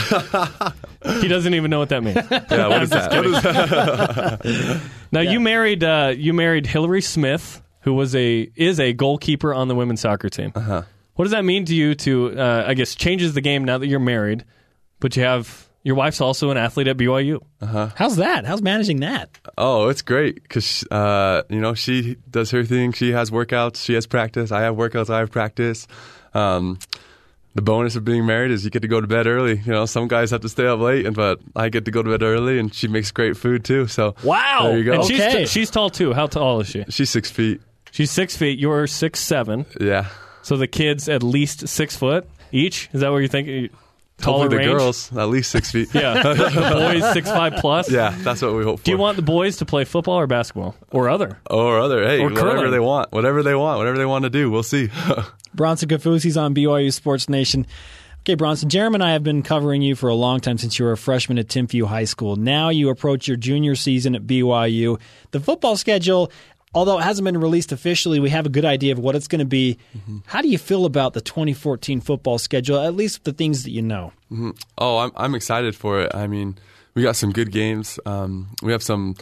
He 1.22 1.28
doesn't 1.28 1.56
even 1.56 1.72
know 1.72 1.80
what 1.80 1.90
that 1.90 2.04
means. 2.04 2.16
Yeah, 2.30 2.68
what 2.68 2.84
is 2.84 2.92
that? 2.92 3.12
What 3.12 3.26
is 3.26 3.42
that? 3.42 4.82
Now 5.12 5.22
you 5.22 5.40
married 5.40 5.84
uh, 5.84 6.14
you 6.16 6.32
married 6.32 6.68
Hillary 6.68 7.02
Smith, 7.02 7.60
who 7.82 7.94
was 7.96 8.16
a 8.16 8.52
is 8.56 8.80
a 8.80 8.94
goalkeeper 8.94 9.52
on 9.52 9.68
the 9.68 9.74
women's 9.74 10.02
soccer 10.02 10.30
team. 10.30 10.52
Uh-huh. 10.54 10.84
What 11.16 11.26
does 11.26 11.32
that 11.32 11.44
mean 11.46 11.66
to 11.66 11.76
you? 11.76 11.96
To 11.96 12.40
uh, 12.40 12.64
I 12.68 12.74
guess 12.74 12.96
changes 12.96 13.34
the 13.34 13.42
game 13.42 13.64
now 13.66 13.78
that 13.78 13.88
you're 13.88 14.00
married, 14.00 14.46
but 15.00 15.16
you 15.16 15.24
have 15.24 15.68
your 15.84 15.96
wife's 15.96 16.22
also 16.22 16.52
an 16.52 16.58
athlete 16.58 16.88
at 16.88 16.96
BYU. 16.98 17.40
How's 17.96 18.16
that? 18.18 18.46
How's 18.46 18.62
managing 18.62 19.00
that? 19.02 19.30
Oh, 19.58 19.90
it's 19.90 20.02
great 20.02 20.36
because 20.42 20.84
uh, 20.92 21.44
you 21.50 21.60
know 21.60 21.74
she 21.74 22.18
does 22.30 22.52
her 22.52 22.64
thing. 22.64 22.92
She 22.94 23.12
has 23.12 23.30
workouts. 23.32 23.84
She 23.84 23.94
has 23.94 24.08
practice. 24.08 24.52
I 24.52 24.62
have 24.62 24.76
workouts. 24.76 25.10
I 25.10 25.20
have 25.20 25.32
practice. 25.32 25.88
Um, 26.34 26.80
the 27.54 27.62
bonus 27.62 27.98
of 27.98 28.06
being 28.06 28.26
married 28.26 28.52
is 28.52 28.64
you 28.64 28.72
get 28.72 28.82
to 28.84 28.88
go 28.88 29.02
to 29.02 29.08
bed 29.08 29.28
early. 29.28 29.58
You 29.66 29.74
know, 29.74 29.86
some 29.86 30.08
guys 30.08 30.32
have 30.32 30.40
to 30.42 30.50
stay 30.50 30.66
up 30.68 30.80
late, 30.80 31.06
and 31.06 31.14
but 31.16 31.40
I 31.56 31.68
get 31.68 31.84
to 31.86 31.92
go 31.92 32.02
to 32.02 32.10
bed 32.10 32.24
early, 32.24 32.58
and 32.60 32.74
she 32.74 32.88
makes 32.88 33.12
great 33.12 33.36
food 33.36 33.66
too. 33.66 33.88
So 33.88 34.16
Wow. 34.24 34.60
there 34.70 34.78
you 34.78 34.86
go. 34.86 34.94
And 34.94 35.04
she's 35.04 35.20
Okay. 35.20 35.46
she's 35.46 35.70
tall 35.70 35.90
too. 35.90 36.14
How 36.14 36.28
tall 36.28 36.62
is 36.62 36.68
she? 36.70 36.86
She's 36.90 37.10
six 37.10 37.30
feet. 37.30 37.60
She's 37.92 38.10
six 38.10 38.38
feet. 38.38 38.58
You're 38.58 38.88
six 38.88 39.20
seven. 39.20 39.66
Yeah, 39.82 40.06
So 40.44 40.58
the 40.58 40.68
kids 40.68 41.08
at 41.10 41.24
least 41.24 41.68
six 41.68 41.96
foot 41.96 42.28
each. 42.52 42.90
Is 42.94 43.02
that 43.02 43.12
what 43.12 43.18
you're 43.18 43.28
thinking? 43.28 43.70
Taller 44.18 44.44
hopefully 44.44 44.50
the 44.50 44.70
range? 44.70 44.80
girls 44.80 45.18
at 45.18 45.30
least 45.30 45.50
six 45.50 45.72
feet. 45.72 45.90
Yeah, 45.96 46.22
the 46.22 47.00
boys 47.02 47.14
six 47.14 47.28
five 47.30 47.54
plus. 47.56 47.90
yeah, 47.90 48.16
that's 48.20 48.42
what 48.44 48.54
we 48.54 48.64
hope 48.64 48.80
for. 48.80 48.86
Do 48.86 48.92
you 48.92 48.98
want 48.98 49.16
the 49.16 49.24
boys 49.24 49.58
to 49.58 49.66
play 49.66 49.84
football 49.84 50.20
or 50.20 50.28
basketball 50.28 50.76
or 50.92 51.10
other? 51.10 51.40
or 51.50 51.80
other? 51.80 52.04
Hey, 52.06 52.20
Or 52.20 52.30
whatever 52.30 52.52
curling. 52.52 52.72
they 52.72 52.80
want, 52.80 53.12
whatever 53.12 53.42
they 53.42 53.56
want, 53.56 53.80
whatever 53.80 53.98
they 53.98 54.06
want 54.06 54.24
to 54.26 54.30
do, 54.30 54.52
we'll 54.52 54.62
see. 54.64 54.90
Bronson 55.56 55.90
Kafusi's 55.90 56.38
on 56.38 56.54
BYU 56.54 56.94
Sports 56.94 57.30
Nation. 57.30 57.66
Okay, 58.22 58.36
Bronson, 58.36 58.70
Jeremy 58.70 58.98
and 58.98 59.04
I 59.04 59.14
have 59.14 59.24
been 59.24 59.42
covering 59.42 59.82
you 59.82 59.96
for 59.96 60.08
a 60.08 60.14
long 60.14 60.40
time 60.40 60.60
since 60.60 60.78
you 60.78 60.86
were 60.86 60.92
a 60.92 60.98
freshman 60.98 61.40
at 61.40 61.48
Timpview 61.48 61.86
High 61.88 62.04
School. 62.04 62.36
Now 62.36 62.70
you 62.70 62.90
approach 62.90 63.28
your 63.28 63.36
junior 63.38 63.74
season 63.74 64.14
at 64.14 64.28
BYU. 64.28 65.00
The 65.32 65.40
football 65.40 65.76
schedule, 65.76 66.32
although 66.74 67.00
it 67.00 67.04
hasn't 67.04 67.26
been 67.26 67.38
released 67.40 67.72
officially, 67.72 68.20
we 68.20 68.30
have 68.30 68.46
a 68.46 68.50
good 68.50 68.66
idea 68.66 68.94
of 68.94 69.00
what 69.00 69.16
it's 69.16 69.28
going 69.28 69.40
to 69.40 69.46
be. 69.46 69.78
How 70.26 70.42
do 70.42 70.48
you 70.48 70.58
feel 70.58 70.86
about 70.86 71.14
the 71.14 71.22
2014 71.22 72.02
football 72.02 72.38
schedule, 72.38 72.80
at 72.80 72.96
least 72.96 73.24
the 73.24 73.34
things 73.34 73.64
that 73.64 73.72
you 73.72 73.82
know? 73.82 74.14
Oh, 74.78 74.98
I'm 75.00 75.12
I'm 75.16 75.36
excited 75.36 75.76
for 75.76 76.02
it. 76.02 76.14
I 76.16 76.28
mean, 76.28 76.58
we 76.94 77.02
got 77.04 77.16
some 77.16 77.32
good 77.32 77.52
games. 77.52 78.00
Um, 78.06 78.48
we 78.64 78.72
have 78.72 78.84
some 78.84 79.16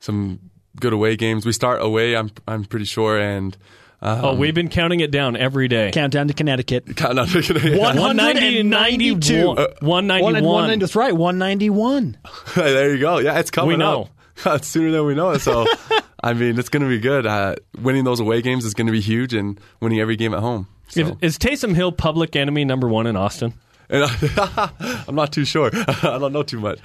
some 0.00 0.38
good 0.80 0.92
away 0.92 1.16
games. 1.16 1.44
We 1.46 1.52
start 1.52 1.82
away. 1.82 2.16
I'm 2.16 2.30
I'm 2.48 2.64
pretty 2.64 2.86
sure, 2.86 3.18
and 3.18 3.56
um, 4.02 4.24
Oh, 4.24 4.34
we've 4.34 4.54
been 4.54 4.68
counting 4.68 5.00
it 5.00 5.10
down 5.10 5.36
every 5.36 5.68
day. 5.68 5.90
Countdown 5.92 6.28
to 6.28 6.34
Connecticut. 6.34 6.96
kind 6.96 7.18
of 7.18 7.32
yeah. 7.34 7.76
192. 7.78 9.46
191. 9.80 10.42
One, 10.44 10.78
that's 10.78 10.96
right, 10.96 11.14
191. 11.14 12.18
there 12.56 12.94
you 12.94 13.00
go. 13.00 13.18
Yeah, 13.18 13.38
it's 13.38 13.50
coming 13.50 13.68
We 13.68 13.76
know. 13.76 14.08
up. 14.44 14.56
It's 14.56 14.68
sooner 14.68 14.90
than 14.90 15.06
we 15.06 15.14
know 15.14 15.30
it. 15.30 15.40
So, 15.40 15.66
I 16.24 16.32
mean, 16.32 16.58
it's 16.58 16.70
going 16.70 16.82
to 16.82 16.88
be 16.88 16.98
good. 16.98 17.26
Uh, 17.26 17.56
winning 17.82 18.04
those 18.04 18.18
away 18.18 18.40
games 18.40 18.64
is 18.64 18.72
going 18.72 18.86
to 18.86 18.92
be 18.92 19.00
huge, 19.00 19.34
and 19.34 19.60
winning 19.80 20.00
every 20.00 20.16
game 20.16 20.32
at 20.32 20.40
home. 20.40 20.66
So. 20.88 21.00
If, 21.00 21.12
is 21.22 21.38
Taysom 21.38 21.74
Hill 21.74 21.92
public 21.92 22.34
enemy 22.34 22.64
number 22.64 22.88
one 22.88 23.06
in 23.06 23.14
Austin? 23.14 23.52
I'm 23.90 25.14
not 25.14 25.32
too 25.32 25.44
sure. 25.44 25.70
I 25.74 26.18
don't 26.18 26.32
know 26.32 26.42
too 26.42 26.60
much. 26.60 26.78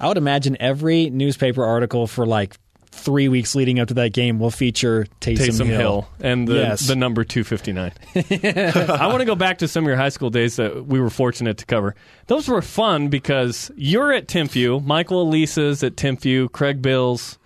I 0.00 0.08
would 0.08 0.16
imagine 0.16 0.56
every 0.60 1.10
newspaper 1.10 1.62
article 1.64 2.06
for 2.06 2.24
like 2.24 2.56
three 2.92 3.28
weeks 3.28 3.54
leading 3.54 3.78
up 3.78 3.88
to 3.88 3.94
that 3.94 4.12
game 4.12 4.38
will 4.38 4.50
feature 4.50 5.06
Taysom, 5.20 5.36
Taysom 5.48 5.66
Hill. 5.66 5.78
Hill. 5.78 6.08
and 6.20 6.48
the, 6.48 6.54
Yes. 6.54 6.86
the 6.86 6.96
number 6.96 7.22
259. 7.24 7.92
I 8.98 9.06
want 9.06 9.20
to 9.20 9.24
go 9.26 9.34
back 9.36 9.58
to 9.58 9.68
some 9.68 9.84
of 9.84 9.88
your 9.88 9.96
high 9.96 10.08
school 10.08 10.30
days 10.30 10.56
that 10.56 10.86
we 10.86 11.00
were 11.00 11.10
fortunate 11.10 11.58
to 11.58 11.66
cover. 11.66 11.94
Those 12.26 12.48
were 12.48 12.62
fun 12.62 13.08
because 13.08 13.70
you're 13.76 14.12
at 14.12 14.26
Timpview, 14.26 14.84
Michael 14.84 15.26
Alisa's 15.30 15.82
at 15.84 15.96
Timpview, 15.96 16.50
Craig 16.52 16.82
Bills, 16.82 17.38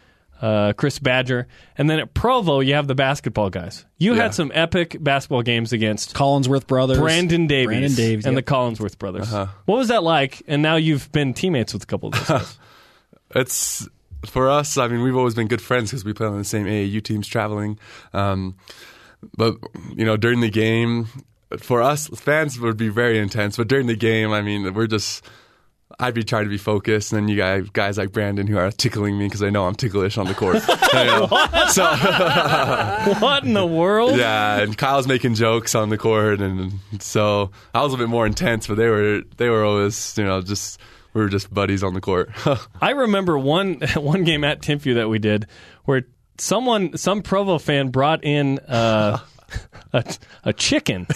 uh, 0.44 0.74
Chris 0.74 0.98
Badger, 0.98 1.46
and 1.78 1.88
then 1.88 1.98
at 2.00 2.12
Provo 2.12 2.61
you 2.61 2.74
have 2.74 2.87
the 2.87 2.94
basketball 2.94 3.48
guys. 3.48 3.87
You 3.98 4.14
Yeah. 4.14 4.24
had 4.24 4.35
some 4.35 4.52
epic 4.54 4.96
basketball 5.00 5.40
games 5.40 5.72
against 5.72 6.14
Collinsworth 6.14 6.66
brothers, 6.66 6.98
Brandon 6.98 7.46
Davies, 7.46 7.66
Brandon 7.68 7.94
Davies, 7.94 8.26
and 8.26 8.37
yep. 8.37 8.44
the 8.44 8.52
Collinsworth 8.52 8.98
brothers. 8.98 9.33
Uh-huh. 9.33 9.46
What 9.64 9.78
was 9.78 9.88
that 9.88 10.02
like? 10.02 10.42
And 10.46 10.61
now 10.61 10.76
you've 10.76 11.11
been 11.12 11.33
teammates 11.33 11.72
with 11.72 11.83
a 11.83 11.87
couple 11.87 12.11
of 12.11 12.26
those. 12.26 12.59
It's 13.35 13.88
for 14.26 14.48
us. 14.48 14.76
I 14.76 14.87
mean, 14.87 15.02
we've 15.02 15.16
always 15.16 15.35
been 15.35 15.48
good 15.48 15.62
friends 15.62 15.90
because 15.90 16.04
we 16.04 16.12
play 16.12 16.26
on 16.28 16.38
the 16.38 16.44
same 16.44 16.66
AAU 16.66 17.02
teams, 17.02 17.26
traveling. 17.26 17.78
Um, 18.12 18.54
but 19.37 19.57
you 19.96 20.04
know, 20.04 20.16
during 20.16 20.40
the 20.40 20.50
game, 20.50 21.09
for 21.59 21.83
us 21.83 22.07
fans 22.09 22.61
would 22.61 22.76
be 22.76 22.90
very 22.90 23.18
intense. 23.18 23.57
But 23.57 23.66
during 23.68 23.87
the 23.87 23.96
game, 23.96 24.30
I 24.30 24.42
mean, 24.42 24.72
we're 24.74 24.87
just. 24.87 25.24
I'd 25.98 26.14
be 26.14 26.24
trying 26.24 26.44
to 26.44 26.50
be 26.50 26.59
focused, 26.59 27.12
and 27.12 27.22
then 27.22 27.28
you 27.28 27.37
guys, 27.37 27.68
guys 27.70 27.98
like 27.98 28.12
Brandon 28.12 28.46
who 28.46 28.57
are 28.59 28.70
tickling 28.70 29.18
me 29.18 29.26
because 29.26 29.42
I 29.42 29.50
know 29.50 29.66
I'm 29.66 29.74
ticklish 29.74 30.18
on 30.18 30.26
the 30.26 30.35
court. 30.35 30.57
You? 30.94 31.26
So 31.70 31.83
what 33.20 33.44
in 33.44 33.52
the 33.54 33.66
world? 33.66 34.16
yeah, 34.16 34.61
and 34.61 34.76
Kyle's 34.78 35.07
making 35.09 35.35
jokes 35.35 35.74
on 35.74 35.88
the 35.88 35.98
court, 35.98 36.40
and 36.40 36.72
so 37.00 37.50
I 37.74 37.83
was 37.83 37.92
a 37.94 37.96
bit 37.96 38.09
more 38.09 38.26
intense, 38.26 38.66
but 38.68 38.76
they 38.76 38.88
were 38.88 39.22
they 39.37 39.48
were 39.48 39.64
always 39.64 40.16
you 40.16 40.24
know 40.24 40.40
just 40.40 40.78
we 41.14 41.20
were 41.20 41.28
just 41.28 41.52
buddies 41.52 41.83
on 41.83 41.94
the 41.94 42.00
court. 42.00 42.30
I 42.80 42.90
remember 42.90 43.37
one 43.38 43.80
one 43.96 44.22
game 44.24 44.44
at 44.44 44.62
Timpview 44.62 44.94
that 44.94 45.09
we 45.09 45.18
did 45.18 45.46
where 45.85 46.02
someone, 46.38 46.96
some 46.96 47.22
Provo 47.22 47.59
fan, 47.59 47.88
brought 47.90 48.22
in 48.24 48.59
uh, 48.61 49.18
a, 49.92 50.04
a 50.44 50.52
chicken, 50.52 51.07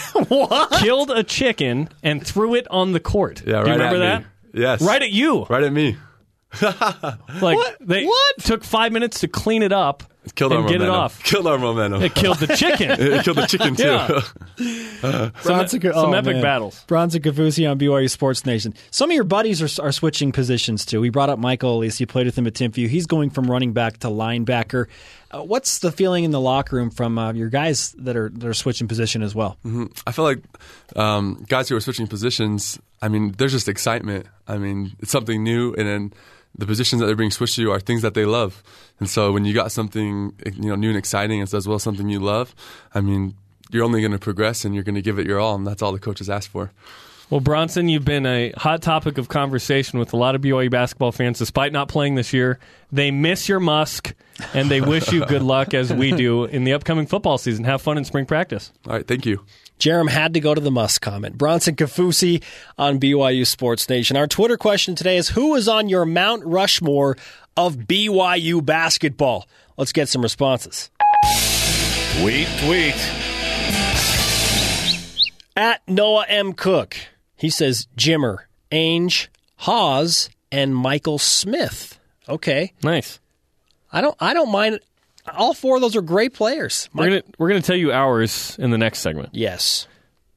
killed 0.80 1.10
a 1.10 1.22
chicken, 1.22 1.88
and 2.02 2.24
threw 2.26 2.54
it 2.56 2.66
on 2.70 2.92
the 2.92 3.00
court. 3.00 3.42
yeah, 3.46 3.60
Do 3.62 3.70
right 3.70 3.72
remember 3.72 3.96
at 3.96 3.98
that? 3.98 4.20
me. 4.22 4.26
Yes, 4.52 4.82
Right 4.82 5.02
at 5.02 5.10
you. 5.10 5.44
right 5.44 5.62
at 5.62 5.72
me. 5.72 5.96
Like 6.62 7.56
what? 7.56 7.76
they 7.80 8.06
what? 8.06 8.38
took 8.38 8.64
five 8.64 8.90
minutes 8.90 9.20
to 9.20 9.28
clean 9.28 9.62
it 9.62 9.72
up 9.72 10.02
Killed 10.34 10.52
and 10.52 10.62
our 10.62 10.68
get 10.68 10.82
it 10.82 10.88
off. 10.88 11.22
Killed 11.24 11.46
our 11.46 11.58
momentum. 11.58 12.02
It 12.02 12.14
killed 12.14 12.38
the 12.38 12.48
chicken. 12.48 12.90
it 12.98 13.24
killed 13.24 13.36
the 13.36 13.46
chicken 13.46 13.76
too. 13.76 13.84
Yeah. 13.84 15.30
some 15.40 15.42
Bronson- 15.42 15.80
some 15.80 15.92
oh, 15.94 16.12
epic 16.12 16.34
man. 16.34 16.42
battles. 16.42 16.84
Bronson 16.86 17.22
Kafusi 17.22 17.70
on 17.70 17.78
BYU 17.78 18.10
Sports 18.10 18.44
Nation. 18.44 18.74
Some 18.90 19.10
of 19.10 19.14
your 19.14 19.24
buddies 19.24 19.62
are, 19.62 19.82
are 19.82 19.92
switching 19.92 20.32
positions 20.32 20.84
too. 20.84 21.00
We 21.00 21.10
brought 21.10 21.30
up 21.30 21.38
Michael 21.38 21.80
Alisa. 21.80 22.00
You 22.00 22.06
played 22.06 22.26
with 22.26 22.36
him 22.36 22.46
at 22.46 22.54
Timpview. 22.54 22.88
He's 22.88 23.06
going 23.06 23.30
from 23.30 23.50
running 23.50 23.72
back 23.72 23.98
to 23.98 24.08
linebacker. 24.08 24.86
Uh, 25.30 25.42
what's 25.42 25.78
the 25.80 25.92
feeling 25.92 26.24
in 26.24 26.30
the 26.30 26.40
locker 26.40 26.76
room 26.76 26.90
from 26.90 27.18
uh, 27.18 27.32
your 27.32 27.48
guys 27.48 27.92
that 27.98 28.16
are 28.16 28.30
that 28.30 28.46
are 28.46 28.54
switching 28.54 28.88
position 28.88 29.22
as 29.22 29.34
well? 29.34 29.56
I 30.06 30.12
feel 30.12 30.24
like 30.24 30.42
um, 30.96 31.44
guys 31.48 31.68
who 31.68 31.76
are 31.76 31.80
switching 31.80 32.06
positions. 32.06 32.78
I 33.00 33.08
mean, 33.08 33.32
there's 33.38 33.52
just 33.52 33.68
excitement. 33.68 34.26
I 34.46 34.58
mean, 34.58 34.96
it's 35.00 35.12
something 35.12 35.42
new, 35.42 35.74
and 35.74 35.86
then 35.86 36.12
the 36.56 36.66
positions 36.66 37.00
that 37.00 37.06
they're 37.06 37.16
being 37.16 37.30
switched 37.30 37.56
to 37.56 37.70
are 37.70 37.80
things 37.80 38.02
that 38.02 38.14
they 38.14 38.24
love. 38.24 38.62
And 38.98 39.08
so, 39.08 39.32
when 39.32 39.44
you 39.44 39.54
got 39.54 39.72
something 39.72 40.34
you 40.44 40.68
know 40.68 40.74
new 40.74 40.88
and 40.88 40.98
exciting, 40.98 41.40
as 41.42 41.68
well 41.68 41.78
something 41.78 42.08
you 42.08 42.20
love, 42.20 42.54
I 42.94 43.00
mean, 43.00 43.34
you're 43.70 43.84
only 43.84 44.00
going 44.00 44.12
to 44.12 44.18
progress, 44.18 44.64
and 44.64 44.74
you're 44.74 44.84
going 44.84 44.96
to 44.96 45.02
give 45.02 45.18
it 45.18 45.26
your 45.26 45.38
all, 45.38 45.54
and 45.54 45.66
that's 45.66 45.82
all 45.82 45.92
the 45.92 45.98
coaches 45.98 46.28
ask 46.28 46.50
for. 46.50 46.72
Well, 47.30 47.40
Bronson, 47.40 47.90
you've 47.90 48.06
been 48.06 48.24
a 48.24 48.52
hot 48.56 48.80
topic 48.80 49.18
of 49.18 49.28
conversation 49.28 49.98
with 49.98 50.14
a 50.14 50.16
lot 50.16 50.34
of 50.34 50.40
BYU 50.40 50.70
basketball 50.70 51.12
fans, 51.12 51.38
despite 51.38 51.72
not 51.72 51.88
playing 51.88 52.14
this 52.14 52.32
year. 52.32 52.58
They 52.90 53.10
miss 53.10 53.50
your 53.50 53.60
Musk, 53.60 54.14
and 54.54 54.70
they 54.70 54.80
wish 54.80 55.12
you 55.12 55.26
good 55.26 55.42
luck, 55.42 55.74
as 55.74 55.92
we 55.92 56.12
do, 56.12 56.44
in 56.44 56.64
the 56.64 56.72
upcoming 56.72 57.06
football 57.06 57.36
season. 57.36 57.64
Have 57.64 57.82
fun 57.82 57.98
in 57.98 58.06
spring 58.06 58.24
practice. 58.24 58.72
All 58.86 58.94
right, 58.94 59.06
thank 59.06 59.26
you. 59.26 59.44
Jarom 59.78 60.10
had 60.10 60.34
to 60.34 60.40
go 60.40 60.54
to 60.54 60.60
the 60.60 60.70
Musk 60.70 61.02
comment. 61.02 61.38
Bronson 61.38 61.76
Kafusi 61.76 62.42
on 62.76 62.98
BYU 62.98 63.46
Sports 63.46 63.88
Nation. 63.88 64.16
Our 64.16 64.26
Twitter 64.26 64.56
question 64.56 64.94
today 64.94 65.16
is 65.16 65.30
Who 65.30 65.54
is 65.54 65.68
on 65.68 65.88
your 65.88 66.04
Mount 66.04 66.44
Rushmore 66.44 67.16
of 67.56 67.76
BYU 67.76 68.64
basketball? 68.64 69.48
Let's 69.76 69.92
get 69.92 70.08
some 70.08 70.22
responses. 70.22 70.90
Tweet, 72.18 72.48
tweet. 72.58 72.96
At 75.56 75.82
Noah 75.88 76.26
M. 76.28 76.52
Cook, 76.52 76.96
he 77.36 77.50
says 77.50 77.86
Jimmer, 77.96 78.38
Ainge, 78.72 79.28
Haws, 79.56 80.30
and 80.50 80.74
Michael 80.74 81.18
Smith. 81.18 81.98
Okay. 82.28 82.72
Nice. 82.82 83.20
I 83.92 84.00
don't 84.00 84.16
I 84.20 84.34
don't 84.34 84.50
mind 84.50 84.80
all 85.36 85.54
four 85.54 85.76
of 85.76 85.82
those 85.82 85.96
are 85.96 86.02
great 86.02 86.34
players. 86.34 86.88
We're 86.94 87.08
gonna 87.08 87.22
we're 87.38 87.48
gonna 87.48 87.62
tell 87.62 87.76
you 87.76 87.92
ours 87.92 88.56
in 88.58 88.70
the 88.70 88.78
next 88.78 89.00
segment. 89.00 89.30
yes. 89.32 89.86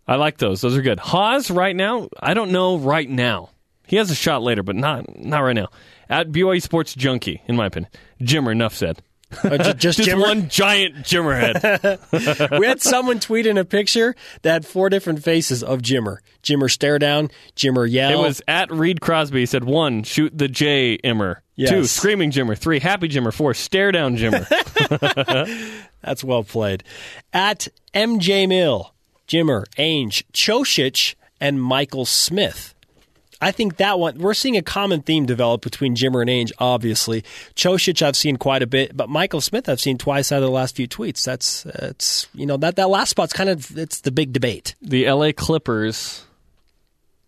I 0.08 0.16
like 0.16 0.38
those. 0.40 0.60
Those 0.60 0.76
are 0.76 0.82
good. 0.82 1.00
Haws 1.00 1.50
right 1.50 1.76
now. 1.76 2.10
I 2.20 2.34
don't 2.34 2.52
know 2.52 2.78
right 2.78 3.08
now. 3.10 3.52
He 3.88 3.96
has 3.96 4.12
a 4.12 4.16
shot 4.16 4.42
later, 4.42 4.62
but 4.64 4.76
not 4.76 5.18
not 5.18 5.40
right 5.40 5.54
now. 5.56 5.68
At 6.10 6.32
BYU 6.32 6.62
Sports 6.62 6.94
Junkie, 6.96 7.42
in 7.46 7.56
my 7.56 7.68
opinion, 7.68 7.90
Jimmer. 8.22 8.52
Enough 8.52 8.76
said. 8.76 9.02
Uh, 9.44 9.58
ju- 9.58 9.74
just 9.76 9.98
Just 10.04 10.18
one 10.18 10.50
giant 10.50 10.96
Jimmer 11.06 11.40
head. 11.40 12.50
we 12.60 12.66
had 12.66 12.82
someone 12.82 13.22
tweet 13.22 13.46
in 13.46 13.58
a 13.58 13.64
picture 13.64 14.14
that 14.42 14.52
had 14.52 14.66
four 14.66 14.90
different 14.90 15.24
faces 15.24 15.64
of 15.64 15.80
Jimmer. 15.82 16.18
Jimmer 16.44 16.70
stare 16.70 17.00
down, 17.00 17.30
Jimmer 17.56 17.90
yell. 17.90 18.12
It 18.12 18.28
was 18.28 18.42
at 18.50 18.70
Reed 18.72 19.00
Crosby. 19.00 19.42
He 19.42 19.46
said 19.46 19.64
one, 19.64 20.04
shoot 20.04 20.38
the 20.38 20.50
J 20.50 20.98
Immer. 21.68 21.82
Two, 21.82 21.86
screaming 21.86 22.32
Jimmer. 22.32 22.58
Three, 22.58 22.80
happy 22.80 23.08
Jimmer. 23.08 23.34
Four, 23.34 23.54
stare 23.54 23.92
down 23.92 24.18
Jimmer. 24.18 24.48
That's 26.02 26.24
well 26.24 26.44
played. 26.44 26.84
At 27.34 27.68
MJ 27.94 28.48
Mill, 28.48 28.94
Jimmer, 29.28 29.66
Ainge, 29.78 30.24
Cosic, 30.34 31.16
and 31.40 31.62
Michael 31.62 32.06
Smith. 32.06 32.74
I 33.44 33.52
think 33.52 33.78
that 33.78 33.98
one, 33.98 34.20
we're 34.20 34.36
seeing 34.36 34.56
a 34.56 34.62
common 34.62 35.02
theme 35.02 35.26
develop 35.26 35.62
between 35.62 35.96
Jimmer 35.96 36.22
and 36.22 36.30
Ainge, 36.30 36.52
obviously. 36.60 37.24
Cosic 37.56 38.02
I've 38.04 38.16
seen 38.16 38.38
quite 38.38 38.62
a 38.62 38.68
bit, 38.68 38.96
but 38.96 39.10
Michael 39.10 39.42
Smith 39.42 39.68
I've 39.68 39.82
seen 39.82 39.98
twice 39.98 40.32
out 40.32 40.38
of 40.38 40.44
the 40.44 40.52
last 40.52 40.76
few 40.76 40.88
tweets. 40.88 41.24
That's, 41.26 41.66
it's, 41.66 42.28
you 42.36 42.46
know, 42.46 42.58
that, 42.58 42.76
that 42.76 42.90
last 42.90 43.10
spot's 43.10 43.34
kind 43.34 43.50
of, 43.50 43.76
it's 43.78 44.02
the 44.02 44.12
big 44.12 44.32
debate. 44.32 44.76
the 44.80 45.10
LA 45.10 45.32
Clippers 45.36 46.24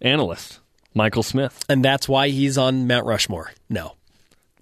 analyst, 0.02 0.60
Michael 0.94 1.24
Smith. 1.24 1.66
And 1.68 1.84
that's 1.84 2.08
why 2.08 2.30
he's 2.30 2.60
on 2.60 2.86
Mount 2.86 3.08
Rushmore. 3.08 3.52
No. 3.68 3.96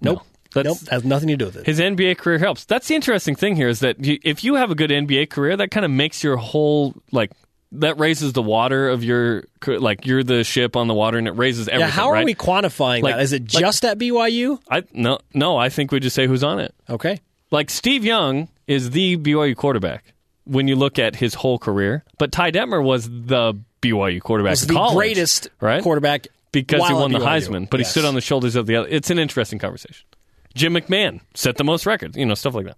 Nope. 0.02 0.22
That's- 0.54 0.82
nope. 0.82 0.90
Has 0.90 1.04
nothing 1.04 1.28
to 1.28 1.36
do 1.36 1.46
with 1.46 1.56
it. 1.56 1.66
His 1.66 1.80
NBA 1.80 2.18
career 2.18 2.38
helps. 2.38 2.64
That's 2.66 2.86
the 2.88 2.94
interesting 2.94 3.34
thing 3.34 3.56
here 3.56 3.68
is 3.68 3.80
that 3.80 4.04
you, 4.04 4.18
if 4.22 4.44
you 4.44 4.56
have 4.56 4.70
a 4.70 4.74
good 4.74 4.90
NBA 4.90 5.30
career, 5.30 5.56
that 5.56 5.70
kind 5.70 5.84
of 5.84 5.90
makes 5.90 6.22
your 6.22 6.36
whole 6.36 6.94
like 7.10 7.30
that 7.74 7.98
raises 7.98 8.34
the 8.34 8.42
water 8.42 8.90
of 8.90 9.02
your 9.02 9.44
like 9.66 10.04
you're 10.04 10.22
the 10.22 10.44
ship 10.44 10.76
on 10.76 10.88
the 10.88 10.94
water 10.94 11.16
and 11.16 11.26
it 11.26 11.30
raises 11.32 11.68
everything. 11.68 11.88
yeah, 11.88 11.90
how 11.90 12.08
are 12.08 12.12
right? 12.14 12.24
we 12.26 12.34
quantifying 12.34 13.02
Like- 13.02 13.14
that? 13.14 13.22
Is 13.22 13.32
it 13.32 13.42
like- 13.54 13.62
just 13.62 13.82
at 13.86 13.98
BYU? 13.98 14.58
I 14.70 14.82
no 14.92 15.18
no. 15.32 15.56
I 15.56 15.70
think 15.70 15.90
we 15.90 15.98
just 16.00 16.14
say 16.14 16.26
who's 16.26 16.44
on 16.44 16.58
it. 16.60 16.74
Okay. 16.90 17.20
Like 17.50 17.70
Steve 17.70 18.04
Young 18.04 18.48
is 18.66 18.90
the 18.90 19.16
BYU 19.16 19.56
quarterback 19.56 20.12
when 20.44 20.68
you 20.68 20.76
look 20.76 20.98
at 20.98 21.16
his 21.16 21.32
whole 21.34 21.58
career, 21.58 22.04
but 22.18 22.30
Ty 22.30 22.50
Detmer 22.50 22.82
was 22.82 23.08
the 23.08 23.54
BYU 23.80 24.20
quarterback. 24.20 24.50
Was 24.50 24.66
the 24.66 24.74
college, 24.74 24.94
greatest 24.96 25.48
right? 25.60 25.82
quarterback 25.82 26.26
because 26.52 26.86
he 26.86 26.94
won 26.94 27.12
the 27.12 27.18
Heisman, 27.18 27.68
but 27.68 27.80
he 27.80 27.84
stood 27.84 28.04
on 28.04 28.14
the 28.14 28.20
shoulders 28.20 28.54
of 28.54 28.66
the 28.66 28.76
other. 28.76 28.88
It's 28.88 29.10
an 29.10 29.18
interesting 29.18 29.58
conversation. 29.58 30.06
Jim 30.54 30.74
McMahon 30.74 31.20
set 31.34 31.56
the 31.56 31.64
most 31.64 31.86
records, 31.86 32.16
you 32.16 32.26
know, 32.26 32.34
stuff 32.34 32.54
like 32.54 32.66
that. 32.66 32.76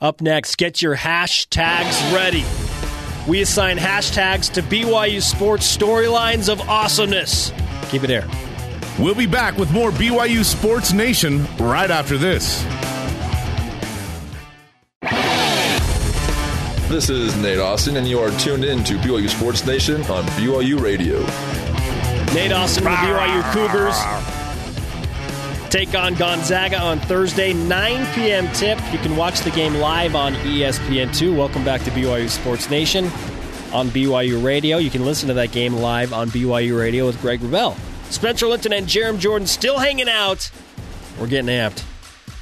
Up 0.00 0.20
next, 0.20 0.58
get 0.58 0.82
your 0.82 0.96
hashtags 0.96 2.14
ready. 2.14 2.44
We 3.28 3.42
assign 3.42 3.78
hashtags 3.78 4.52
to 4.54 4.62
BYU 4.62 5.22
sports 5.22 5.76
storylines 5.76 6.48
of 6.48 6.60
awesomeness. 6.68 7.52
Keep 7.90 8.04
it 8.04 8.06
there. 8.06 8.28
We'll 8.98 9.14
be 9.14 9.26
back 9.26 9.56
with 9.56 9.70
more 9.70 9.90
BYU 9.90 10.44
Sports 10.44 10.92
Nation 10.92 11.46
right 11.58 11.90
after 11.90 12.18
this. 12.18 12.64
This 16.88 17.10
is 17.10 17.36
Nate 17.36 17.58
Austin, 17.58 17.96
and 17.96 18.08
you 18.08 18.18
are 18.18 18.30
tuned 18.38 18.64
in 18.64 18.82
to 18.84 18.94
BYU 18.94 19.28
Sports 19.28 19.66
Nation 19.66 20.00
on 20.04 20.24
BYU 20.38 20.80
Radio. 20.80 21.20
Nate 22.34 22.52
Austin, 22.52 22.84
the 22.84 22.90
BYU 22.90 23.52
Cougars 23.52 23.96
take 25.70 25.94
on 25.94 26.14
Gonzaga 26.14 26.78
on 26.80 26.98
Thursday, 27.00 27.52
9 27.52 28.14
p.m. 28.14 28.50
tip. 28.52 28.78
You 28.92 28.98
can 28.98 29.16
watch 29.16 29.40
the 29.40 29.50
game 29.50 29.74
live 29.74 30.14
on 30.14 30.34
E 30.36 30.60
ESPN2. 30.60 31.36
Welcome 31.36 31.64
back 31.64 31.82
to 31.84 31.90
BYU 31.90 32.28
Sports 32.28 32.70
Nation 32.70 33.06
on 33.72 33.88
BYU 33.88 34.42
Radio. 34.42 34.78
You 34.78 34.90
can 34.90 35.04
listen 35.04 35.28
to 35.28 35.34
that 35.34 35.52
game 35.52 35.74
live 35.74 36.12
on 36.12 36.28
BYU 36.30 36.78
Radio 36.78 37.06
with 37.06 37.20
Greg 37.20 37.40
Wrubell. 37.40 37.76
Spencer 38.10 38.46
Linton 38.46 38.72
and 38.72 38.86
Jarom 38.86 39.18
Jordan 39.18 39.46
still 39.46 39.78
hanging 39.78 40.08
out. 40.08 40.50
We're 41.20 41.26
getting 41.26 41.50
amped. 41.50 41.84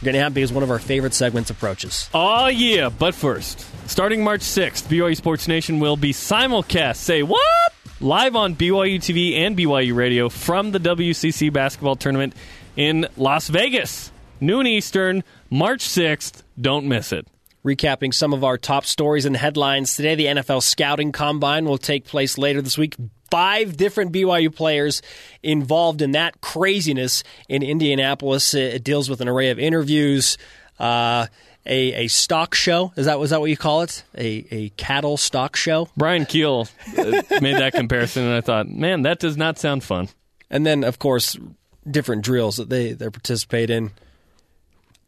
We're 0.00 0.12
getting 0.12 0.20
amped 0.20 0.34
because 0.34 0.52
one 0.52 0.62
of 0.62 0.70
our 0.70 0.78
favorite 0.78 1.14
segments 1.14 1.50
approaches. 1.50 2.08
Oh 2.14 2.46
yeah, 2.46 2.90
but 2.90 3.14
first, 3.14 3.66
starting 3.88 4.22
March 4.22 4.42
6th, 4.42 4.84
BYU 4.84 5.16
Sports 5.16 5.48
Nation 5.48 5.80
will 5.80 5.96
be 5.96 6.12
simulcast. 6.12 6.96
Say 6.96 7.22
what? 7.22 7.75
Live 8.00 8.36
on 8.36 8.54
BYU 8.54 8.96
TV 8.96 9.38
and 9.38 9.56
BYU 9.56 9.94
Radio 9.94 10.28
from 10.28 10.70
the 10.70 10.78
WCC 10.78 11.52
basketball 11.52 11.96
tournament 11.96 12.34
in 12.76 13.08
Las 13.16 13.48
Vegas. 13.48 14.12
Noon 14.40 14.66
Eastern, 14.66 15.24
March 15.48 15.80
6th. 15.80 16.42
Don't 16.60 16.86
miss 16.86 17.12
it. 17.12 17.26
Recapping 17.64 18.12
some 18.12 18.32
of 18.32 18.44
our 18.44 18.58
top 18.58 18.84
stories 18.84 19.24
and 19.24 19.36
headlines 19.36 19.96
today, 19.96 20.14
the 20.14 20.26
NFL 20.26 20.62
Scouting 20.62 21.10
Combine 21.10 21.64
will 21.64 21.78
take 21.78 22.04
place 22.04 22.38
later 22.38 22.60
this 22.60 22.78
week. 22.78 22.94
Five 23.30 23.76
different 23.76 24.12
BYU 24.12 24.54
players 24.54 25.02
involved 25.42 26.00
in 26.00 26.12
that 26.12 26.40
craziness 26.40 27.24
in 27.48 27.62
Indianapolis. 27.62 28.54
It 28.54 28.84
deals 28.84 29.10
with 29.10 29.20
an 29.20 29.28
array 29.28 29.50
of 29.50 29.58
interviews, 29.58 30.38
uh, 30.78 31.26
a, 31.66 32.04
a 32.04 32.08
stock 32.08 32.54
show. 32.54 32.92
Is 32.96 33.06
that 33.06 33.18
was 33.18 33.30
that 33.30 33.40
what 33.40 33.50
you 33.50 33.56
call 33.56 33.82
it? 33.82 34.04
A, 34.16 34.46
a 34.50 34.68
cattle 34.70 35.16
stock 35.16 35.56
show? 35.56 35.88
Bryan 35.96 36.24
Kehl 36.24 36.68
uh, 36.96 37.40
made 37.40 37.56
that 37.56 37.72
comparison, 37.74 38.24
and 38.24 38.34
I 38.34 38.40
thought, 38.40 38.68
man, 38.68 39.02
that 39.02 39.18
does 39.18 39.36
not 39.36 39.58
sound 39.58 39.84
fun. 39.84 40.08
And 40.50 40.64
then, 40.64 40.84
of 40.84 40.98
course, 40.98 41.36
different 41.88 42.24
drills 42.24 42.56
that 42.56 42.68
they, 42.68 42.92
they 42.92 43.10
participate 43.10 43.70
in. 43.70 43.90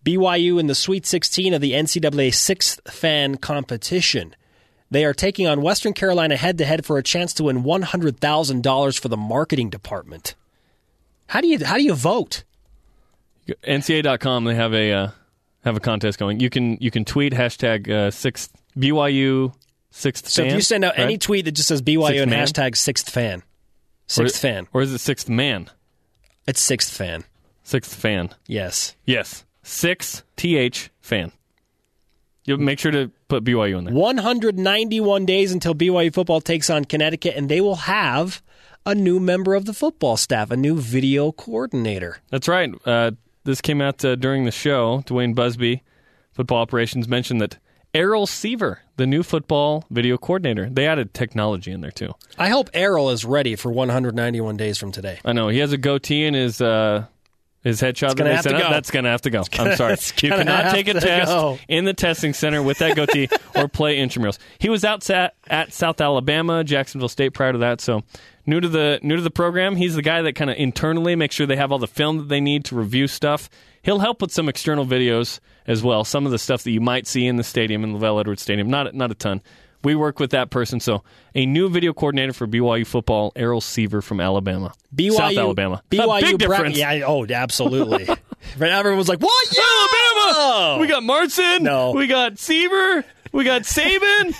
BYU 0.04 0.58
in 0.58 0.68
the 0.68 0.74
Sweet 0.74 1.06
16 1.06 1.54
of 1.54 1.60
the 1.60 1.72
NCAA 1.72 2.34
Sixth 2.34 2.80
Fan 2.90 3.36
Competition. 3.36 4.34
They 4.90 5.04
are 5.04 5.12
taking 5.12 5.46
on 5.46 5.60
Western 5.60 5.92
Carolina 5.92 6.36
head 6.36 6.56
to 6.58 6.64
head 6.64 6.86
for 6.86 6.96
a 6.98 7.02
chance 7.02 7.34
to 7.34 7.44
win 7.44 7.62
$100,000 7.62 9.00
for 9.00 9.08
the 9.08 9.16
marketing 9.16 9.68
department. 9.68 10.34
How 11.26 11.42
do 11.42 11.46
you 11.46 11.62
how 11.62 11.76
do 11.76 11.82
you 11.82 11.94
vote? 11.94 12.44
NCAA.com 13.46 14.44
they 14.44 14.54
have 14.54 14.72
a 14.72 14.92
uh, 14.92 15.10
have 15.64 15.76
a 15.76 15.80
contest 15.80 16.18
going. 16.18 16.40
You 16.40 16.50
can 16.50 16.76
you 16.80 16.90
can 16.90 17.04
tweet 17.04 17.32
hashtag 17.32 17.90
uh, 17.90 18.10
sixth 18.10 18.52
BYU 18.76 19.54
sixth. 19.90 20.28
So 20.28 20.42
fan, 20.42 20.50
if 20.50 20.54
you 20.54 20.60
send 20.62 20.84
out 20.84 20.96
right? 20.96 21.04
any 21.04 21.18
tweet 21.18 21.44
that 21.44 21.52
just 21.52 21.68
says 21.68 21.82
BYU 21.82 22.06
Sixth 22.08 22.22
and 22.22 22.30
man? 22.30 22.46
hashtag 22.46 22.76
sixth 22.76 23.10
fan, 23.10 23.38
or, 23.38 23.42
sixth 24.06 24.40
fan, 24.40 24.68
or 24.72 24.82
is 24.82 24.92
it 24.92 24.98
sixth 24.98 25.28
man? 25.28 25.70
it's 26.46 26.60
sixth 26.60 26.96
fan. 26.96 27.24
Sixth 27.62 27.94
fan. 27.94 28.30
Yes. 28.46 28.96
Yes, 29.04 29.44
six 29.62 30.22
th 30.36 30.90
fan. 31.00 31.32
You 32.44 32.56
make 32.56 32.78
sure 32.78 32.90
to 32.90 33.10
put 33.28 33.44
BYU 33.44 33.76
in 33.76 33.84
there. 33.84 33.94
191 33.94 35.26
days 35.26 35.52
until 35.52 35.74
BYU 35.74 36.14
football 36.14 36.40
takes 36.40 36.70
on 36.70 36.86
Connecticut, 36.86 37.34
and 37.36 37.50
they 37.50 37.60
will 37.60 37.74
have 37.74 38.40
a 38.86 38.94
new 38.94 39.20
member 39.20 39.54
of 39.54 39.66
the 39.66 39.74
football 39.74 40.16
staff, 40.16 40.50
a 40.50 40.56
new 40.56 40.76
video 40.76 41.30
coordinator. 41.30 42.20
That's 42.30 42.48
right. 42.48 42.70
Uh, 42.86 43.10
this 43.48 43.62
came 43.62 43.80
out 43.80 44.04
uh, 44.04 44.14
during 44.14 44.44
the 44.44 44.50
show. 44.50 45.02
Duane 45.06 45.32
Busby, 45.32 45.82
football 46.32 46.58
operations, 46.58 47.08
mentioned 47.08 47.40
that 47.40 47.56
Errol 47.94 48.26
Seaver, 48.26 48.82
the 48.96 49.06
new 49.06 49.22
football 49.22 49.86
video 49.90 50.18
coordinator, 50.18 50.68
they 50.68 50.86
added 50.86 51.14
technology 51.14 51.72
in 51.72 51.80
there 51.80 51.90
too. 51.90 52.12
I 52.36 52.50
hope 52.50 52.68
Errol 52.74 53.08
is 53.08 53.24
ready 53.24 53.56
for 53.56 53.72
191 53.72 54.58
days 54.58 54.76
from 54.76 54.92
today. 54.92 55.18
I 55.24 55.32
know 55.32 55.48
he 55.48 55.60
has 55.60 55.72
a 55.72 55.78
goatee 55.78 56.26
in 56.26 56.34
his 56.34 56.60
uh, 56.60 57.06
his 57.64 57.80
headshot. 57.80 58.08
that 58.08 58.16
gonna 58.18 58.42
to 58.42 58.50
go. 58.50 58.70
That's 58.70 58.90
going 58.90 59.04
to 59.04 59.10
have 59.10 59.22
to 59.22 59.30
go. 59.30 59.42
I'm 59.58 59.76
sorry, 59.76 59.96
you 60.22 60.30
cannot 60.30 60.74
take 60.74 60.88
a 60.88 60.94
test 60.94 61.32
go. 61.32 61.58
in 61.68 61.86
the 61.86 61.94
testing 61.94 62.34
center 62.34 62.62
with 62.62 62.78
that 62.78 62.96
goatee 62.96 63.28
or 63.56 63.66
play 63.66 63.96
intramurals. 63.96 64.38
He 64.58 64.68
was 64.68 64.84
out 64.84 65.08
at, 65.08 65.34
at 65.48 65.72
South 65.72 66.00
Alabama, 66.02 66.64
Jacksonville 66.64 67.08
State 67.08 67.30
prior 67.30 67.52
to 67.52 67.58
that, 67.58 67.80
so. 67.80 68.02
New 68.48 68.60
to 68.60 68.68
the 68.68 68.98
new 69.02 69.14
to 69.16 69.20
the 69.20 69.30
program, 69.30 69.76
he's 69.76 69.94
the 69.94 70.00
guy 70.00 70.22
that 70.22 70.34
kind 70.34 70.50
of 70.50 70.56
internally 70.56 71.14
makes 71.14 71.34
sure 71.34 71.46
they 71.46 71.56
have 71.56 71.70
all 71.70 71.78
the 71.78 71.86
film 71.86 72.16
that 72.16 72.28
they 72.28 72.40
need 72.40 72.64
to 72.64 72.74
review 72.74 73.06
stuff. 73.06 73.50
He'll 73.82 73.98
help 73.98 74.22
with 74.22 74.32
some 74.32 74.48
external 74.48 74.86
videos 74.86 75.38
as 75.66 75.82
well. 75.82 76.02
Some 76.02 76.24
of 76.24 76.32
the 76.32 76.38
stuff 76.38 76.62
that 76.62 76.70
you 76.70 76.80
might 76.80 77.06
see 77.06 77.26
in 77.26 77.36
the 77.36 77.44
stadium 77.44 77.84
in 77.84 77.98
LaVell 77.98 78.20
Edwards 78.20 78.40
Stadium, 78.40 78.70
not 78.70 78.94
not 78.94 79.10
a 79.10 79.14
ton. 79.14 79.42
We 79.84 79.94
work 79.94 80.18
with 80.18 80.30
that 80.30 80.48
person. 80.48 80.80
So 80.80 81.04
a 81.34 81.44
new 81.44 81.68
video 81.68 81.92
coordinator 81.92 82.32
for 82.32 82.46
BYU 82.46 82.86
football, 82.86 83.32
Errol 83.36 83.60
Seaver 83.60 84.00
from 84.00 84.18
Alabama, 84.18 84.72
BYU, 84.96 85.12
South 85.12 85.36
Alabama. 85.36 85.82
BYU 85.90 86.18
a 86.18 86.20
big 86.22 86.38
difference. 86.38 86.78
yeah, 86.78 87.02
oh, 87.06 87.26
absolutely. 87.28 88.06
right 88.08 88.18
now, 88.60 88.78
everyone's 88.78 89.10
like, 89.10 89.20
"What? 89.20 89.54
Yeah! 89.54 89.62
Alabama. 90.28 90.78
We 90.80 90.86
got 90.86 91.02
Marson. 91.02 91.62
No. 91.62 91.92
We 91.92 92.06
got 92.06 92.38
Seaver. 92.38 93.04
We 93.32 93.44
got 93.44 93.62
Saban. 93.62 94.34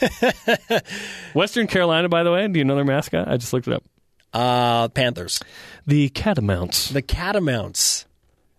Western 1.34 1.66
Carolina, 1.66 2.09
by 2.09 2.22
the 2.22 2.32
way. 2.32 2.48
Do 2.48 2.59
you 2.59 2.64
know 2.64 2.74
their 2.74 2.84
mascot? 2.84 3.28
I 3.28 3.36
just 3.36 3.52
looked 3.52 3.68
it 3.68 3.74
up. 3.74 3.84
Uh, 4.33 4.89
Panthers, 4.89 5.41
The 5.87 6.09
Catamounts. 6.11 6.91
the 6.91 7.03
Catamounts, 7.03 8.05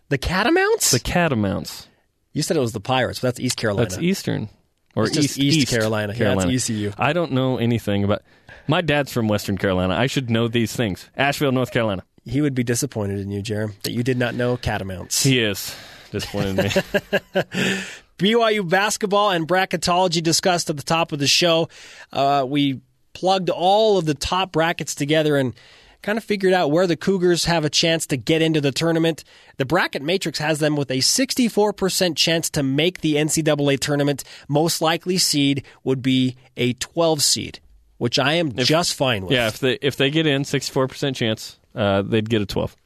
the 0.09 0.17
Catamounts. 0.17 0.91
The 0.91 0.99
Catamounts. 0.99 1.87
you 2.33 2.41
said 2.41 2.57
it 2.57 2.61
was 2.61 2.71
the 2.73 2.79
Pirates, 2.79 3.19
but 3.19 3.27
that's 3.29 3.39
East 3.39 3.57
Carolina. 3.57 3.87
That's 3.89 4.01
Eastern. 4.01 4.49
Or 4.95 5.05
It's 5.05 5.13
just 5.15 5.37
East, 5.37 5.57
East 5.57 5.67
Carolina. 5.69 6.13
Yeah, 6.13 6.17
Carolina. 6.17 6.51
ECU. 6.51 6.91
I 6.97 7.13
don't 7.13 7.31
know 7.31 7.57
anything 7.57 8.03
about. 8.03 8.23
My 8.67 8.81
dad's 8.81 9.13
from 9.13 9.27
Western 9.27 9.57
Carolina. 9.57 9.93
I 9.95 10.07
should 10.07 10.29
know 10.31 10.47
these 10.47 10.75
things. 10.75 11.07
Asheville, 11.15 11.51
North 11.51 11.71
Carolina. 11.71 12.03
He 12.25 12.41
would 12.41 12.55
be 12.55 12.63
disappointed 12.63 13.19
in 13.19 13.29
you, 13.31 13.41
Jarom, 13.41 13.79
that 13.83 13.91
you 13.91 14.03
did 14.03 14.17
not 14.17 14.33
know 14.35 14.57
Catamounts. 14.57 15.23
He 15.23 15.39
is 15.39 15.75
disappointed 16.11 16.59
in 16.59 16.65
me. 16.65 17.41
BYU 18.17 18.67
basketball 18.67 19.29
and 19.31 19.47
bracketology 19.47 20.21
discussed 20.21 20.69
at 20.69 20.75
the 20.77 20.83
top 20.83 21.11
of 21.11 21.19
the 21.19 21.27
show. 21.27 21.69
Uh, 22.11 22.45
we 22.47 22.81
plugged 23.19 23.49
all 23.49 23.97
of 23.97 24.05
the 24.05 24.13
top 24.13 24.51
brackets 24.51 24.95
together 24.95 25.35
and 25.35 25.53
kind 26.01 26.17
of 26.17 26.23
figured 26.23 26.53
out 26.53 26.71
where 26.71 26.87
the 26.87 26.95
Cougars 26.95 27.43
have 27.45 27.65
a 27.65 27.69
chance 27.69 28.07
to 28.07 28.15
get 28.15 28.41
into 28.41 28.61
the 28.61 28.71
tournament. 28.71 29.23
The 29.57 29.65
bracket 29.65 30.01
matrix 30.01 30.39
has 30.39 30.59
them 30.59 30.77
with 30.77 30.89
a 30.89 30.99
64% 30.99 32.15
chance 32.15 32.49
to 32.51 32.63
make 32.63 33.01
the 33.01 33.15
NCAA 33.15 33.79
tournament. 33.79 34.23
Most 34.47 34.81
likely 34.81 35.17
seed 35.17 35.65
would 35.83 36.01
be 36.01 36.37
a 36.55 36.71
12 36.73 37.21
seed, 37.21 37.59
which 37.97 38.17
I 38.17 38.33
am 38.35 38.53
just 38.53 38.93
fine 38.93 39.23
with. 39.23 39.33
yeah, 39.33 39.47
if 39.47 39.59
they 39.59 39.73
if 39.81 39.97
they 39.97 40.09
get 40.09 40.25
in, 40.25 40.45
sixty 40.45 40.71
four 40.71 40.87
percent 40.87 41.17
chance, 41.17 41.59
uh, 41.75 42.01
they'd 42.01 42.29
get 42.29 42.41
a 42.41 42.45
twelve. 42.45 42.77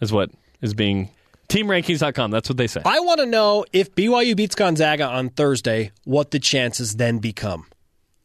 Is 0.00 0.10
what 0.10 0.30
is 0.62 0.72
being 0.72 1.10
teamrankings.com. 1.48 2.30
That's 2.30 2.48
what 2.48 2.56
they 2.56 2.66
say. 2.66 2.80
I 2.86 3.00
want 3.00 3.20
to 3.20 3.26
know 3.26 3.66
if 3.72 3.94
BYU 3.94 4.34
beats 4.34 4.54
Gonzaga 4.54 5.06
on 5.06 5.28
Thursday, 5.28 5.92
what 6.04 6.30
the 6.30 6.38
chances 6.40 6.96
then 6.96 7.18
become. 7.18 7.66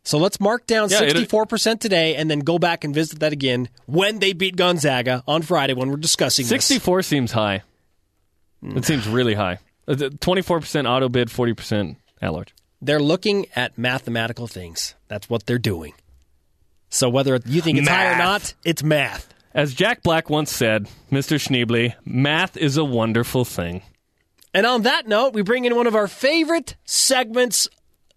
So 0.03 0.17
let's 0.17 0.39
mark 0.39 0.65
down 0.65 0.89
Yeah, 0.89 1.01
64% 1.01 1.79
today 1.79 2.15
and 2.15 2.29
then 2.31 2.39
go 2.39 2.57
back 2.57 2.83
and 2.83 2.93
visit 2.93 3.19
that 3.19 3.33
again 3.33 3.69
when 3.85 4.19
they 4.19 4.33
beat 4.33 4.55
Gonzaga 4.55 5.23
on 5.27 5.41
Friday 5.41 5.73
when 5.73 5.89
we're 5.89 5.97
discussing 5.97 6.43
this. 6.43 6.65
64 6.65 7.01
seems 7.03 7.31
high. 7.31 7.63
It 8.63 8.85
seems 8.85 9.07
really 9.07 9.35
high. 9.35 9.59
Uh, 9.87 9.93
24% 9.95 10.89
auto 10.89 11.09
bid, 11.09 11.29
40% 11.29 11.95
at 12.21 12.33
large. 12.33 12.53
They're 12.81 13.01
looking 13.01 13.47
at 13.55 13.77
mathematical 13.77 14.47
things. 14.47 14.95
That's 15.07 15.29
what 15.29 15.45
they're 15.45 15.57
doing. 15.57 15.93
So 16.89 17.09
whether 17.09 17.39
you 17.45 17.61
think 17.61 17.77
it's 17.77 17.87
high 17.87 18.13
or 18.13 18.17
not, 18.17 18.53
it's 18.63 18.83
math. 18.83 19.33
As 19.53 19.73
Jack 19.73 20.03
Black 20.03 20.29
once 20.29 20.51
said, 20.51 20.87
Mr. 21.11 21.37
Schneebly, 21.37 21.93
math 22.05 22.55
is 22.57 22.77
a 22.77 22.85
wonderful 22.85 23.45
thing. 23.45 23.81
And 24.53 24.65
on 24.65 24.83
that 24.83 25.07
note, 25.07 25.33
we 25.33 25.41
bring 25.41 25.65
in 25.65 25.75
one 25.75 25.87
of 25.87 25.95
our 25.95 26.07
favorite 26.07 26.75
segments 26.85 27.67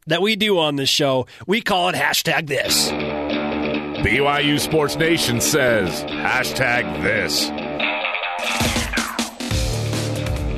that 0.07 0.23
we 0.23 0.37
do 0.37 0.59
on 0.59 0.77
this 0.77 0.89
show. 0.89 1.27
We 1.47 1.61
call 1.61 1.89
it 1.89 1.95
hashtag 1.95 2.47
this. 2.47 2.91
BYU 4.03 4.59
Sports 4.59 4.97
Nation 4.97 5.41
says 5.41 6.03
hashtag 6.05 7.03
this. 7.03 7.51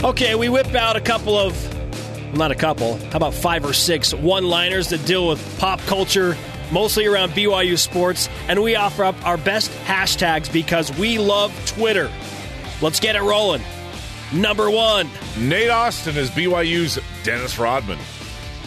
Okay, 0.03 0.35
we 0.35 0.49
whip 0.49 0.75
out 0.75 0.97
a 0.97 1.01
couple 1.01 1.37
of, 1.37 1.55
well, 2.29 2.37
not 2.37 2.51
a 2.51 2.55
couple, 2.55 2.97
how 2.97 3.17
about 3.17 3.33
five 3.35 3.65
or 3.65 3.73
six 3.73 4.13
one 4.13 4.45
liners 4.45 4.89
that 4.91 5.05
deal 5.07 5.29
with 5.29 5.59
pop 5.59 5.81
culture, 5.81 6.37
mostly 6.73 7.07
around 7.07 7.33
BYU 7.33 7.79
sports, 7.79 8.29
and 8.49 8.63
we 8.63 8.77
offer 8.77 9.05
up 9.05 9.27
our 9.27 9.39
best 9.39 9.71
hashtags 9.87 10.53
because 10.53 10.95
we 10.99 11.19
love 11.19 11.55
Twitter. 11.67 12.11
Let's 12.83 13.01
get 13.01 13.17
it 13.17 13.23
rolling. 13.23 13.63
Number 14.33 14.71
one, 14.71 15.09
Nate 15.39 15.71
Austin 15.71 16.17
is 16.17 16.31
BYU's 16.31 16.99
Dennis 17.23 17.59
Rodman. 17.59 17.99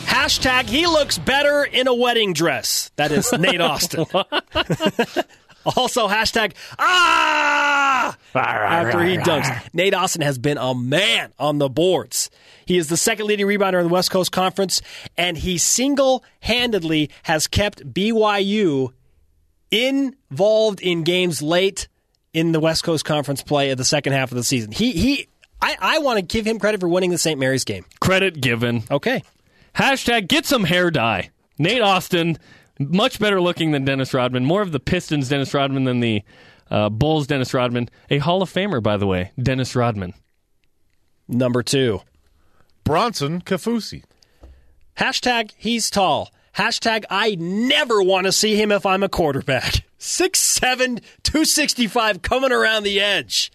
Hashtag 0.07 0.67
he 0.67 0.87
looks 0.87 1.17
better 1.17 1.63
in 1.63 1.87
a 1.87 1.93
wedding 1.93 2.33
dress. 2.33 2.91
That 2.95 3.11
is 3.11 3.31
Nate 3.33 3.61
Austin. 3.61 4.05
also, 5.75 6.07
hashtag 6.07 6.53
ah 6.79 8.17
after 8.33 9.03
he 9.03 9.17
dunks. 9.17 9.73
Nate 9.73 9.93
Austin 9.93 10.21
has 10.21 10.37
been 10.37 10.57
a 10.57 10.73
man 10.73 11.33
on 11.37 11.57
the 11.57 11.69
boards. 11.69 12.29
He 12.65 12.77
is 12.77 12.89
the 12.89 12.97
second 12.97 13.27
leading 13.27 13.45
rebounder 13.45 13.79
in 13.79 13.87
the 13.87 13.93
West 13.93 14.11
Coast 14.11 14.31
Conference, 14.31 14.81
and 15.17 15.37
he 15.37 15.57
single 15.57 16.23
handedly 16.41 17.09
has 17.23 17.47
kept 17.47 17.93
BYU 17.93 18.91
involved 19.71 20.81
in 20.81 21.03
games 21.03 21.41
late 21.41 21.87
in 22.33 22.51
the 22.51 22.59
West 22.59 22.83
Coast 22.83 23.05
Conference 23.05 23.41
play 23.43 23.71
of 23.71 23.77
the 23.77 23.85
second 23.85 24.13
half 24.13 24.31
of 24.31 24.35
the 24.35 24.43
season. 24.43 24.71
He 24.71 24.91
he 24.91 25.27
I, 25.61 25.75
I 25.79 25.99
want 25.99 26.17
to 26.19 26.21
give 26.21 26.45
him 26.45 26.59
credit 26.59 26.79
for 26.79 26.87
winning 26.87 27.09
the 27.09 27.17
St. 27.17 27.39
Mary's 27.39 27.63
game. 27.63 27.85
Credit 27.99 28.39
given. 28.39 28.83
Okay. 28.91 29.23
Hashtag 29.77 30.27
get 30.27 30.45
some 30.45 30.63
hair 30.63 30.89
dye. 30.89 31.29
Nate 31.59 31.81
Austin, 31.81 32.37
much 32.79 33.19
better 33.19 33.39
looking 33.39 33.71
than 33.71 33.85
Dennis 33.85 34.13
Rodman. 34.13 34.43
More 34.45 34.61
of 34.61 34.71
the 34.71 34.79
Pistons 34.79 35.29
Dennis 35.29 35.53
Rodman 35.53 35.83
than 35.83 35.99
the 35.99 36.23
uh, 36.71 36.89
Bulls 36.89 37.27
Dennis 37.27 37.53
Rodman. 37.53 37.89
A 38.09 38.17
Hall 38.17 38.41
of 38.41 38.51
Famer, 38.51 38.81
by 38.81 38.97
the 38.97 39.07
way, 39.07 39.31
Dennis 39.41 39.75
Rodman. 39.75 40.13
Number 41.27 41.61
two. 41.61 42.01
Bronson 42.83 43.41
Kafusi. 43.41 44.03
Hashtag 44.97 45.51
he's 45.57 45.91
tall. 45.91 46.31
Hashtag 46.55 47.05
I 47.09 47.35
never 47.35 48.01
want 48.01 48.25
to 48.25 48.31
see 48.31 48.55
him 48.55 48.71
if 48.71 48.85
I'm 48.85 49.03
a 49.03 49.09
quarterback. 49.09 49.83
6'7, 49.99 51.01
265 51.23 52.21
coming 52.21 52.51
around 52.51 52.83
the 52.83 52.99
edge. 52.99 53.51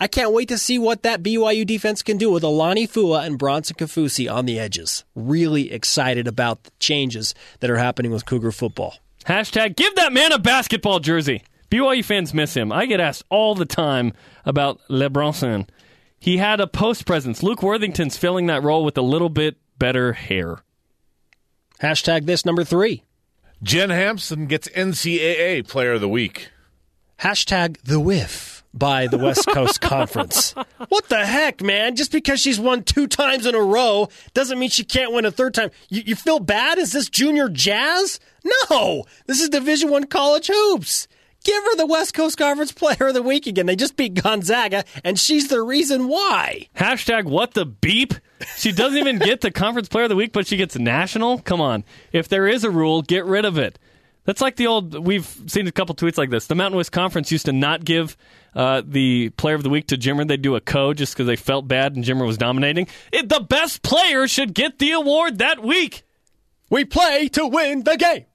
I 0.00 0.06
can't 0.06 0.32
wait 0.32 0.48
to 0.48 0.58
see 0.58 0.78
what 0.78 1.02
that 1.02 1.24
BYU 1.24 1.66
defense 1.66 2.02
can 2.02 2.18
do 2.18 2.30
with 2.30 2.44
Alani 2.44 2.86
Fua 2.86 3.26
and 3.26 3.36
Bronson 3.36 3.74
Kafusi 3.76 4.32
on 4.32 4.46
the 4.46 4.58
edges. 4.58 5.04
Really 5.16 5.72
excited 5.72 6.28
about 6.28 6.62
the 6.62 6.70
changes 6.78 7.34
that 7.58 7.70
are 7.70 7.78
happening 7.78 8.12
with 8.12 8.24
Cougar 8.24 8.52
football. 8.52 8.94
Hashtag 9.24 9.74
give 9.74 9.96
that 9.96 10.12
man 10.12 10.30
a 10.30 10.38
basketball 10.38 11.00
jersey. 11.00 11.42
BYU 11.68 12.04
fans 12.04 12.32
miss 12.32 12.54
him. 12.54 12.70
I 12.70 12.86
get 12.86 13.00
asked 13.00 13.24
all 13.28 13.56
the 13.56 13.66
time 13.66 14.12
about 14.44 14.78
LeBronson. 14.88 15.68
He 16.20 16.38
had 16.38 16.60
a 16.60 16.68
post 16.68 17.04
presence. 17.04 17.42
Luke 17.42 17.62
Worthington's 17.62 18.16
filling 18.16 18.46
that 18.46 18.62
role 18.62 18.84
with 18.84 18.96
a 18.96 19.02
little 19.02 19.28
bit 19.28 19.56
better 19.78 20.12
hair. 20.12 20.62
Hashtag 21.82 22.26
this 22.26 22.46
number 22.46 22.62
three. 22.62 23.02
Jen 23.64 23.90
Hamson 23.90 24.46
gets 24.46 24.68
NCAA 24.68 25.66
Player 25.66 25.94
of 25.94 26.00
the 26.00 26.08
Week. 26.08 26.50
Hashtag 27.20 27.78
the 27.82 27.98
whiff 27.98 28.57
by 28.78 29.06
the 29.06 29.18
West 29.18 29.46
Coast 29.48 29.80
Conference. 29.82 30.54
What 30.88 31.08
the 31.08 31.26
heck, 31.26 31.62
man? 31.62 31.96
Just 31.96 32.12
because 32.12 32.40
she's 32.40 32.60
won 32.60 32.82
two 32.82 33.06
times 33.06 33.46
in 33.46 33.54
a 33.54 33.60
row 33.60 34.08
doesn't 34.34 34.58
mean 34.58 34.70
she 34.70 34.84
can't 34.84 35.12
win 35.12 35.24
a 35.24 35.30
third 35.30 35.54
time. 35.54 35.70
You, 35.88 36.02
you 36.06 36.14
feel 36.14 36.38
bad? 36.38 36.78
Is 36.78 36.92
this 36.92 37.08
junior 37.08 37.48
jazz? 37.48 38.20
No, 38.70 39.04
this 39.26 39.40
is 39.40 39.48
Division 39.48 39.90
One 39.90 40.04
college 40.04 40.48
hoops. 40.52 41.08
Give 41.44 41.62
her 41.62 41.76
the 41.76 41.86
West 41.86 42.14
Coast 42.14 42.36
Conference 42.36 42.72
Player 42.72 43.08
of 43.08 43.14
the 43.14 43.22
Week 43.22 43.46
again. 43.46 43.66
They 43.66 43.76
just 43.76 43.96
beat 43.96 44.14
Gonzaga, 44.14 44.84
and 45.04 45.18
she's 45.18 45.48
the 45.48 45.62
reason 45.62 46.08
why. 46.08 46.68
Hashtag 46.76 47.24
what 47.24 47.54
the 47.54 47.64
beep? 47.64 48.14
She 48.56 48.72
doesn't 48.72 48.98
even 48.98 49.18
get 49.18 49.40
the 49.40 49.50
conference 49.50 49.88
player 49.88 50.04
of 50.04 50.10
the 50.10 50.16
week, 50.16 50.32
but 50.32 50.46
she 50.46 50.56
gets 50.56 50.76
national? 50.76 51.38
Come 51.38 51.60
on. 51.60 51.84
If 52.12 52.28
there 52.28 52.46
is 52.46 52.64
a 52.64 52.70
rule, 52.70 53.02
get 53.02 53.24
rid 53.24 53.44
of 53.44 53.56
it. 53.58 53.78
That's 54.24 54.40
like 54.40 54.56
the 54.56 54.66
old, 54.66 55.06
we've 55.06 55.26
seen 55.46 55.66
a 55.66 55.72
couple 55.72 55.94
tweets 55.94 56.18
like 56.18 56.30
this. 56.30 56.48
The 56.48 56.54
Mountain 56.54 56.76
West 56.76 56.92
Conference 56.92 57.32
used 57.32 57.46
to 57.46 57.52
not 57.52 57.84
give 57.84 58.16
uh, 58.54 58.82
the 58.84 59.30
player 59.30 59.54
of 59.54 59.62
the 59.62 59.70
week 59.70 59.88
to 59.88 59.96
Jimmer. 59.96 60.26
They'd 60.26 60.42
do 60.42 60.56
a 60.56 60.60
code 60.60 60.98
just 60.98 61.14
because 61.14 61.26
they 61.26 61.36
felt 61.36 61.68
bad 61.68 61.96
and 61.96 62.04
Jimmer 62.04 62.26
was 62.26 62.38
dominating. 62.38 62.88
It, 63.12 63.28
the 63.28 63.40
best 63.40 63.82
player 63.82 64.26
should 64.28 64.54
get 64.54 64.78
the 64.78 64.92
award 64.92 65.38
that 65.38 65.62
week. 65.62 66.02
We 66.70 66.84
play 66.84 67.28
to 67.28 67.46
win 67.46 67.84
the 67.84 67.96
game. 67.96 68.26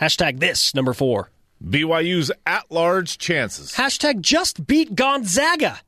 Hashtag 0.00 0.40
this, 0.40 0.74
number 0.74 0.92
four. 0.92 1.30
BYU's 1.62 2.30
at 2.46 2.70
large 2.70 3.18
chances. 3.18 3.72
Hashtag 3.72 4.20
just 4.20 4.66
beat 4.66 4.94
Gonzaga. 4.94 5.80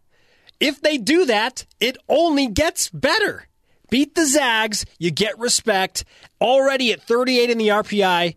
If 0.59 0.81
they 0.81 0.97
do 0.97 1.27
that, 1.27 1.67
it 1.81 1.99
only 2.09 2.47
gets 2.47 2.89
better. 2.89 3.47
Beat 3.91 4.15
the 4.15 4.27
Zags, 4.27 4.85
you 4.99 5.11
get 5.11 5.39
respect. 5.39 6.05
Already 6.41 6.93
at 6.93 7.03
38 7.03 7.51
in 7.51 7.59
the 7.59 7.69
RPI, 7.69 8.37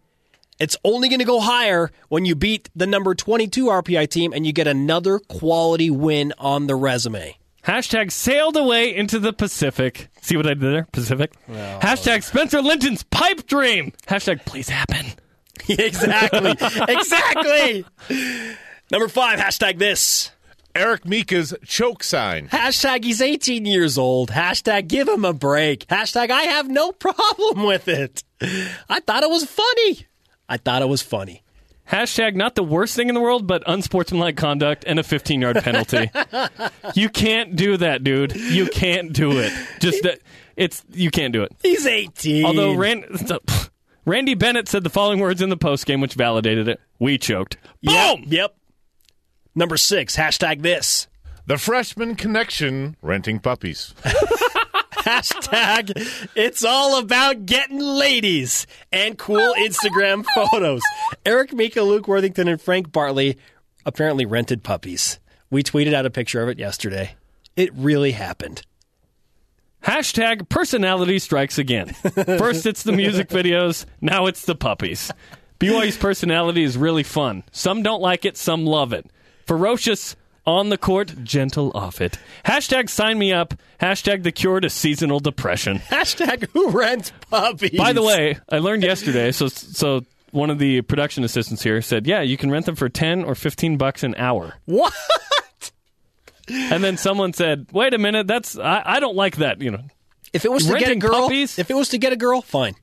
it's 0.60 0.78
only 0.84 1.10
going 1.10 1.20
to 1.20 1.26
go 1.26 1.40
higher 1.40 1.92
when 2.10 2.26
you 2.26 2.36
beat 2.36 2.70
the 2.76 2.88
number 2.88 3.16
22 3.16 3.66
RPI 3.66 4.10
team 4.10 4.34
and 4.34 4.46
you 4.46 4.54
get 4.54 4.68
another 4.68 5.20
quality 5.20 5.90
win 5.90 6.34
on 6.38 6.68
the 6.68 6.76
resume. 6.76 7.38
Hashtag 7.64 8.12
sailed 8.12 8.56
away 8.58 8.96
into 8.96 9.20
the 9.20 9.34
Pacific. 9.34 10.10
See 10.22 10.38
what 10.38 10.46
I 10.48 10.54
did 10.54 10.62
there? 10.62 10.88
Pacific. 10.92 11.34
Hashtag 11.48 12.24
Spencer 12.24 12.62
Linton's 12.62 13.04
pipe 13.04 13.46
dream. 13.48 13.94
Hashtag 14.08 14.46
please 14.46 14.70
happen. 14.70 15.06
exactly. 15.70 16.56
exactly. 16.88 17.86
Number 18.92 19.08
five, 19.08 19.40
hashtag 19.40 19.78
this. 19.78 20.32
Eric 20.74 21.06
Mika's 21.06 21.54
choke 21.66 22.04
sign. 22.04 22.48
Hashtag 22.48 23.04
he's 23.04 23.22
18 23.22 23.66
years 23.66 23.98
old. 23.98 24.32
Hashtag 24.32 24.88
give 24.88 25.08
him 25.08 25.26
a 25.26 25.34
break. 25.34 25.86
Hashtag 25.88 26.32
I 26.32 26.44
have 26.44 26.70
no 26.70 26.92
problem 26.94 27.66
with 27.66 27.88
it. 27.88 28.24
I 28.42 29.00
thought 29.02 29.24
it 29.24 29.30
was 29.30 29.46
funny. 29.46 30.08
I 30.50 30.58
thought 30.58 30.82
it 30.82 30.90
was 30.90 31.02
funny. 31.02 31.44
Hashtag 31.90 32.36
not 32.36 32.56
the 32.56 32.64
worst 32.64 32.96
thing 32.96 33.10
in 33.10 33.16
the 33.16 33.22
world, 33.22 33.48
but 33.48 33.64
unsportsmanlike 33.66 34.36
conduct 34.38 34.84
and 34.86 35.00
a 35.00 35.04
15 35.04 35.42
yard 35.42 35.58
penalty. 35.64 36.12
you 36.96 37.10
can't 37.10 37.56
do 37.56 37.78
that, 37.78 38.04
dude. 38.04 38.36
You 38.36 38.68
can't 38.68 39.14
do 39.14 39.40
it. 39.40 39.54
Just 39.80 40.04
that 40.04 40.20
it's 40.56 40.84
you 40.92 41.10
can't 41.10 41.34
do 41.34 41.42
it. 41.44 41.52
He's 41.64 41.88
18. 41.88 42.46
Although 42.46 42.74
Rand, 42.76 43.06
Randy 44.06 44.36
Bennett 44.36 44.68
said 44.68 44.84
the 44.84 44.90
following 44.90 45.20
words 45.20 45.42
in 45.42 45.50
the 45.50 45.58
post 45.58 45.86
game, 45.86 46.02
which 46.02 46.14
validated 46.14 46.68
it. 46.68 46.80
We 47.00 47.18
choked. 47.18 47.58
Yep, 47.82 48.18
Boom. 48.18 48.26
Yep. 48.28 48.56
Number 49.56 49.78
six, 49.78 50.16
hashtag 50.16 50.62
this. 50.62 51.08
The 51.48 51.58
freshman 51.58 52.16
connection 52.16 52.98
renting 53.02 53.40
puppies. 53.40 53.96
Hashtag 55.00 56.28
it's 56.36 56.64
all 56.64 57.00
about 57.00 57.46
getting 57.46 57.80
ladies 57.80 58.68
and 58.92 59.18
cool 59.18 59.54
Instagram 59.58 60.26
photos. 60.36 60.82
Eric 61.26 61.54
Mika, 61.54 61.82
Luke 61.82 62.08
Worthington, 62.08 62.48
and 62.48 62.62
Frank 62.62 62.92
Bartley 62.92 63.38
apparently 63.86 64.26
rented 64.26 64.64
puppies. 64.64 65.20
We 65.50 65.64
tweeted 65.64 65.94
out 65.94 66.06
a 66.06 66.10
picture 66.10 66.42
of 66.44 66.50
it 66.50 66.60
yesterday. 66.60 67.16
It 67.56 67.72
really 67.74 68.12
happened. 68.12 68.62
Hashtag 69.84 70.50
personality 70.50 71.20
strikes 71.20 71.58
again. 71.58 71.88
First 71.88 72.66
it's 72.66 72.84
the 72.84 72.92
music 72.92 73.30
videos, 73.30 73.86
now 74.02 74.26
it's 74.26 74.46
the 74.46 74.56
puppies. 74.56 75.12
BYU's 75.60 75.98
personality 75.98 76.64
is 76.64 76.78
really 76.78 77.04
fun. 77.04 77.44
Some 77.52 77.84
don't 77.84 78.02
like 78.02 78.26
it, 78.26 78.38
some 78.38 78.66
love 78.66 78.94
it. 78.94 79.10
Ferocious 79.48 80.16
on 80.50 80.70
the 80.70 80.78
court, 80.78 81.24
gentle 81.24 81.72
off 81.76 82.02
it. 82.02 82.18
Hashtag 82.44 82.90
sign 82.90 83.20
me 83.20 83.32
up. 83.32 83.54
Hashtag 83.80 84.24
the 84.24 84.32
cure 84.32 84.60
to 84.60 84.70
seasonal 84.70 85.20
depression. 85.20 85.78
Hashtag 85.90 86.50
who 86.52 86.72
rents 86.72 87.12
puppies. 87.30 87.78
By 87.78 87.94
the 87.94 88.02
way, 88.02 88.38
I 88.50 88.58
learned 88.58 88.84
yesterday, 88.84 89.32
so 89.32 89.48
so 89.48 90.02
one 90.32 90.50
of 90.50 90.58
the 90.60 90.82
production 90.82 91.24
assistants 91.24 91.62
here 91.62 91.82
said, 91.82 92.08
"Yeah, 92.08 92.22
you 92.22 92.36
can 92.36 92.50
rent 92.50 92.66
them 92.66 92.76
for 92.76 92.90
10 92.90 93.24
or 93.24 93.36
15 93.36 93.78
bucks 93.78 94.04
an 94.04 94.16
hour." 94.16 94.56
What? 94.66 94.94
And 96.52 96.84
then 96.84 96.98
someone 96.98 97.34
said, 97.34 97.68
"Wait 97.72 97.94
a 97.94 98.00
minute, 98.00 98.26
that's 98.26 98.58
I, 98.58 98.82
I 98.84 99.00
don't 99.00 99.16
like 99.16 99.38
that, 99.38 99.62
you 99.62 99.70
know." 99.70 99.84
If 100.34 100.46
it 100.46 100.52
was 100.52 100.66
to 100.66 100.78
get 100.78 100.92
a 100.92 100.96
girl, 100.96 101.24
puppies? 101.24 101.60
if 101.60 101.70
it 101.70 101.76
was 101.76 101.90
to 101.90 101.98
get 102.00 102.12
a 102.12 102.16
girl, 102.16 102.42
fine. 102.42 102.76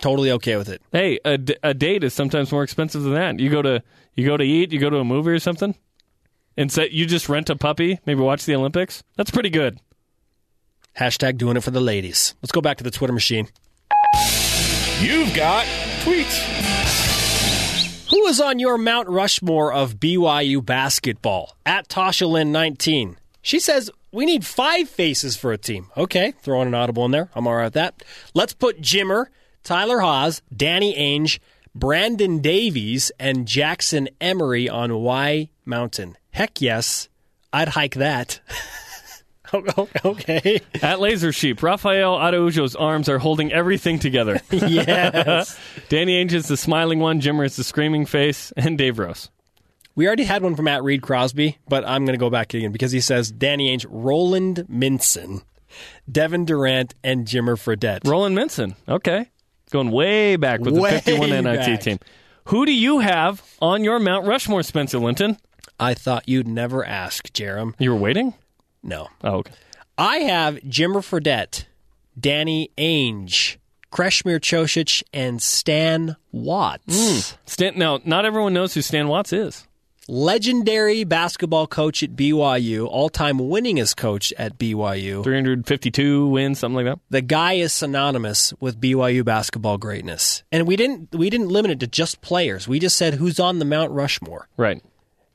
Totally 0.00 0.32
okay 0.32 0.56
with 0.56 0.68
it. 0.68 0.82
Hey, 0.90 1.20
a, 1.24 1.38
d- 1.38 1.56
a 1.62 1.74
date 1.74 2.02
is 2.02 2.14
sometimes 2.14 2.50
more 2.50 2.64
expensive 2.64 3.02
than 3.04 3.14
that. 3.14 3.38
You 3.38 3.48
go 3.50 3.62
to 3.62 3.82
you 4.16 4.26
go 4.26 4.36
to 4.36 4.44
eat, 4.44 4.72
you 4.72 4.80
go 4.80 4.90
to 4.90 4.98
a 4.98 5.04
movie 5.04 5.30
or 5.30 5.38
something, 5.38 5.76
and 6.56 6.70
say 6.70 6.88
you 6.90 7.06
just 7.06 7.28
rent 7.28 7.50
a 7.50 7.56
puppy, 7.56 7.98
maybe 8.06 8.20
watch 8.20 8.44
the 8.44 8.54
Olympics. 8.54 9.02
That's 9.16 9.30
pretty 9.30 9.50
good. 9.50 9.78
Hashtag 10.98 11.38
doing 11.38 11.56
it 11.56 11.62
for 11.62 11.70
the 11.70 11.80
ladies. 11.80 12.34
Let's 12.42 12.52
go 12.52 12.60
back 12.60 12.78
to 12.78 12.84
the 12.84 12.90
Twitter 12.90 13.12
machine. 13.12 13.48
You've 15.00 15.34
got 15.34 15.64
tweets. 16.02 16.50
Who 18.10 18.26
is 18.26 18.40
on 18.40 18.58
your 18.58 18.76
Mount 18.76 19.08
Rushmore 19.08 19.72
of 19.72 19.96
BYU 19.96 20.64
basketball? 20.64 21.56
At 21.64 21.88
Tasha 21.88 22.28
Lynn 22.28 22.52
19. 22.52 23.16
She 23.40 23.58
says, 23.58 23.90
we 24.12 24.26
need 24.26 24.44
five 24.44 24.88
faces 24.88 25.36
for 25.36 25.52
a 25.52 25.58
team. 25.58 25.86
Okay, 25.96 26.34
throwing 26.42 26.68
an 26.68 26.74
audible 26.74 27.06
in 27.06 27.10
there. 27.10 27.30
I'm 27.34 27.46
all 27.46 27.56
right 27.56 27.64
with 27.64 27.72
that. 27.72 28.04
Let's 28.34 28.52
put 28.52 28.82
Jimmer, 28.82 29.26
Tyler 29.64 30.00
Haws, 30.00 30.42
Danny 30.54 30.94
Ainge, 30.94 31.38
Brandon 31.74 32.40
Davies, 32.40 33.10
and 33.18 33.48
Jackson 33.48 34.10
Emery 34.20 34.68
on 34.68 34.94
Y 35.00 35.48
Mountain. 35.64 36.18
Heck 36.32 36.60
yes, 36.60 37.08
I'd 37.52 37.68
hike 37.68 37.94
that. 37.94 38.40
Okay. 39.54 40.62
At 40.80 40.98
Laser 40.98 41.30
Sheep, 41.30 41.62
Rafael 41.62 42.16
Araujo's 42.16 42.74
arms 42.74 43.06
are 43.10 43.18
holding 43.18 43.52
everything 43.52 43.98
together. 43.98 44.40
yes. 44.50 45.58
Danny 45.90 46.24
Ainge 46.24 46.32
is 46.32 46.48
the 46.48 46.56
smiling 46.56 47.00
one, 47.00 47.20
Jimmer 47.20 47.44
is 47.44 47.56
the 47.56 47.62
screaming 47.62 48.06
face, 48.06 48.50
and 48.56 48.78
Dave 48.78 48.98
Rose. 48.98 49.28
We 49.94 50.06
already 50.06 50.24
had 50.24 50.42
one 50.42 50.56
from 50.56 50.64
Matt 50.64 50.82
Reed 50.82 51.02
Crosby, 51.02 51.58
but 51.68 51.86
I'm 51.86 52.06
going 52.06 52.14
to 52.14 52.18
go 52.18 52.30
back 52.30 52.54
again 52.54 52.72
because 52.72 52.92
he 52.92 53.00
says 53.02 53.30
Danny 53.30 53.76
Ainge, 53.76 53.84
Roland 53.90 54.64
Minson, 54.72 55.42
Devin 56.10 56.46
Durant, 56.46 56.94
and 57.04 57.26
Jimmer 57.26 57.56
Fredette. 57.58 58.08
Roland 58.08 58.34
Minson. 58.34 58.74
Okay. 58.88 59.28
Going 59.70 59.90
way 59.90 60.36
back 60.36 60.60
with 60.60 60.78
Way 60.78 60.92
the 60.94 61.00
51 61.02 61.28
NIT 61.28 61.44
back. 61.44 61.80
team. 61.82 61.98
Who 62.46 62.64
do 62.64 62.72
you 62.72 63.00
have 63.00 63.42
on 63.60 63.84
your 63.84 63.98
Mount 63.98 64.26
Rushmore, 64.26 64.62
Spencer 64.62 64.98
Linton? 64.98 65.36
I 65.82 65.94
thought 65.94 66.28
you'd 66.28 66.46
never 66.46 66.84
ask, 66.84 67.28
Jarom. 67.32 67.74
You 67.78 67.90
were 67.90 67.96
waiting? 67.98 68.34
No. 68.82 69.08
Oh, 69.24 69.38
okay. 69.38 69.52
I 69.98 70.18
have 70.18 70.56
Jimmer 70.58 71.02
Fredette, 71.02 71.64
Danny 72.18 72.70
Ainge, 72.78 73.56
Kresimir 73.92 74.38
Cosic, 74.40 75.02
and 75.12 75.42
Stan 75.42 76.16
Watts. 76.30 77.34
Hmm. 77.34 77.36
Stan, 77.46 77.78
now, 77.78 78.00
not 78.04 78.24
everyone 78.24 78.54
knows 78.54 78.74
who 78.74 78.80
Stan 78.82 79.08
Watts 79.08 79.32
is. 79.32 79.66
Legendary 80.08 81.04
basketball 81.04 81.66
coach 81.68 82.02
at 82.02 82.16
BYU, 82.16 82.86
all 82.88 83.08
time 83.08 83.38
winningest 83.38 83.96
coach 83.96 84.32
at 84.36 84.58
BYU. 84.58 85.22
352 85.22 86.26
wins, 86.26 86.58
something 86.58 86.84
like 86.84 86.86
that. 86.86 86.98
the 87.10 87.22
guy 87.22 87.52
is 87.54 87.72
synonymous 87.72 88.52
with 88.58 88.80
BYU 88.80 89.24
basketball 89.24 89.78
greatness. 89.78 90.42
And 90.50 90.66
we 90.66 90.74
didn't 90.74 91.14
we 91.14 91.30
didn't 91.30 91.48
limit 91.50 91.70
it 91.70 91.80
to 91.80 91.86
just 91.86 92.20
players. 92.20 92.66
We 92.66 92.80
just 92.80 92.96
said 92.96 93.14
who's 93.14 93.38
on 93.38 93.60
the 93.60 93.64
Mount 93.64 93.92
Rushmore. 93.92 94.48
Right. 94.56 94.82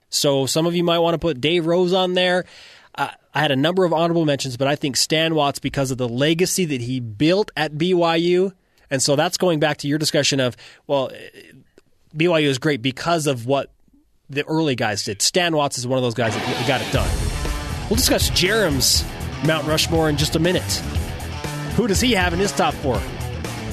So 0.09 0.45
some 0.45 0.65
of 0.65 0.75
you 0.75 0.83
might 0.83 0.99
want 0.99 1.15
to 1.15 1.19
put 1.19 1.41
Dave 1.41 1.65
Rose 1.65 1.93
on 1.93 2.13
there. 2.13 2.45
I 3.37 3.41
had 3.41 3.51
a 3.51 3.55
number 3.55 3.85
of 3.85 3.93
honorable 3.93 4.25
mentions, 4.25 4.57
but 4.57 4.67
I 4.67 4.75
think 4.75 4.97
Stan 4.97 5.35
Watts 5.35 5.59
because 5.59 5.91
of 5.91 5.99
the 5.99 6.09
legacy 6.09 6.65
that 6.65 6.81
he 6.81 6.99
built 6.99 7.51
at 7.55 7.73
BYU. 7.73 8.51
And 8.89 8.99
so 8.99 9.15
that's 9.15 9.37
going 9.37 9.59
back 9.59 9.77
to 9.77 9.87
your 9.87 9.99
discussion 9.99 10.39
of 10.39 10.57
well, 10.87 11.11
BYU 12.15 12.47
is 12.47 12.57
great 12.57 12.81
because 12.81 13.27
of 13.27 13.45
what 13.45 13.71
the 14.29 14.43
early 14.45 14.75
guys 14.75 15.03
did. 15.03 15.21
Stan 15.21 15.55
Watts 15.55 15.77
is 15.77 15.85
one 15.85 15.97
of 15.97 16.03
those 16.03 16.15
guys 16.15 16.33
that 16.33 16.67
got 16.67 16.81
it 16.81 16.91
done. 16.91 17.09
We'll 17.89 17.97
discuss 17.97 18.29
Jarom's 18.31 19.05
Mount 19.45 19.67
Rushmore 19.67 20.09
in 20.09 20.17
just 20.17 20.35
a 20.35 20.39
minute. 20.39 20.81
Who 21.75 21.87
does 21.87 22.01
he 22.01 22.13
have 22.13 22.33
in 22.33 22.39
his 22.39 22.51
top 22.51 22.73
four? 22.73 22.99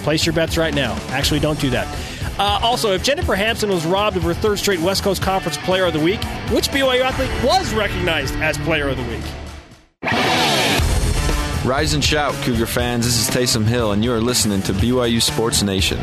Place 0.03 0.27
your 0.27 0.35
bets 0.35 0.59
right 0.59 0.75
now. 0.75 0.95
Actually, 1.09 1.41
don't 1.41 1.59
do 1.59 1.71
that. 1.71 1.87
Uh, 2.39 2.59
also, 2.63 2.93
if 2.93 3.03
Jennifer 3.05 3.35
Hamson 3.37 3.71
was 3.71 3.87
robbed 3.87 4.17
of 4.17 4.23
her 4.25 4.35
third 4.35 4.59
straight 4.59 4.81
West 4.81 5.03
Coast 5.05 5.23
Conference 5.23 5.57
Player 5.59 5.85
of 5.85 5.93
the 5.93 6.01
Week, 6.01 6.23
which 6.51 6.69
BYU 6.69 7.01
athlete 7.01 7.31
was 7.45 7.73
recognized 7.75 8.35
as 8.37 8.59
Player 8.59 8.89
of 8.89 8.97
the 8.97 9.05
Week? 9.05 9.23
Rise 11.65 11.95
and 11.95 12.05
shout, 12.05 12.35
Cougar 12.43 12.67
fans. 12.67 13.05
This 13.05 13.17
is 13.17 13.35
Taysom 13.35 13.65
Hill, 13.65 13.93
and 13.93 14.05
you 14.05 14.13
are 14.13 14.21
listening 14.21 14.61
to 14.63 14.73
BYU 14.73 15.23
Sports 15.23 15.63
Nation. 15.63 15.99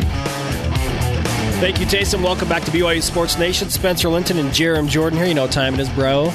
Thank 1.59 1.79
you, 1.79 1.85
Taysom. 1.85 2.23
Welcome 2.23 2.49
back 2.49 2.63
to 2.63 2.71
BYU 2.71 3.01
Sports 3.01 3.37
Nation. 3.37 3.69
Spencer 3.69 4.09
Linton 4.09 4.39
and 4.39 4.49
Jarom 4.49 4.87
Jordan 4.89 5.19
here. 5.19 5.27
You 5.27 5.35
know 5.35 5.43
what 5.43 5.51
time 5.51 5.75
it 5.75 5.79
is, 5.81 5.89
bro. 5.89 6.31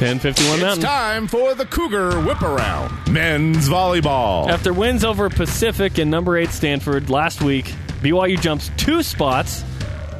1051 0.00 0.60
It's 0.62 0.78
time 0.78 1.26
for 1.26 1.54
the 1.54 1.66
Cougar 1.66 2.20
Whip 2.20 2.40
Around. 2.42 3.12
Men's 3.12 3.68
volleyball. 3.68 4.48
After 4.48 4.72
wins 4.72 5.04
over 5.04 5.28
Pacific 5.28 5.98
and 5.98 6.10
number 6.10 6.38
8 6.38 6.50
Stanford 6.50 7.10
last 7.10 7.42
week, 7.42 7.74
BYU 8.00 8.40
jumps 8.40 8.70
two 8.76 9.02
spots 9.02 9.64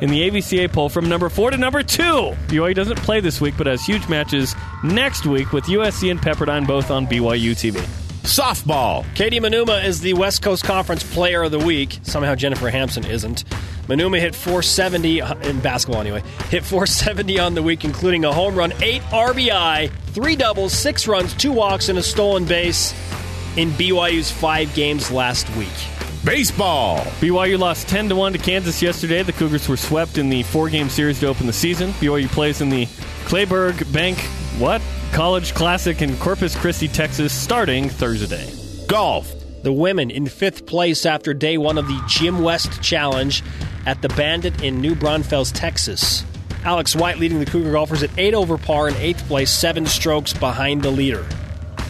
in 0.01 0.11
the 0.11 0.31
AVCA 0.31 0.72
poll 0.72 0.89
from 0.89 1.09
number 1.09 1.28
4 1.28 1.53
to 1.53 1.57
number 1.57 1.83
2. 1.83 2.03
BYU 2.03 2.74
doesn't 2.74 2.99
play 2.99 3.20
this 3.20 3.41
week 3.41 3.55
but 3.57 3.66
has 3.66 3.85
huge 3.85 4.09
matches 4.09 4.55
next 4.83 5.26
week 5.26 5.53
with 5.53 5.64
USC 5.64 6.11
and 6.11 6.20
Pepperdine 6.20 6.66
both 6.66 6.91
on 6.91 7.07
BYU 7.07 7.53
TV. 7.53 7.81
Softball. 8.22 9.05
Katie 9.14 9.41
Manuma 9.41 9.83
is 9.85 10.01
the 10.01 10.12
West 10.14 10.43
Coast 10.43 10.62
Conference 10.62 11.03
Player 11.14 11.43
of 11.43 11.51
the 11.51 11.59
Week. 11.59 11.99
Somehow 12.03 12.35
Jennifer 12.35 12.68
Hamson 12.70 13.05
isn't. 13.05 13.45
Manuma 13.89 14.20
hit 14.20 14.35
470 14.35 15.22
uh, 15.22 15.35
in 15.41 15.59
basketball 15.61 16.01
anyway. 16.01 16.22
Hit 16.49 16.62
470 16.62 17.41
on 17.41 17.55
the 17.55 17.62
week, 17.62 17.85
including 17.85 18.24
a 18.24 18.33
home 18.33 18.55
run, 18.55 18.72
eight 18.83 19.03
RBI, 19.03 19.91
three 20.09 20.37
doubles, 20.37 20.72
six 20.72 21.09
runs, 21.09 21.35
two 21.35 21.51
walks, 21.51 21.89
and 21.89 21.99
a 21.99 22.03
stolen 22.03 22.45
base 22.45 22.93
in 23.57 23.70
BYU's 23.70 24.31
five 24.31 24.72
games 24.74 25.11
last 25.11 25.49
week. 25.57 25.68
Baseball. 26.24 26.98
BYU 27.20 27.58
lost 27.58 27.88
10 27.88 28.10
to 28.10 28.14
1 28.14 28.32
to 28.34 28.38
Kansas 28.38 28.82
yesterday. 28.82 29.22
The 29.22 29.32
Cougars 29.32 29.68
were 29.68 29.78
swept 29.78 30.18
in 30.18 30.28
the 30.28 30.42
four-game 30.42 30.90
series 30.90 31.18
to 31.20 31.26
open 31.28 31.46
the 31.46 31.52
season. 31.52 31.92
BYU 31.92 32.28
plays 32.28 32.60
in 32.60 32.68
the 32.68 32.84
Kleberg 33.24 33.90
Bank 33.90 34.18
what? 34.58 34.82
College 35.12 35.54
Classic 35.54 36.02
in 36.02 36.16
Corpus 36.18 36.54
Christi, 36.54 36.88
Texas 36.88 37.32
starting 37.32 37.88
Thursday. 37.88 38.52
Golf. 38.86 39.32
The 39.62 39.72
women 39.72 40.10
in 40.10 40.26
fifth 40.26 40.66
place 40.66 41.06
after 41.06 41.32
day 41.32 41.56
one 41.56 41.78
of 41.78 41.86
the 41.86 42.02
Jim 42.06 42.42
West 42.42 42.82
Challenge 42.82 43.42
at 43.86 44.02
the 44.02 44.10
Bandit 44.10 44.62
in 44.62 44.80
New 44.80 44.94
Braunfels, 44.94 45.52
Texas. 45.52 46.24
Alex 46.64 46.94
White 46.94 47.18
leading 47.18 47.40
the 47.40 47.46
Cougar 47.46 47.72
golfers 47.72 48.02
at 48.02 48.10
eight 48.18 48.34
over 48.34 48.58
par 48.58 48.88
in 48.88 48.96
eighth 48.96 49.26
place, 49.26 49.50
seven 49.50 49.86
strokes 49.86 50.34
behind 50.34 50.82
the 50.82 50.90
leader. 50.90 51.26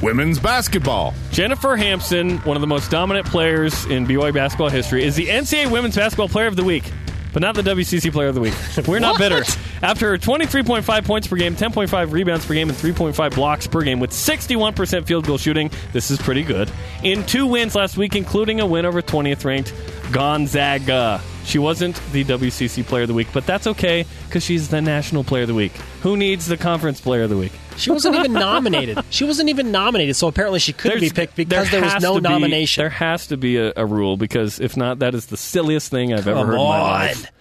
Women's 0.03 0.39
basketball. 0.39 1.15
Jennifer 1.31 1.77
Hamson, 1.77 2.39
one 2.39 2.57
of 2.57 2.63
the 2.63 2.67
most 2.67 2.91
dominant 2.91 3.27
players 3.27 3.85
in 3.87 4.07
BYU 4.07 4.33
basketball 4.33 4.71
history, 4.71 5.05
is 5.05 5.15
the 5.15 5.27
NCAA 5.27 5.71
Women's 5.71 5.97
Basketball 5.97 6.29
Player 6.29 6.47
of 6.47 6.57
the 6.57 6.65
Week, 6.65 6.91
but 7.35 7.43
not 7.43 7.55
the 7.55 7.63
WCC 7.63 8.11
Player 8.11 8.29
of 8.29 8.35
the 8.35 8.41
Week. 8.41 8.55
We're 8.89 8.99
not 8.99 9.19
bitter. 9.19 9.43
After 9.83 10.11
her 10.11 10.19
23.5 10.19 11.05
points 11.05 11.27
per 11.27 11.37
game, 11.37 11.55
10.5 11.55 12.13
rebounds 12.13 12.47
per 12.47 12.55
game, 12.55 12.71
and 12.71 12.79
3.5 12.79 13.35
blocks 13.35 13.67
per 13.67 13.83
game 13.83 14.01
with 14.01 14.11
61% 14.11 15.07
field 15.07 15.27
goal 15.27 15.37
shooting, 15.39 15.71
this 15.93 16.11
is 16.11 16.19
pretty 16.21 16.45
good. 16.45 16.71
In 17.03 17.25
two 17.27 17.47
wins 17.47 17.75
last 17.75 17.99
week, 17.99 18.17
including 18.17 18.61
a 18.61 18.67
win 18.67 18.87
over 18.87 19.03
20th 19.03 19.45
ranked 19.45 19.75
Gonzaga. 20.13 21.21
She 21.45 21.59
wasn't 21.59 22.01
the 22.13 22.23
WCC 22.25 22.85
Player 22.85 23.03
of 23.03 23.09
the 23.09 23.15
Week, 23.15 23.27
but 23.33 23.45
that's 23.47 23.67
okay 23.67 24.05
because 24.27 24.45
she's 24.45 24.69
the 24.69 24.81
National 24.81 25.25
Player 25.25 25.43
of 25.43 25.49
the 25.49 25.55
Week. 25.55 25.73
Who 26.03 26.17
needs 26.17 26.47
the 26.47 26.57
Conference 26.57 27.01
Player 27.01 27.23
of 27.23 27.31
the 27.31 27.37
Week? 27.37 27.53
She 27.77 27.91
wasn't 27.91 28.15
even 28.17 28.33
nominated. 28.35 28.99
She 29.11 29.25
wasn't 29.25 29.49
even 29.49 29.73
nominated, 29.73 30.15
so 30.17 30.29
apparently 30.29 30.59
she 30.61 30.73
couldn't 30.73 31.01
be 31.01 31.11
picked 31.11 31.35
because 31.37 31.71
there, 31.71 31.83
was 31.83 31.93
has 31.95 32.03
no 32.03 32.17
to 32.17 32.21
be- 32.21 32.29
nomination. 32.29 32.83
there 32.83 32.91
has 32.91 33.27
to 33.29 33.37
be 33.37 33.57
a, 33.57 33.73
a 33.77 33.87
rule 33.87 34.17
because 34.17 34.61
if 34.61 34.77
not, 34.77 34.99
that 35.01 35.15
is 35.15 35.27
the 35.27 35.37
silliest 35.37 35.91
thing 35.91 36.13
I've 36.13 36.29
ever 36.29 36.35
Come 36.41 36.47
heard 36.49 36.53
in 36.55 36.59
my 36.61 36.79
on. 36.79 36.81
life. 36.81 37.33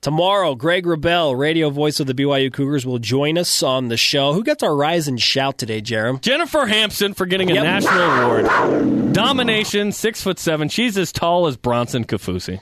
Tomorrow, 0.00 0.54
Greg 0.56 0.84
Wrubell, 0.84 1.38
radio 1.38 1.70
voice 1.70 1.98
of 1.98 2.06
the 2.06 2.12
BYU 2.12 2.52
Cougars, 2.52 2.84
will 2.84 2.98
join 2.98 3.38
us 3.38 3.62
on 3.62 3.88
the 3.88 3.96
show. 3.96 4.34
Who 4.34 4.44
gets 4.44 4.62
our 4.62 4.76
rise 4.76 5.08
and 5.08 5.18
shout 5.18 5.56
today, 5.56 5.80
Jarom? 5.80 6.20
Jennifer 6.20 6.66
Hamson 6.66 7.14
for 7.14 7.24
getting 7.24 7.50
a 7.50 7.54
Yep. 7.54 7.62
national 7.64 8.02
award. 8.02 9.12
Domination, 9.14 9.92
six 9.92 10.20
foot 10.20 10.38
seven. 10.38 10.68
She's 10.68 10.98
as 10.98 11.10
tall 11.12 11.46
as 11.46 11.56
Bronson 11.56 12.04
Kafusi. 12.04 12.60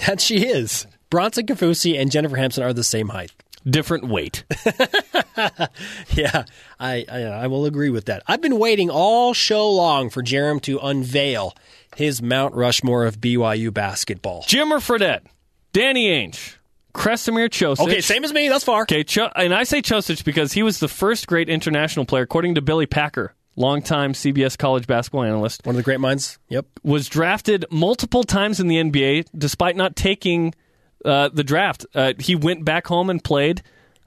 That 0.06 0.20
she 0.20 0.46
is. 0.46 0.86
Bronson 1.10 1.46
Kafusi 1.46 2.00
and 2.00 2.10
Jennifer 2.10 2.36
Hamson 2.36 2.62
are 2.62 2.72
the 2.72 2.84
same 2.84 3.08
height. 3.08 3.32
Different 3.68 4.08
weight. 4.08 4.44
Yeah, 6.14 6.44
I, 6.78 7.04
I 7.08 7.22
I 7.22 7.46
will 7.46 7.64
agree 7.64 7.88
with 7.88 8.06
that. 8.06 8.22
I've 8.26 8.42
been 8.42 8.58
waiting 8.58 8.90
all 8.90 9.32
show 9.32 9.70
long 9.70 10.10
for 10.10 10.22
Jarom 10.22 10.60
to 10.62 10.78
unveil 10.78 11.54
his 11.96 12.20
Mount 12.20 12.54
Rushmore 12.54 13.06
of 13.06 13.18
BYU 13.20 13.72
basketball. 13.72 14.42
Jimmer 14.42 14.80
Fredette, 14.80 15.22
Danny 15.72 16.08
Ainge, 16.08 16.56
Kresimir 16.92 17.48
Cosic. 17.48 17.80
Okay, 17.80 18.00
same 18.02 18.24
as 18.24 18.32
me 18.34 18.48
thus 18.48 18.64
far. 18.64 18.82
Okay, 18.82 19.02
Cho- 19.04 19.30
and 19.34 19.54
I 19.54 19.62
say 19.64 19.80
Chosic 19.80 20.24
because 20.24 20.52
he 20.52 20.62
was 20.62 20.78
the 20.80 20.88
first 20.88 21.26
great 21.26 21.48
international 21.48 22.04
player, 22.04 22.24
according 22.24 22.56
to 22.56 22.60
Billy 22.60 22.86
Packer, 22.86 23.34
longtime 23.60 24.12
CBS 24.12 24.56
college 24.56 24.86
basketball 24.86 25.22
analyst. 25.22 25.64
One 25.64 25.74
of 25.74 25.76
the 25.76 25.82
great 25.82 26.00
minds. 26.00 26.38
Yep. 26.48 26.66
was 26.82 27.08
drafted 27.08 27.64
multiple 27.70 28.24
times 28.24 28.58
in 28.60 28.68
the 28.68 28.76
NBA 28.76 29.26
despite 29.36 29.76
not 29.76 29.96
taking 29.96 30.54
uh, 31.04 31.28
the 31.28 31.44
draft. 31.44 31.86
Uh, 31.94 32.14
he 32.18 32.34
went 32.34 32.64
back 32.64 32.86
home 32.86 33.10
and 33.10 33.22
played 33.22 33.62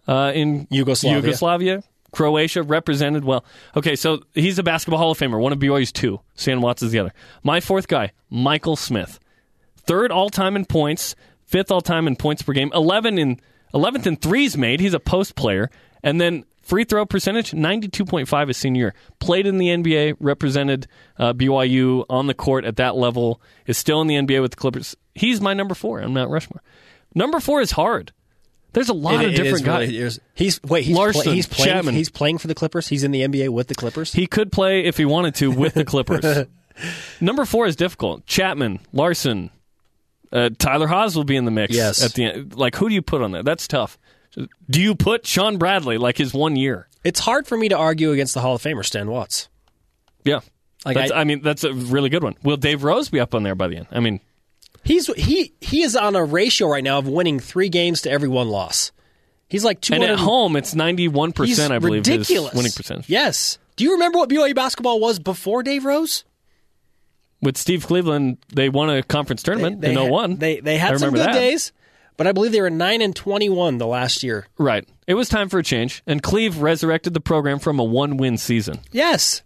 uh, 0.08 0.32
in 0.34 0.68
Yugoslavia. 0.70 1.22
Yugoslavia. 1.22 1.84
Croatia 2.12 2.62
represented 2.62 3.26
well. 3.26 3.44
Okay, 3.76 3.96
so 3.96 4.22
he's 4.34 4.60
a 4.60 4.64
basketball 4.64 5.00
Hall 5.00 5.12
of 5.12 5.18
Famer, 5.18 5.40
one 5.40 5.52
of 5.52 5.58
BYU's 5.58 5.92
two. 5.92 6.20
Stan 6.36 6.62
Watts 6.62 6.84
is 6.84 6.92
the 6.92 7.00
other. 7.00 7.14
My 7.42 7.60
fourth 7.60 7.88
guy, 7.88 8.12
Michael 8.30 8.76
Smith. 8.76 9.20
Third 9.78 10.12
all 10.12 10.30
time 10.30 10.56
in 10.56 10.66
points, 10.66 11.16
fifth 11.46 11.72
all 11.72 11.82
time 11.82 12.06
in 12.06 12.16
points 12.16 12.44
per 12.44 12.54
game, 12.54 12.72
11 12.74 13.18
in 13.18 13.40
11th 13.74 14.06
in 14.06 14.16
threes 14.16 14.56
made. 14.56 14.80
He's 14.80 14.94
a 14.94 15.00
post 15.00 15.36
player. 15.36 15.72
And 16.04 16.22
then 16.22 16.46
free 16.64 16.84
throw 16.86 17.06
percentage, 17.06 17.52
92.5 17.52 18.48
his 18.48 18.58
senior 18.58 18.80
year. 18.80 18.94
Played 19.20 19.46
in 19.46 19.58
the 19.60 19.68
NBA, 19.68 20.16
represented 20.20 20.88
uh, 21.20 21.34
BYU 21.34 22.06
on 22.10 22.26
the 22.28 22.34
court 22.34 22.66
at 22.66 22.78
that 22.78 22.96
level, 22.96 23.40
is 23.68 23.78
still 23.78 24.02
in 24.02 24.08
the 24.08 24.16
NBA 24.16 24.42
with 24.42 24.52
the 24.52 24.58
Clippers. 24.58 24.96
He's 25.14 25.40
my 25.40 25.54
number 25.54 25.76
four 25.76 26.02
on 26.02 26.14
Mount 26.14 26.32
Rushmore. 26.32 26.62
Number 27.14 27.40
four 27.40 27.62
is 27.62 27.72
hard. 27.72 28.12
There's 28.72 28.90
a 28.90 28.94
lot 28.94 29.24
It- 29.24 29.30
of 29.30 29.36
different 29.36 29.66
guys. 29.66 29.92
really- 29.92 30.18
he's 30.34 30.60
wait. 30.64 30.84
He's, 30.86 30.96
Larson, 30.98 31.22
play- 31.22 31.36
he's 31.36 31.46
playing. 31.46 31.72
Chapman. 31.74 31.94
He's 31.94 32.10
playing 32.10 32.40
for 32.40 32.48
the 32.48 32.56
Clippers. 32.56 32.88
He's 32.88 33.04
in 33.04 33.12
the 33.12 33.22
NBA 33.22 33.50
with 33.50 33.68
the 33.68 33.76
Clippers. 33.76 34.14
He 34.14 34.26
could 34.26 34.52
play 34.52 34.84
if 34.86 34.98
he 34.98 35.06
wanted 35.06 35.36
to 35.36 35.52
with 35.52 35.76
the 35.76 35.86
Clippers. 35.86 36.48
Number 37.22 37.46
four 37.46 37.68
is 37.68 37.76
difficult. 37.76 38.26
Chapman, 38.26 38.80
Larson, 38.92 39.52
uh, 40.32 40.50
Tyler 40.58 40.88
Haws 40.88 41.16
will 41.16 41.24
be 41.24 41.36
in 41.36 41.46
the 41.46 41.52
mix. 41.52 41.76
Yes. 41.76 42.04
At 42.04 42.14
the 42.14 42.24
end, 42.24 42.56
like 42.56 42.76
who 42.76 42.90
do 42.90 42.96
you 42.96 43.04
put 43.04 43.22
on 43.22 43.32
there? 43.32 43.44
That's 43.44 43.68
tough. 43.68 44.00
Do 44.70 44.82
you 44.82 44.96
put 44.96 45.28
Shawn 45.28 45.58
Bradley 45.58 45.98
like 45.98 46.18
his 46.18 46.34
one 46.34 46.56
year? 46.56 46.88
It's 47.04 47.20
hard 47.20 47.46
for 47.48 47.58
me 47.58 47.70
to 47.70 47.78
argue 47.78 48.12
against 48.12 48.34
the 48.34 48.40
Hall 48.42 48.56
of 48.56 48.62
Famer 48.64 48.86
Stan 48.86 49.10
Watts. 49.10 49.50
Yeah. 50.24 50.40
Like, 50.86 50.98
I- 50.98 51.22
I, 51.22 51.24
mean, 51.24 51.42
that's 51.42 51.64
a 51.64 51.74
really 51.74 52.10
good 52.10 52.24
one. 52.24 52.36
Will 52.44 52.58
Dave 52.58 52.84
Rose 52.84 53.10
be 53.10 53.20
up 53.20 53.36
on 53.36 53.44
there 53.44 53.56
by 53.56 53.68
the 53.68 53.78
end? 53.78 53.88
I 53.92 54.00
mean, 54.00 54.20
He's 54.86 55.08
he 55.14 55.54
he 55.62 55.82
is 55.82 55.96
on 55.96 56.14
a 56.18 56.26
ratio 56.26 56.68
right 56.68 56.84
now 56.84 56.98
of 56.98 57.08
winning 57.08 57.40
three 57.40 57.70
games 57.70 58.02
to 58.02 58.12
every 58.12 58.28
one 58.28 58.50
loss. 58.50 58.92
He's 59.48 59.64
like 59.64 59.80
two 59.80 59.94
and 59.94 60.04
at 60.04 60.20
home 60.20 60.58
it's 60.58 60.76
ninety 60.76 61.08
one 61.08 61.32
percent. 61.32 61.72
I 61.72 61.80
believe, 61.80 62.06
ridiculous. 62.06 62.54
winning 62.54 62.74
percentage. 62.74 63.08
Yes. 63.08 63.60
Do 63.78 63.86
you 63.86 63.94
remember 63.94 64.18
what 64.20 64.28
BYU 64.28 64.54
basketball 64.54 65.00
was 65.00 65.20
before 65.20 65.64
Dave 65.64 65.86
Rose? 65.86 66.26
With 67.42 67.56
Steve 67.56 67.86
Cleveland, 67.88 68.40
they 68.54 68.68
won 68.68 68.90
a 68.90 69.04
conference 69.04 69.42
tournament 69.42 69.80
They 69.80 69.92
in 69.92 69.98
had- 69.98 70.12
01. 70.12 70.36
They 70.40 70.60
they 70.60 70.76
I 70.76 70.80
had 70.80 71.00
some 71.00 71.12
good 71.12 71.20
that. 71.28 71.34
days, 71.34 71.72
but 72.18 72.28
I 72.28 72.32
believe 72.32 72.52
they 72.52 72.62
were 72.62 72.70
nine 72.70 73.02
and 73.02 73.16
twenty 73.16 73.50
one 73.50 73.78
the 73.78 73.88
last 73.88 74.24
year. 74.24 74.48
Right. 74.58 74.88
It 75.08 75.16
was 75.16 75.30
time 75.30 75.50
for 75.50 75.60
a 75.60 75.64
change, 75.64 76.02
and 76.08 76.22
Cleve 76.24 76.58
resurrected 76.60 77.14
the 77.14 77.20
program 77.22 77.60
from 77.60 77.80
a 77.80 77.84
one 77.84 78.18
win 78.18 78.38
season. 78.38 78.80
Yes. 78.92 79.42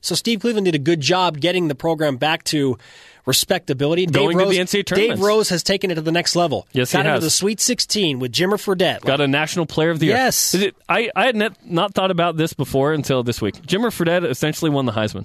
So 0.00 0.14
Steve 0.14 0.40
Cleveland 0.40 0.66
did 0.66 0.74
a 0.74 0.78
good 0.78 1.00
job 1.00 1.40
getting 1.40 1.68
the 1.68 1.74
program 1.74 2.18
back 2.18 2.44
to 2.44 2.76
respectability. 3.24 4.04
Going 4.04 4.36
Dave 4.36 4.46
to 4.48 4.52
the 4.54 4.58
Rose, 4.60 4.70
NCAA 4.70 4.84
Dave. 4.94 5.20
Rose 5.20 5.48
has 5.48 5.62
taken 5.62 5.90
it 5.90 5.94
to 5.94 6.02
the 6.02 6.12
next 6.12 6.36
level. 6.36 6.66
Yes, 6.72 6.90
he 6.92 6.96
got 6.96 7.00
into 7.06 7.12
has. 7.12 7.22
the 7.24 7.30
Sweet 7.30 7.58
Sixteen 7.60 8.18
with 8.18 8.30
Jimmer 8.32 8.58
Fredette. 8.62 9.00
Got 9.00 9.22
a 9.22 9.26
National 9.28 9.64
Player 9.64 9.90
of 9.90 9.98
the 10.00 10.06
Year. 10.06 10.16
Yes. 10.16 10.54
It- 10.54 10.76
I, 10.88 11.10
I 11.16 11.26
had 11.26 11.56
not 11.64 11.94
thought 11.94 12.10
about 12.10 12.36
this 12.36 12.52
before 12.52 12.92
until 12.92 13.22
this 13.22 13.40
week. 13.40 13.54
Jimmer 13.62 13.88
Fredette 13.90 14.28
essentially 14.28 14.70
won 14.70 14.84
the 14.84 14.92
Heisman 14.92 15.24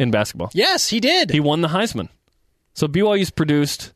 in 0.00 0.10
basketball. 0.10 0.50
yes, 0.52 0.88
he 0.88 0.98
did. 1.00 1.30
He 1.30 1.38
won 1.40 1.60
the 1.60 1.68
Heisman. 1.68 2.08
So 2.74 2.86
BYU's 2.88 3.30
produced, 3.30 3.92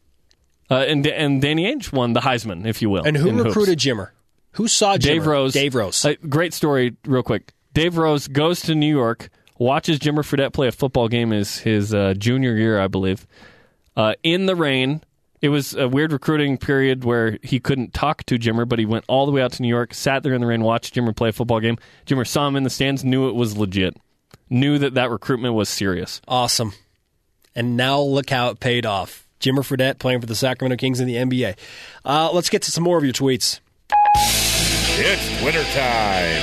uh, 0.70 0.76
and, 0.76 1.06
and 1.06 1.42
Danny 1.42 1.64
Ainge 1.72 1.92
won 1.92 2.12
the 2.12 2.20
Heisman, 2.20 2.66
if 2.66 2.80
you 2.82 2.90
will. 2.90 3.04
and 3.04 3.16
who 3.16 3.28
in 3.28 3.36
hoops. 3.36 3.48
recruited 3.48 3.78
Jimmer? 3.78 4.10
Who 4.52 4.68
saw 4.68 4.96
Jimmer? 4.96 5.00
Dave 5.00 5.26
Rose. 5.26 5.52
Dave 5.52 5.74
Rose. 5.74 6.04
Uh, 6.04 6.14
great 6.28 6.52
story, 6.54 6.96
real 7.06 7.22
quick. 7.22 7.52
Dave 7.74 7.96
Rose 7.96 8.28
goes 8.28 8.60
to 8.62 8.74
New 8.74 8.94
York, 8.94 9.30
watches 9.58 9.98
Jimmer 9.98 10.22
Fredette 10.22 10.52
play 10.52 10.68
a 10.68 10.72
football 10.72 11.08
game 11.08 11.30
his 11.30 11.58
his 11.58 11.94
uh, 11.94 12.12
junior 12.18 12.54
year, 12.56 12.78
I 12.80 12.86
believe, 12.88 13.26
uh, 13.96 14.14
in 14.22 14.46
the 14.46 14.54
rain 14.54 15.02
It 15.40 15.48
was 15.48 15.74
a 15.74 15.88
weird 15.88 16.12
recruiting 16.12 16.56
period 16.56 17.02
where 17.04 17.38
he 17.42 17.58
couldn't 17.58 17.92
talk 17.92 18.22
to 18.24 18.38
Jimmer, 18.38 18.68
but 18.68 18.78
he 18.78 18.86
went 18.86 19.04
all 19.08 19.26
the 19.26 19.32
way 19.32 19.42
out 19.42 19.52
to 19.54 19.62
New 19.62 19.68
York, 19.68 19.92
sat 19.92 20.22
there 20.22 20.34
in 20.34 20.40
the 20.40 20.46
rain, 20.46 20.62
watched 20.62 20.94
Jimmer 20.94 21.16
play 21.16 21.30
a 21.30 21.32
football 21.32 21.58
game. 21.58 21.78
Jimmer 22.06 22.26
saw 22.26 22.46
him 22.46 22.54
in 22.54 22.62
the 22.62 22.70
stands, 22.70 23.04
knew 23.04 23.28
it 23.28 23.34
was 23.34 23.56
legit, 23.56 23.96
knew 24.50 24.78
that 24.78 24.94
that 24.94 25.10
recruitment 25.10 25.54
was 25.54 25.68
serious. 25.68 26.20
Awesome. 26.28 26.72
And 27.56 27.76
now 27.76 28.00
look 28.00 28.30
how 28.30 28.50
it 28.50 28.60
paid 28.60 28.86
off. 28.86 29.26
Jimmer 29.42 29.62
Fredette 29.64 29.98
playing 29.98 30.20
for 30.20 30.26
the 30.26 30.34
Sacramento 30.34 30.76
Kings 30.80 31.00
in 31.00 31.06
the 31.06 31.16
NBA. 31.16 31.56
Uh, 32.04 32.30
let's 32.32 32.48
get 32.48 32.62
to 32.62 32.70
some 32.70 32.84
more 32.84 32.96
of 32.96 33.04
your 33.04 33.12
tweets. 33.12 33.60
It's 34.94 35.42
wintertime. 35.42 36.42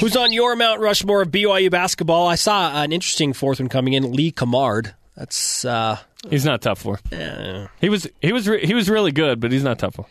Who's 0.00 0.16
on 0.16 0.32
your 0.32 0.54
Mount 0.56 0.80
Rushmore 0.80 1.22
of 1.22 1.28
BYU 1.30 1.70
basketball? 1.70 2.26
I 2.28 2.34
saw 2.34 2.82
an 2.82 2.92
interesting 2.92 3.32
fourth 3.32 3.60
one 3.60 3.68
coming 3.68 3.94
in, 3.94 4.12
Lee 4.12 4.30
Cummard. 4.30 4.92
That's 5.16 5.64
uh, 5.64 5.98
He's 6.28 6.44
not 6.44 6.60
top 6.60 6.76
four. 6.76 7.00
eh. 7.12 7.66
He 7.80 7.88
was 7.88 8.06
he 8.20 8.32
was 8.32 8.46
re- 8.46 8.66
he 8.66 8.74
was 8.74 8.90
really 8.90 9.12
good, 9.12 9.40
but 9.40 9.52
he's 9.52 9.64
not 9.64 9.78
top 9.78 9.94
four. 9.94 10.06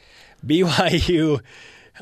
BYU 0.46 1.42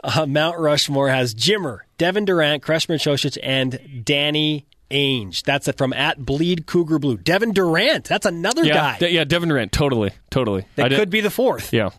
uh, 0.03 0.25
Mount 0.25 0.57
Rushmore 0.59 1.09
has 1.09 1.35
Jimmer, 1.35 1.79
Devin 1.97 2.23
Durant, 2.25 2.63
Kresimir 2.63 2.95
Cosic, 2.95 3.37
and 3.43 4.03
Danny 4.05 4.65
Ainge. 4.93 5.43
That's 5.43 5.67
it 5.67 5.77
from 5.77 5.91
at 5.93 6.23
Bleed 6.23 6.65
Cougar 6.67 6.99
Blue. 6.99 7.17
Devin 7.17 7.51
Durant. 7.53 8.05
That's 8.05 8.25
another 8.25 8.63
Yeah, 8.63 8.73
guy 8.73 8.97
De- 8.99 9.11
yeah, 9.11 9.23
Devin 9.23 9.49
Durant, 9.49 9.71
totally, 9.71 10.11
totally. 10.29 10.65
that 10.75 10.91
could 10.91 11.09
be 11.09 11.21
the 11.21 11.29
fourth. 11.31 11.73
Yeah, 11.73 11.89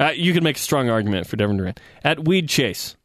uh, 0.00 0.10
you 0.14 0.32
could 0.32 0.42
make 0.42 0.56
a 0.56 0.60
strong 0.60 0.88
argument 0.88 1.26
for 1.26 1.36
Devin 1.36 1.56
Durant 1.58 1.80
at 2.02 2.24
Weed 2.24 2.48
Chase, 2.48 2.96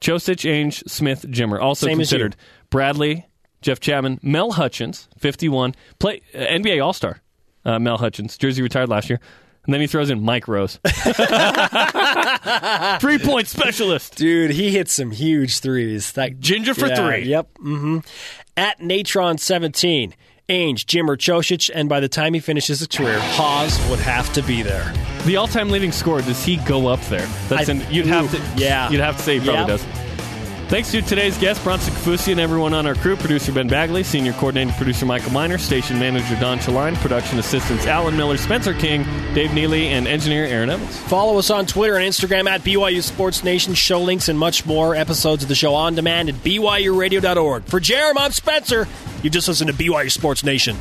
Cosic, 0.00 0.48
Ainge, 0.50 0.88
Smith, 0.88 1.24
Jimmer. 1.28 1.60
Also 1.60 1.86
Same 1.86 1.98
considered 1.98 2.36
Bradley, 2.70 3.26
Jeff 3.62 3.80
Chapman, 3.80 4.18
Mel 4.22 4.52
Hutchins, 4.52 5.08
fifty-one, 5.18 5.74
play 5.98 6.22
uh, 6.34 6.38
NBA 6.38 6.82
All 6.84 6.92
Star. 6.92 7.20
Uh, 7.64 7.78
Mel 7.80 7.98
Hutchins, 7.98 8.38
jersey 8.38 8.62
retired 8.62 8.88
last 8.88 9.10
year, 9.10 9.18
and 9.66 9.74
then 9.74 9.80
he 9.80 9.86
throws 9.86 10.10
in 10.10 10.22
Mike 10.22 10.48
Rose, 10.48 10.78
three-point 13.00 13.48
specialist. 13.48 14.16
Dude, 14.16 14.50
he 14.52 14.70
hit 14.70 14.88
some 14.88 15.10
huge 15.10 15.58
threes. 15.60 16.12
That 16.12 16.40
Ginger 16.40 16.74
for 16.74 16.86
Yeah, 16.88 16.96
three. 16.96 17.24
Yep. 17.24 17.48
hmm 17.58 17.98
At 18.56 18.80
Natron 18.80 19.38
seventeen, 19.38 20.14
Ainge, 20.48 20.84
Jimmer, 20.84 21.16
Cosic, 21.16 21.70
and 21.74 21.88
by 21.88 22.00
the 22.00 22.08
time 22.08 22.34
he 22.34 22.40
finishes 22.40 22.78
his 22.78 22.88
career, 22.88 23.18
Haws 23.20 23.78
would 23.90 23.98
have 24.00 24.32
to 24.34 24.42
be 24.42 24.62
there. 24.62 24.92
The 25.24 25.36
all-time 25.36 25.70
leading 25.70 25.92
scorer. 25.92 26.22
Does 26.22 26.44
he 26.44 26.56
go 26.58 26.86
up 26.86 27.00
there? 27.02 27.26
That's 27.48 27.68
I- 27.68 27.72
in, 27.72 27.82
you'd 27.90 28.06
have 28.06 28.30
to. 28.30 28.40
yeah. 28.62 28.88
you'd 28.90 29.00
have 29.00 29.16
to 29.16 29.22
say 29.22 29.38
he 29.40 29.44
probably 29.44 29.72
Yep. 29.72 29.80
does. 29.80 30.05
Thanks 30.68 30.90
to 30.90 31.00
today's 31.00 31.38
guest, 31.38 31.62
Bronson 31.62 31.94
Kafusi, 31.94 32.32
and 32.32 32.40
everyone 32.40 32.74
on 32.74 32.88
our 32.88 32.96
crew. 32.96 33.14
Producer 33.14 33.52
Ben 33.52 33.68
Bagley, 33.68 34.02
senior 34.02 34.32
coordinating 34.32 34.74
producer 34.74 35.06
Michael 35.06 35.30
Miner, 35.30 35.58
station 35.58 35.96
manager 36.00 36.36
Don 36.40 36.58
Chaline, 36.58 36.96
production 36.96 37.38
assistants 37.38 37.86
Alan 37.86 38.16
Miller, 38.16 38.36
Spencer 38.36 38.74
King, 38.74 39.04
Dave 39.32 39.54
Neely, 39.54 39.86
and 39.86 40.08
engineer 40.08 40.44
Aaron 40.44 40.68
Evans. 40.68 40.98
Follow 41.02 41.38
us 41.38 41.50
on 41.50 41.66
Twitter 41.66 41.94
and 41.96 42.04
Instagram 42.04 42.48
at 42.48 42.62
BYU 42.62 43.00
Sports 43.00 43.44
Nation. 43.44 43.74
Show 43.74 44.02
links 44.02 44.28
and 44.28 44.36
much 44.36 44.66
more. 44.66 44.96
Episodes 44.96 45.44
of 45.44 45.48
the 45.48 45.54
show 45.54 45.72
on 45.72 45.94
demand 45.94 46.30
at 46.30 46.34
BYURadio.org. 46.36 47.62
For 47.64 47.78
Jarom, 47.78 48.14
I'm 48.18 48.32
Spencer. 48.32 48.88
You 49.22 49.30
just 49.30 49.46
listened 49.46 49.70
to 49.70 49.76
BYU 49.76 50.10
Sports 50.10 50.42
Nation. 50.42 50.76